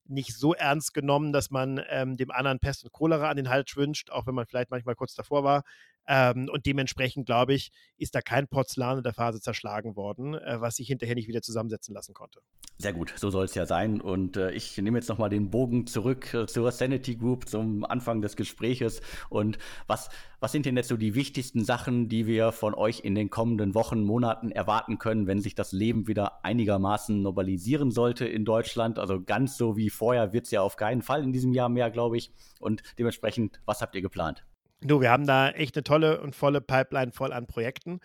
nicht 0.07 0.35
so 0.37 0.53
ernst 0.53 0.93
genommen, 0.93 1.33
dass 1.33 1.49
man 1.49 1.81
ähm, 1.89 2.15
dem 2.15 2.31
anderen 2.31 2.59
Pest 2.59 2.83
und 2.83 2.91
Cholera 2.91 3.29
an 3.29 3.37
den 3.37 3.49
Hals 3.49 3.75
wünscht, 3.75 4.11
auch 4.11 4.27
wenn 4.27 4.35
man 4.35 4.45
vielleicht 4.45 4.69
manchmal 4.69 4.95
kurz 4.95 5.15
davor 5.15 5.43
war. 5.43 5.63
Ähm, 6.07 6.49
und 6.51 6.65
dementsprechend, 6.65 7.25
glaube 7.25 7.53
ich, 7.53 7.71
ist 7.97 8.15
da 8.15 8.21
kein 8.21 8.47
Porzellan 8.47 8.97
in 8.97 9.03
der 9.03 9.13
Phase 9.13 9.41
zerschlagen 9.41 9.95
worden, 9.95 10.35
äh, 10.35 10.61
was 10.61 10.75
sich 10.75 10.87
hinterher 10.87 11.15
nicht 11.15 11.27
wieder 11.27 11.41
zusammensetzen 11.41 11.93
lassen 11.93 12.13
konnte. 12.13 12.41
Sehr 12.77 12.93
gut, 12.93 13.13
so 13.15 13.29
soll 13.29 13.45
es 13.45 13.55
ja 13.55 13.65
sein. 13.65 14.01
Und 14.01 14.37
äh, 14.37 14.51
ich 14.51 14.77
nehme 14.77 14.97
jetzt 14.97 15.07
nochmal 15.07 15.29
den 15.29 15.49
Bogen 15.49 15.87
zurück 15.87 16.33
äh, 16.33 16.45
zur 16.45 16.71
Sanity 16.71 17.15
Group 17.15 17.47
zum 17.47 17.85
Anfang 17.85 18.21
des 18.21 18.35
Gespräches. 18.35 19.01
Und 19.29 19.57
was, 19.87 20.09
was 20.41 20.51
sind 20.51 20.65
denn 20.65 20.75
jetzt 20.75 20.89
so 20.89 20.97
die 20.97 21.15
wichtigsten 21.15 21.63
Sachen, 21.63 22.09
die 22.09 22.27
wir 22.27 22.51
von 22.51 22.73
euch 22.73 22.99
in 22.99 23.15
den 23.15 23.29
kommenden 23.29 23.73
Wochen, 23.75 24.03
Monaten 24.03 24.51
erwarten 24.51 24.99
können, 24.99 25.25
wenn 25.25 25.39
sich 25.39 25.55
das 25.55 25.71
Leben 25.71 26.07
wieder 26.07 26.43
einigermaßen 26.43 27.21
normalisieren 27.21 27.91
sollte 27.91 28.27
in 28.27 28.45
Deutschland? 28.45 28.99
Also 28.99 29.21
ganz 29.21 29.57
so 29.57 29.77
wie 29.77 29.89
vorher 29.89 30.33
wird 30.33 30.45
es 30.45 30.51
ja 30.51 30.61
auf 30.61 30.75
keinen 30.75 31.01
Fall 31.01 31.23
in 31.23 31.31
diesem 31.31 31.53
Jahr 31.53 31.69
mehr, 31.69 31.89
glaube 31.89 32.17
ich. 32.17 32.31
Und 32.59 32.83
dementsprechend, 32.99 33.61
was 33.65 33.81
habt 33.81 33.95
ihr 33.95 34.01
geplant? 34.01 34.43
Du, 34.81 35.01
wir 35.01 35.11
haben 35.11 35.25
da 35.25 35.49
echt 35.49 35.75
eine 35.75 35.83
tolle 35.83 36.21
und 36.21 36.35
volle 36.35 36.61
Pipeline 36.61 37.11
voll 37.11 37.33
an 37.33 37.47
Projekten. 37.47 37.99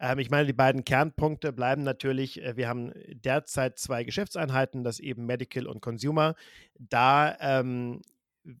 Ähm, 0.00 0.18
ich 0.18 0.30
meine, 0.30 0.46
die 0.46 0.52
beiden 0.52 0.84
Kernpunkte 0.84 1.52
bleiben 1.52 1.82
natürlich, 1.82 2.42
äh, 2.42 2.56
wir 2.56 2.68
haben 2.68 2.92
derzeit 3.08 3.78
zwei 3.78 4.04
Geschäftseinheiten, 4.04 4.84
das 4.84 5.00
eben 5.00 5.26
Medical 5.26 5.66
und 5.66 5.80
Consumer. 5.80 6.34
Da 6.78 7.36
ähm, 7.40 8.02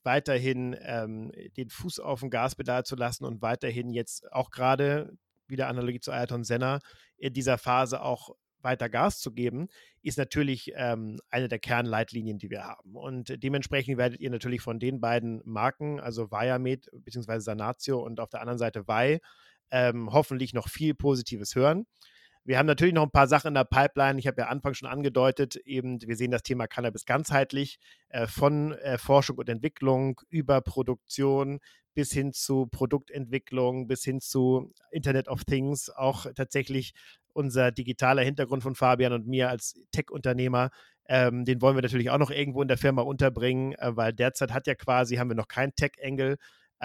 weiterhin 0.02 0.76
ähm, 0.80 1.32
den 1.56 1.68
Fuß 1.68 2.00
auf 2.00 2.20
dem 2.20 2.30
Gaspedal 2.30 2.84
zu 2.84 2.96
lassen 2.96 3.24
und 3.24 3.42
weiterhin 3.42 3.90
jetzt 3.90 4.32
auch 4.32 4.50
gerade 4.50 5.16
wieder 5.46 5.68
Analogie 5.68 6.00
zu 6.00 6.12
Ayrton 6.12 6.44
Senna 6.44 6.78
in 7.16 7.32
dieser 7.32 7.58
Phase 7.58 8.02
auch 8.02 8.30
weiter 8.64 8.88
Gas 8.88 9.20
zu 9.20 9.32
geben, 9.32 9.68
ist 10.02 10.18
natürlich 10.18 10.72
ähm, 10.74 11.20
eine 11.30 11.48
der 11.48 11.58
Kernleitlinien, 11.58 12.38
die 12.38 12.50
wir 12.50 12.64
haben. 12.64 12.96
Und 12.96 13.42
dementsprechend 13.42 13.98
werdet 13.98 14.20
ihr 14.20 14.30
natürlich 14.30 14.60
von 14.60 14.78
den 14.78 15.00
beiden 15.00 15.42
Marken, 15.44 16.00
also 16.00 16.30
Viamed 16.30 16.90
bzw. 16.92 17.38
Sanatio 17.38 18.02
und 18.02 18.20
auf 18.20 18.30
der 18.30 18.40
anderen 18.40 18.58
Seite 18.58 18.88
Vi, 18.88 19.20
ähm, 19.70 20.12
hoffentlich 20.12 20.54
noch 20.54 20.68
viel 20.68 20.94
Positives 20.94 21.54
hören. 21.54 21.86
Wir 22.44 22.58
haben 22.58 22.66
natürlich 22.66 22.92
noch 22.92 23.04
ein 23.04 23.10
paar 23.10 23.26
Sachen 23.26 23.48
in 23.48 23.54
der 23.54 23.64
Pipeline. 23.64 24.18
Ich 24.18 24.26
habe 24.26 24.42
ja 24.42 24.48
Anfang 24.48 24.74
schon 24.74 24.88
angedeutet, 24.88 25.56
eben 25.56 26.00
wir 26.02 26.16
sehen 26.16 26.30
das 26.30 26.42
Thema 26.42 26.66
Cannabis 26.66 27.06
ganzheitlich, 27.06 27.78
äh, 28.10 28.26
von 28.26 28.72
äh, 28.72 28.98
Forschung 28.98 29.38
und 29.38 29.48
Entwicklung 29.48 30.20
über 30.28 30.60
Produktion 30.60 31.60
bis 31.94 32.12
hin 32.12 32.32
zu 32.32 32.66
Produktentwicklung, 32.66 33.86
bis 33.86 34.04
hin 34.04 34.20
zu 34.20 34.72
Internet 34.90 35.28
of 35.28 35.44
Things, 35.44 35.88
auch 35.88 36.26
tatsächlich 36.34 36.92
unser 37.32 37.72
digitaler 37.72 38.22
Hintergrund 38.22 38.62
von 38.62 38.74
Fabian 38.74 39.12
und 39.12 39.26
mir 39.26 39.48
als 39.48 39.74
Tech-Unternehmer. 39.92 40.70
Ähm, 41.06 41.44
den 41.44 41.60
wollen 41.62 41.76
wir 41.76 41.82
natürlich 41.82 42.10
auch 42.10 42.18
noch 42.18 42.30
irgendwo 42.30 42.62
in 42.62 42.68
der 42.68 42.78
Firma 42.78 43.02
unterbringen, 43.02 43.72
äh, 43.72 43.96
weil 43.96 44.12
derzeit 44.12 44.52
hat 44.52 44.66
ja 44.66 44.74
quasi, 44.74 45.16
haben 45.16 45.30
wir 45.30 45.36
noch 45.36 45.48
kein 45.48 45.74
Tech-Angle. 45.74 46.36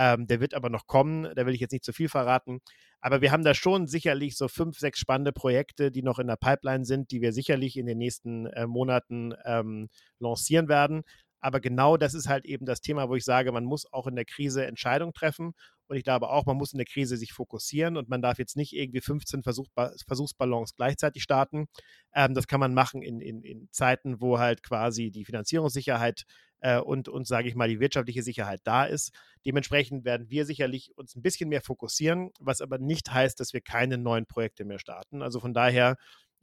Ähm, 0.02 0.28
der 0.28 0.40
wird 0.40 0.54
aber 0.54 0.70
noch 0.70 0.88
kommen, 0.88 1.28
da 1.36 1.46
will 1.46 1.54
ich 1.54 1.60
jetzt 1.60 1.74
nicht 1.74 1.84
zu 1.84 1.92
viel 1.92 2.08
verraten. 2.08 2.62
Aber 3.02 3.20
wir 3.20 3.34
haben 3.34 3.44
da 3.44 3.54
schon 3.54 3.86
sicherlich 3.86 4.38
so 4.38 4.48
fünf, 4.48 4.80
sechs 4.80 4.98
spannende 4.98 5.34
Projekte, 5.34 5.92
die 5.92 6.04
noch 6.04 6.20
in 6.20 6.28
der 6.28 6.38
Pipeline 6.38 6.86
sind, 6.86 7.12
die 7.12 7.20
wir 7.20 7.34
sicherlich 7.34 7.76
in 7.76 7.86
den 7.86 7.98
nächsten 7.98 8.46
äh, 8.46 8.66
Monaten 8.66 9.34
ähm, 9.44 9.90
lancieren 10.20 10.70
werden. 10.70 11.04
Aber 11.42 11.60
genau 11.60 11.98
das 11.98 12.14
ist 12.14 12.30
halt 12.30 12.46
eben 12.46 12.66
das 12.66 12.80
Thema, 12.80 13.10
wo 13.10 13.16
ich 13.16 13.26
sage, 13.26 13.52
man 13.52 13.66
muss 13.66 13.92
auch 13.92 14.08
in 14.08 14.16
der 14.16 14.26
Krise 14.26 14.66
Entscheidungen 14.66 15.14
treffen. 15.14 15.52
Und 15.88 15.98
ich 15.98 16.04
glaube 16.04 16.30
auch, 16.30 16.46
man 16.46 16.56
muss 16.56 16.72
in 16.72 16.78
der 16.78 16.86
Krise 16.86 17.18
sich 17.18 17.34
fokussieren 17.34 17.98
und 17.98 18.08
man 18.08 18.22
darf 18.22 18.40
jetzt 18.40 18.56
nicht 18.56 18.74
irgendwie 18.74 19.02
15 19.02 19.44
Versuchba 19.44 19.92
Versuchsballons 20.08 20.76
gleichzeitig 20.76 21.24
starten. 21.24 21.68
Ähm, 22.14 22.36
das 22.36 22.48
kann 22.48 22.62
man 22.62 22.74
machen 22.74 23.02
in, 23.02 23.20
in, 23.20 23.44
in 23.44 23.68
Zeiten, 23.72 24.22
wo 24.22 24.40
halt 24.40 24.64
quasi 24.64 25.12
die 25.12 25.26
Finanzierungssicherheit 25.26 26.24
äh, 26.62 26.80
und, 26.80 27.08
und 27.10 27.28
sage 27.28 27.48
ich 27.48 27.56
mal, 27.56 27.68
die 27.68 27.80
wirtschaftliche 27.80 28.24
Sicherheit 28.24 28.62
da 28.64 28.86
ist. 28.86 29.14
Dementsprechend 29.46 30.06
werden 30.06 30.30
wir 30.30 30.46
sicherlich 30.46 30.92
uns 30.96 31.16
ein 31.16 31.22
bisschen 31.22 31.50
mehr 31.50 31.62
fokussieren, 31.62 32.32
was 32.40 32.62
aber 32.62 32.78
nicht 32.78 33.12
heißt, 33.12 33.40
dass 33.40 33.54
wir 33.54 33.62
keine 33.62 33.98
neuen 33.98 34.26
Projekte 34.26 34.66
mehr 34.66 34.80
starten. 34.80 35.22
Also 35.22 35.40
von 35.40 35.54
daher 35.54 35.96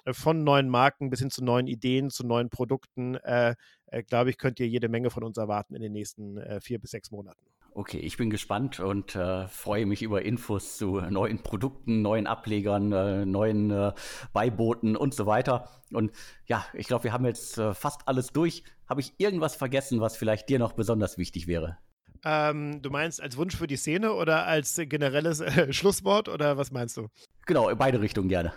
äh, 0.04 0.12
von 0.12 0.44
neuen 0.44 0.68
Marken 0.68 1.10
bis 1.10 1.20
hin 1.20 1.30
zu 1.30 1.44
neuen 1.44 1.66
Ideen, 1.66 2.10
zu 2.10 2.26
neuen 2.26 2.50
Produkten, 2.50 3.16
äh, 3.16 3.54
äh, 3.86 4.02
glaube 4.02 4.30
ich, 4.30 4.38
könnt 4.38 4.60
ihr 4.60 4.68
jede 4.68 4.88
Menge 4.88 5.10
von 5.10 5.24
uns 5.24 5.36
erwarten 5.36 5.74
in 5.74 5.82
den 5.82 5.92
nächsten 5.92 6.38
äh, 6.38 6.60
vier 6.60 6.78
bis 6.78 6.90
sechs 6.90 7.10
Monaten. 7.10 7.44
Okay, 7.76 7.98
ich 7.98 8.16
bin 8.16 8.30
gespannt 8.30 8.80
und 8.80 9.14
äh, 9.16 9.48
freue 9.48 9.84
mich 9.84 10.00
über 10.00 10.22
Infos 10.22 10.78
zu 10.78 10.98
neuen 11.10 11.42
Produkten, 11.42 12.00
neuen 12.00 12.26
Ablegern, 12.26 12.90
äh, 12.90 13.26
neuen 13.26 13.70
äh, 13.70 13.92
Beibooten 14.32 14.96
und 14.96 15.12
so 15.12 15.26
weiter. 15.26 15.68
Und 15.92 16.10
ja, 16.46 16.64
ich 16.72 16.86
glaube, 16.86 17.04
wir 17.04 17.12
haben 17.12 17.26
jetzt 17.26 17.58
äh, 17.58 17.74
fast 17.74 18.08
alles 18.08 18.28
durch. 18.28 18.62
Habe 18.88 19.02
ich 19.02 19.12
irgendwas 19.18 19.56
vergessen, 19.56 20.00
was 20.00 20.16
vielleicht 20.16 20.48
dir 20.48 20.58
noch 20.58 20.72
besonders 20.72 21.18
wichtig 21.18 21.48
wäre? 21.48 21.76
Ähm, 22.24 22.80
du 22.80 22.88
meinst 22.88 23.20
als 23.20 23.36
Wunsch 23.36 23.54
für 23.54 23.66
die 23.66 23.76
Szene 23.76 24.14
oder 24.14 24.46
als 24.46 24.80
generelles 24.84 25.40
äh, 25.40 25.70
Schlusswort 25.74 26.30
oder 26.30 26.56
was 26.56 26.72
meinst 26.72 26.96
du? 26.96 27.08
Genau, 27.44 27.68
in 27.68 27.76
beide 27.76 28.00
Richtungen 28.00 28.30
gerne. 28.30 28.54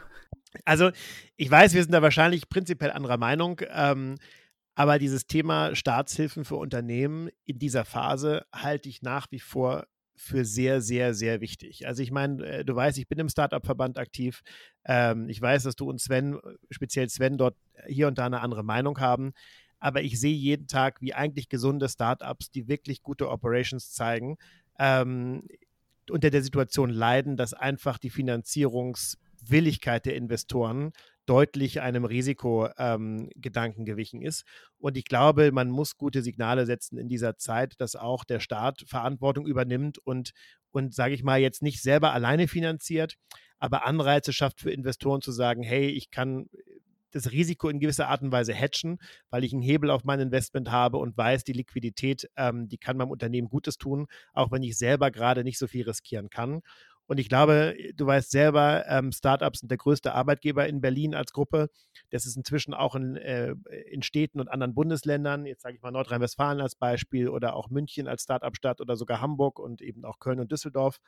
Also, 0.64 0.92
ich 1.36 1.52
weiß, 1.52 1.74
wir 1.74 1.82
sind 1.84 1.92
da 1.92 2.02
wahrscheinlich 2.02 2.48
prinzipiell 2.48 2.92
anderer 2.92 3.18
Meinung. 3.18 3.60
Ähm, 3.70 4.16
aber 4.80 4.98
dieses 4.98 5.28
Thema 5.28 5.76
Staatshilfen 5.76 6.46
für 6.46 6.56
Unternehmen 6.56 7.28
in 7.44 7.60
dieser 7.60 7.84
Phase 7.84 8.46
halte 8.54 8.88
ich 8.88 9.02
nach 9.02 9.28
wie 9.30 9.42
vor 9.42 9.88
für 10.16 10.46
sehr, 10.46 10.80
sehr, 10.80 11.14
sehr 11.14 11.42
wichtig. 11.42 11.86
Also 11.86 12.02
ich 12.02 12.12
meine, 12.12 12.46
äh, 12.46 12.64
du 12.64 12.78
weißt, 12.78 12.98
ich 12.98 13.10
bin 13.10 13.20
im 13.20 13.28
Startup-Verband 13.28 13.98
aktiv. 13.98 14.40
Ähm, 14.86 15.28
ich 15.28 15.42
weiß, 15.42 15.64
dass 15.64 15.76
du 15.76 15.90
und 15.90 16.00
Sven, 16.00 16.40
speziell 16.70 17.10
Sven, 17.10 17.38
dort 17.38 17.58
hier 17.88 18.08
und 18.08 18.18
da 18.18 18.26
eine 18.26 18.40
andere 18.40 18.64
Meinung 18.64 19.02
haben. 19.02 19.34
Aber 19.80 20.02
ich 20.02 20.18
sehe 20.18 20.34
jeden 20.34 20.68
Tag, 20.68 21.02
wie 21.02 21.14
eigentlich 21.14 21.50
gesunde 21.50 21.90
Startups, 21.90 22.50
die 22.50 22.70
wirklich 22.70 23.04
gute 23.04 23.28
Operations 23.28 23.92
zeigen, 23.92 24.38
ähm, 24.80 25.44
unter 26.10 26.30
der 26.30 26.42
Situation 26.42 26.90
leiden, 26.90 27.36
dass 27.36 27.54
einfach 27.54 27.98
die 27.98 28.12
Finanzierungswilligkeit 28.12 30.06
der 30.06 30.16
Investoren 30.16 30.94
deutlich 31.30 31.82
einem 31.82 32.06
Risikogedanken 32.06 33.82
ähm, 33.82 33.86
gewichen 33.86 34.24
ist. 34.24 34.46
Und 34.80 34.98
ich 34.98 35.06
glaube, 35.06 35.52
man 35.52 35.70
muss 35.70 35.96
gute 35.96 36.24
Signale 36.24 36.66
setzen 36.66 36.98
in 36.98 37.08
dieser 37.08 37.38
Zeit, 37.38 37.80
dass 37.80 37.96
auch 37.96 38.24
der 38.24 38.40
Staat 38.40 38.84
Verantwortung 38.88 39.46
übernimmt 39.46 40.00
und, 40.00 40.32
und 40.72 40.96
sage 40.96 41.14
ich 41.14 41.24
mal, 41.24 41.40
jetzt 41.40 41.62
nicht 41.62 41.84
selber 41.84 42.14
alleine 42.14 42.48
finanziert, 42.48 43.14
aber 43.60 43.86
Anreize 43.86 44.34
schafft 44.34 44.60
für 44.60 44.72
Investoren 44.72 45.22
zu 45.22 45.32
sagen, 45.32 45.62
hey, 45.62 45.88
ich 45.90 46.10
kann 46.10 46.50
das 47.12 47.32
Risiko 47.32 47.70
in 47.70 47.80
gewisser 47.80 48.08
Art 48.08 48.22
und 48.22 48.32
Weise 48.32 48.54
hatchen, 48.54 49.00
weil 49.30 49.44
ich 49.44 49.54
einen 49.54 49.62
Hebel 49.62 49.90
auf 49.90 50.04
mein 50.04 50.20
Investment 50.20 50.72
habe 50.72 50.98
und 50.98 51.18
weiß, 51.18 51.44
die 51.44 51.54
Liquidität, 51.54 52.30
ähm, 52.38 52.68
die 52.70 52.78
kann 52.78 52.98
meinem 52.98 53.12
Unternehmen 53.12 53.50
Gutes 53.50 53.78
tun, 53.78 54.08
auch 54.34 54.52
wenn 54.52 54.64
ich 54.64 54.78
selber 54.78 55.12
gerade 55.12 55.44
nicht 55.44 55.58
so 55.58 55.68
viel 55.68 55.86
riskieren 55.86 56.30
kann. 56.30 56.62
Und 57.10 57.20
ich 57.20 57.28
glaube, 57.28 57.76
du 57.96 58.06
weißt 58.06 58.30
selber, 58.30 58.86
ähm, 58.88 59.12
Startups 59.12 59.62
sind 59.62 59.72
der 59.72 59.80
größte 59.80 60.14
Arbeitgeber 60.14 60.68
in 60.68 60.80
Berlin 60.80 61.16
als 61.16 61.34
Gruppe. 61.34 61.72
Das 62.12 62.28
ist 62.28 62.38
inzwischen 62.38 62.76
auch 62.76 62.94
in, 62.94 63.16
äh, 63.16 63.56
in 63.90 64.04
Städten 64.04 64.40
und 64.40 64.48
anderen 64.48 64.76
Bundesländern, 64.76 65.48
jetzt 65.48 65.64
sage 65.64 65.76
ich 65.76 65.82
mal 65.82 65.90
Nordrhein-Westfalen 65.90 66.62
als 66.62 66.76
Beispiel 66.76 67.28
oder 67.28 67.56
auch 67.56 67.72
München 67.72 68.08
als 68.08 68.22
Startup-Stadt 68.22 68.80
oder 68.80 68.96
sogar 68.96 69.22
Hamburg 69.22 69.58
und 69.58 69.82
eben 69.82 70.06
auch 70.06 70.20
Köln 70.20 70.40
und 70.40 70.52
Düsseldorf. 70.52 71.00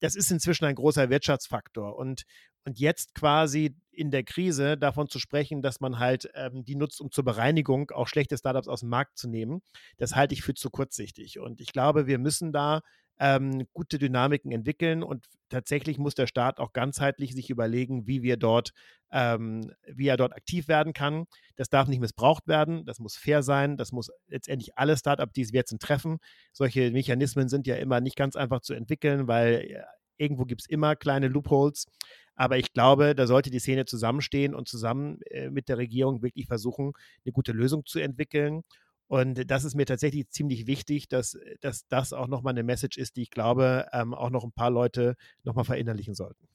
Das 0.00 0.16
ist 0.16 0.30
inzwischen 0.30 0.66
ein 0.66 0.74
großer 0.74 1.08
Wirtschaftsfaktor. 1.08 1.96
Und, 1.96 2.24
und 2.66 2.78
jetzt 2.78 3.14
quasi 3.14 3.74
in 3.90 4.10
der 4.10 4.24
Krise 4.24 4.76
davon 4.76 5.08
zu 5.08 5.18
sprechen, 5.18 5.62
dass 5.62 5.80
man 5.80 5.98
halt 5.98 6.28
ähm, 6.34 6.62
die 6.66 6.76
nutzt, 6.76 7.00
um 7.00 7.10
zur 7.10 7.24
Bereinigung 7.24 7.90
auch 7.92 8.06
schlechte 8.06 8.36
Startups 8.36 8.68
aus 8.68 8.80
dem 8.80 8.90
Markt 8.90 9.16
zu 9.16 9.30
nehmen, 9.30 9.62
das 9.96 10.14
halte 10.14 10.34
ich 10.34 10.42
für 10.42 10.52
zu 10.52 10.68
kurzsichtig. 10.68 11.38
Und 11.38 11.62
ich 11.62 11.72
glaube, 11.72 12.06
wir 12.06 12.18
müssen 12.18 12.52
da 12.52 12.82
ähm, 13.18 13.66
gute 13.72 13.98
Dynamiken 13.98 14.52
entwickeln 14.52 15.02
und 15.02 15.26
tatsächlich 15.48 15.98
muss 15.98 16.14
der 16.14 16.26
Staat 16.26 16.60
auch 16.60 16.72
ganzheitlich 16.72 17.34
sich 17.34 17.50
überlegen, 17.50 18.06
wie 18.06 18.22
wir 18.22 18.36
dort, 18.36 18.72
ähm, 19.10 19.72
wie 19.86 20.08
er 20.08 20.16
dort 20.16 20.34
aktiv 20.34 20.68
werden 20.68 20.92
kann. 20.92 21.26
Das 21.56 21.68
darf 21.68 21.88
nicht 21.88 22.00
missbraucht 22.00 22.46
werden, 22.46 22.84
das 22.84 23.00
muss 23.00 23.16
fair 23.16 23.42
sein, 23.42 23.76
das 23.76 23.92
muss 23.92 24.10
letztendlich 24.28 24.76
alle 24.76 24.96
Startups, 24.96 25.32
die 25.32 25.42
es 25.42 25.52
jetzt 25.52 25.76
treffen. 25.80 26.18
Solche 26.52 26.90
Mechanismen 26.90 27.48
sind 27.48 27.66
ja 27.66 27.76
immer 27.76 28.00
nicht 28.00 28.16
ganz 28.16 28.36
einfach 28.36 28.60
zu 28.60 28.74
entwickeln, 28.74 29.26
weil 29.26 29.84
irgendwo 30.16 30.44
gibt 30.44 30.62
es 30.62 30.68
immer 30.68 30.96
kleine 30.96 31.28
Loopholes. 31.28 31.86
Aber 32.34 32.56
ich 32.56 32.72
glaube, 32.72 33.14
da 33.16 33.26
sollte 33.26 33.50
die 33.50 33.58
Szene 33.58 33.84
zusammenstehen 33.84 34.54
und 34.54 34.68
zusammen 34.68 35.20
äh, 35.22 35.50
mit 35.50 35.68
der 35.68 35.78
Regierung 35.78 36.22
wirklich 36.22 36.46
versuchen, 36.46 36.92
eine 37.24 37.32
gute 37.32 37.52
Lösung 37.52 37.84
zu 37.84 37.98
entwickeln. 37.98 38.62
Und 39.08 39.50
das 39.50 39.64
ist 39.64 39.74
mir 39.74 39.86
tatsächlich 39.86 40.28
ziemlich 40.30 40.66
wichtig, 40.66 41.08
dass, 41.08 41.38
dass 41.60 41.86
das 41.88 42.12
auch 42.12 42.28
nochmal 42.28 42.52
eine 42.52 42.62
Message 42.62 42.98
ist, 42.98 43.16
die 43.16 43.22
ich 43.22 43.30
glaube, 43.30 43.86
ähm, 43.92 44.14
auch 44.14 44.30
noch 44.30 44.44
ein 44.44 44.52
paar 44.52 44.70
Leute 44.70 45.16
nochmal 45.44 45.64
verinnerlichen 45.64 46.14
sollten. 46.14 46.46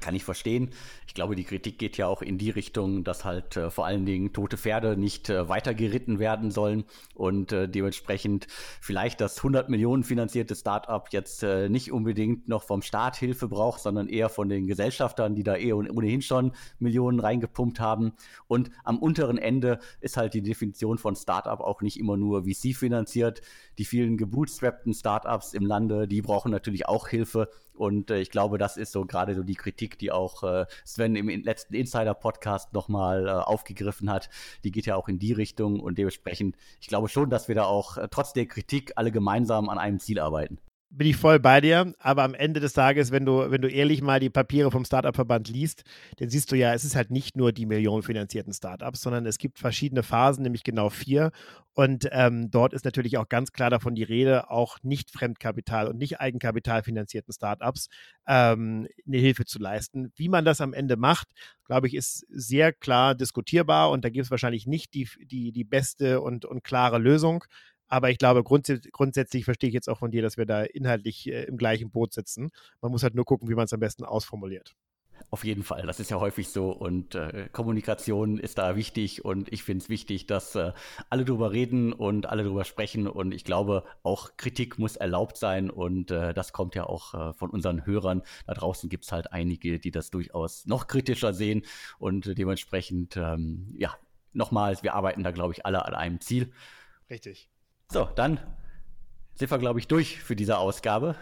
Kann 0.00 0.14
ich 0.14 0.22
verstehen. 0.22 0.68
Ich 1.06 1.14
glaube, 1.14 1.34
die 1.34 1.44
Kritik 1.44 1.78
geht 1.78 1.96
ja 1.96 2.08
auch 2.08 2.20
in 2.20 2.36
die 2.36 2.50
Richtung, 2.50 3.04
dass 3.04 3.24
halt 3.24 3.56
äh, 3.56 3.70
vor 3.70 3.86
allen 3.86 4.04
Dingen 4.04 4.34
tote 4.34 4.58
Pferde 4.58 4.98
nicht 4.98 5.30
äh, 5.30 5.48
weiter 5.48 5.72
geritten 5.72 6.18
werden 6.18 6.50
sollen 6.50 6.84
und 7.14 7.52
äh, 7.52 7.70
dementsprechend 7.70 8.48
vielleicht 8.82 9.18
das 9.22 9.38
100 9.38 9.70
Millionen 9.70 10.04
finanzierte 10.04 10.54
Startup 10.54 11.08
jetzt 11.10 11.42
äh, 11.42 11.70
nicht 11.70 11.90
unbedingt 11.90 12.48
noch 12.48 12.64
vom 12.64 12.82
Staat 12.82 13.16
Hilfe 13.16 13.48
braucht, 13.48 13.80
sondern 13.80 14.08
eher 14.08 14.28
von 14.28 14.50
den 14.50 14.66
Gesellschaftern, 14.66 15.34
die 15.34 15.42
da 15.42 15.56
eh 15.56 15.72
ohnehin 15.72 16.20
schon 16.20 16.52
Millionen 16.78 17.18
reingepumpt 17.18 17.80
haben. 17.80 18.12
Und 18.46 18.70
am 18.84 18.98
unteren 18.98 19.38
Ende 19.38 19.78
ist 20.02 20.18
halt 20.18 20.34
die 20.34 20.42
Definition 20.42 20.98
von 20.98 21.16
Startup 21.16 21.60
auch 21.60 21.80
nicht 21.80 21.98
immer 21.98 22.18
nur 22.18 22.44
VC 22.44 22.76
finanziert. 22.76 23.40
Die 23.78 23.86
vielen 23.86 24.18
gebootstrappten 24.18 24.92
Startups 24.92 25.54
im 25.54 25.64
Lande, 25.64 26.06
die 26.06 26.20
brauchen 26.20 26.50
natürlich 26.50 26.86
auch 26.86 27.08
Hilfe 27.08 27.48
und 27.78 28.10
äh, 28.10 28.18
ich 28.20 28.30
glaube, 28.30 28.58
das 28.58 28.76
ist 28.76 28.92
so 28.92 29.04
gerade 29.04 29.34
so 29.34 29.42
die 29.42 29.54
Kritik, 29.54 29.98
die 29.98 30.10
auch 30.10 30.42
äh, 30.42 30.66
Sven 30.84 31.16
im 31.16 31.28
letzten 31.28 31.74
Insider-Podcast 31.74 32.72
nochmal 32.72 33.26
äh, 33.26 33.30
aufgegriffen 33.30 34.10
hat. 34.10 34.28
Die 34.64 34.70
geht 34.70 34.86
ja 34.86 34.96
auch 34.96 35.08
in 35.08 35.18
die 35.18 35.32
Richtung 35.32 35.80
und 35.80 35.98
dementsprechend, 35.98 36.56
ich 36.80 36.88
glaube 36.88 37.08
schon, 37.08 37.30
dass 37.30 37.48
wir 37.48 37.54
da 37.54 37.64
auch 37.64 37.96
äh, 37.96 38.08
trotz 38.10 38.32
der 38.32 38.46
Kritik 38.46 38.92
alle 38.96 39.12
gemeinsam 39.12 39.68
an 39.68 39.78
einem 39.78 40.00
Ziel 40.00 40.18
arbeiten 40.18 40.58
bin 40.90 41.06
ich 41.06 41.16
voll 41.16 41.38
bei 41.38 41.60
dir, 41.60 41.92
aber 41.98 42.22
am 42.22 42.34
Ende 42.34 42.60
des 42.60 42.72
Tages, 42.72 43.10
wenn 43.10 43.26
du, 43.26 43.50
wenn 43.50 43.60
du 43.60 43.68
ehrlich 43.68 44.00
mal 44.00 44.20
die 44.20 44.30
Papiere 44.30 44.70
vom 44.70 44.84
Startup-Verband 44.84 45.48
liest, 45.48 45.82
dann 46.16 46.30
siehst 46.30 46.50
du 46.50 46.56
ja, 46.56 46.72
es 46.72 46.84
ist 46.84 46.96
halt 46.96 47.10
nicht 47.10 47.36
nur 47.36 47.52
die 47.52 47.66
millionenfinanzierten 47.66 48.54
Startups, 48.54 49.02
sondern 49.02 49.26
es 49.26 49.38
gibt 49.38 49.58
verschiedene 49.58 50.02
Phasen, 50.02 50.42
nämlich 50.42 50.64
genau 50.64 50.88
vier. 50.88 51.30
Und 51.74 52.08
ähm, 52.10 52.50
dort 52.50 52.72
ist 52.72 52.84
natürlich 52.84 53.18
auch 53.18 53.28
ganz 53.28 53.52
klar 53.52 53.70
davon 53.70 53.94
die 53.94 54.02
Rede, 54.02 54.50
auch 54.50 54.78
nicht 54.82 55.10
Fremdkapital 55.10 55.88
und 55.88 55.98
nicht 55.98 56.20
Eigenkapital 56.20 56.82
finanzierten 56.82 57.32
Startups 57.32 57.88
ähm, 58.26 58.88
eine 59.06 59.18
Hilfe 59.18 59.44
zu 59.44 59.58
leisten. 59.58 60.10
Wie 60.16 60.28
man 60.28 60.44
das 60.44 60.60
am 60.60 60.72
Ende 60.72 60.96
macht, 60.96 61.28
glaube 61.64 61.86
ich, 61.86 61.94
ist 61.94 62.26
sehr 62.30 62.72
klar 62.72 63.14
diskutierbar 63.14 63.90
und 63.90 64.04
da 64.04 64.08
gibt 64.08 64.24
es 64.24 64.30
wahrscheinlich 64.30 64.66
nicht 64.66 64.94
die, 64.94 65.08
die, 65.24 65.52
die 65.52 65.64
beste 65.64 66.20
und, 66.20 66.46
und 66.46 66.64
klare 66.64 66.98
Lösung. 66.98 67.44
Aber 67.88 68.10
ich 68.10 68.18
glaube, 68.18 68.44
grunds 68.44 68.70
grundsätzlich 68.92 69.44
verstehe 69.44 69.68
ich 69.68 69.74
jetzt 69.74 69.88
auch 69.88 69.98
von 69.98 70.10
dir, 70.10 70.22
dass 70.22 70.36
wir 70.36 70.46
da 70.46 70.62
inhaltlich 70.62 71.26
äh, 71.28 71.44
im 71.44 71.56
gleichen 71.56 71.90
Boot 71.90 72.12
sitzen. 72.12 72.50
Man 72.80 72.92
muss 72.92 73.02
halt 73.02 73.14
nur 73.14 73.24
gucken, 73.24 73.48
wie 73.48 73.54
man 73.54 73.64
es 73.64 73.72
am 73.72 73.80
besten 73.80 74.04
ausformuliert. 74.04 74.74
Auf 75.30 75.44
jeden 75.44 75.62
Fall, 75.62 75.82
das 75.86 76.00
ist 76.00 76.10
ja 76.10 76.20
häufig 76.20 76.48
so 76.48 76.70
und 76.70 77.14
äh, 77.14 77.48
Kommunikation 77.52 78.38
ist 78.38 78.56
da 78.56 78.76
wichtig 78.76 79.24
und 79.24 79.52
ich 79.52 79.62
finde 79.62 79.82
es 79.82 79.88
wichtig, 79.90 80.26
dass 80.26 80.54
äh, 80.54 80.72
alle 81.10 81.24
drüber 81.24 81.52
reden 81.52 81.92
und 81.92 82.26
alle 82.26 82.44
drüber 82.44 82.64
sprechen 82.64 83.06
und 83.06 83.34
ich 83.34 83.44
glaube, 83.44 83.84
auch 84.02 84.36
Kritik 84.38 84.78
muss 84.78 84.96
erlaubt 84.96 85.36
sein 85.36 85.68
und 85.68 86.10
äh, 86.10 86.32
das 86.32 86.52
kommt 86.54 86.74
ja 86.74 86.84
auch 86.84 87.14
äh, 87.14 87.32
von 87.34 87.50
unseren 87.50 87.84
Hörern. 87.84 88.22
Da 88.46 88.54
draußen 88.54 88.88
gibt 88.88 89.04
es 89.04 89.12
halt 89.12 89.32
einige, 89.32 89.78
die 89.78 89.90
das 89.90 90.10
durchaus 90.10 90.64
noch 90.66 90.86
kritischer 90.86 91.34
sehen 91.34 91.62
und 91.98 92.38
dementsprechend, 92.38 93.16
ähm, 93.18 93.74
ja, 93.76 93.94
nochmals, 94.32 94.82
wir 94.82 94.94
arbeiten 94.94 95.24
da, 95.24 95.30
glaube 95.30 95.52
ich, 95.52 95.66
alle 95.66 95.84
an 95.84 95.94
einem 95.94 96.20
Ziel. 96.20 96.52
Richtig. 97.10 97.50
So, 97.90 98.08
dann 98.16 98.38
sind 99.34 99.50
wir, 99.50 99.58
glaube 99.58 99.78
ich, 99.78 99.88
durch 99.88 100.20
für 100.20 100.36
diese 100.36 100.58
Ausgabe. 100.58 101.16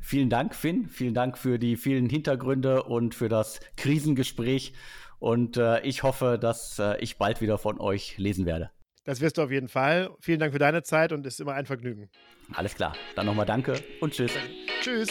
Vielen 0.00 0.30
Dank, 0.30 0.54
Finn. 0.54 0.88
Vielen 0.88 1.14
Dank 1.14 1.38
für 1.38 1.58
die 1.58 1.76
vielen 1.76 2.08
Hintergründe 2.08 2.82
und 2.82 3.14
für 3.14 3.28
das 3.28 3.60
Krisengespräch. 3.76 4.74
Und 5.18 5.56
äh, 5.56 5.80
ich 5.82 6.02
hoffe, 6.02 6.38
dass 6.40 6.78
äh, 6.78 6.98
ich 6.98 7.18
bald 7.18 7.40
wieder 7.40 7.58
von 7.58 7.80
euch 7.80 8.18
lesen 8.18 8.46
werde. 8.46 8.70
Das 9.04 9.20
wirst 9.20 9.38
du 9.38 9.42
auf 9.42 9.50
jeden 9.50 9.68
Fall. 9.68 10.10
Vielen 10.20 10.40
Dank 10.40 10.52
für 10.52 10.58
deine 10.58 10.82
Zeit 10.82 11.12
und 11.12 11.26
es 11.26 11.34
ist 11.34 11.40
immer 11.40 11.54
ein 11.54 11.66
Vergnügen. 11.66 12.10
Alles 12.52 12.74
klar. 12.74 12.94
Dann 13.14 13.26
nochmal 13.26 13.46
danke 13.46 13.74
und 14.00 14.12
tschüss. 14.12 14.32
Tschüss. 14.80 15.10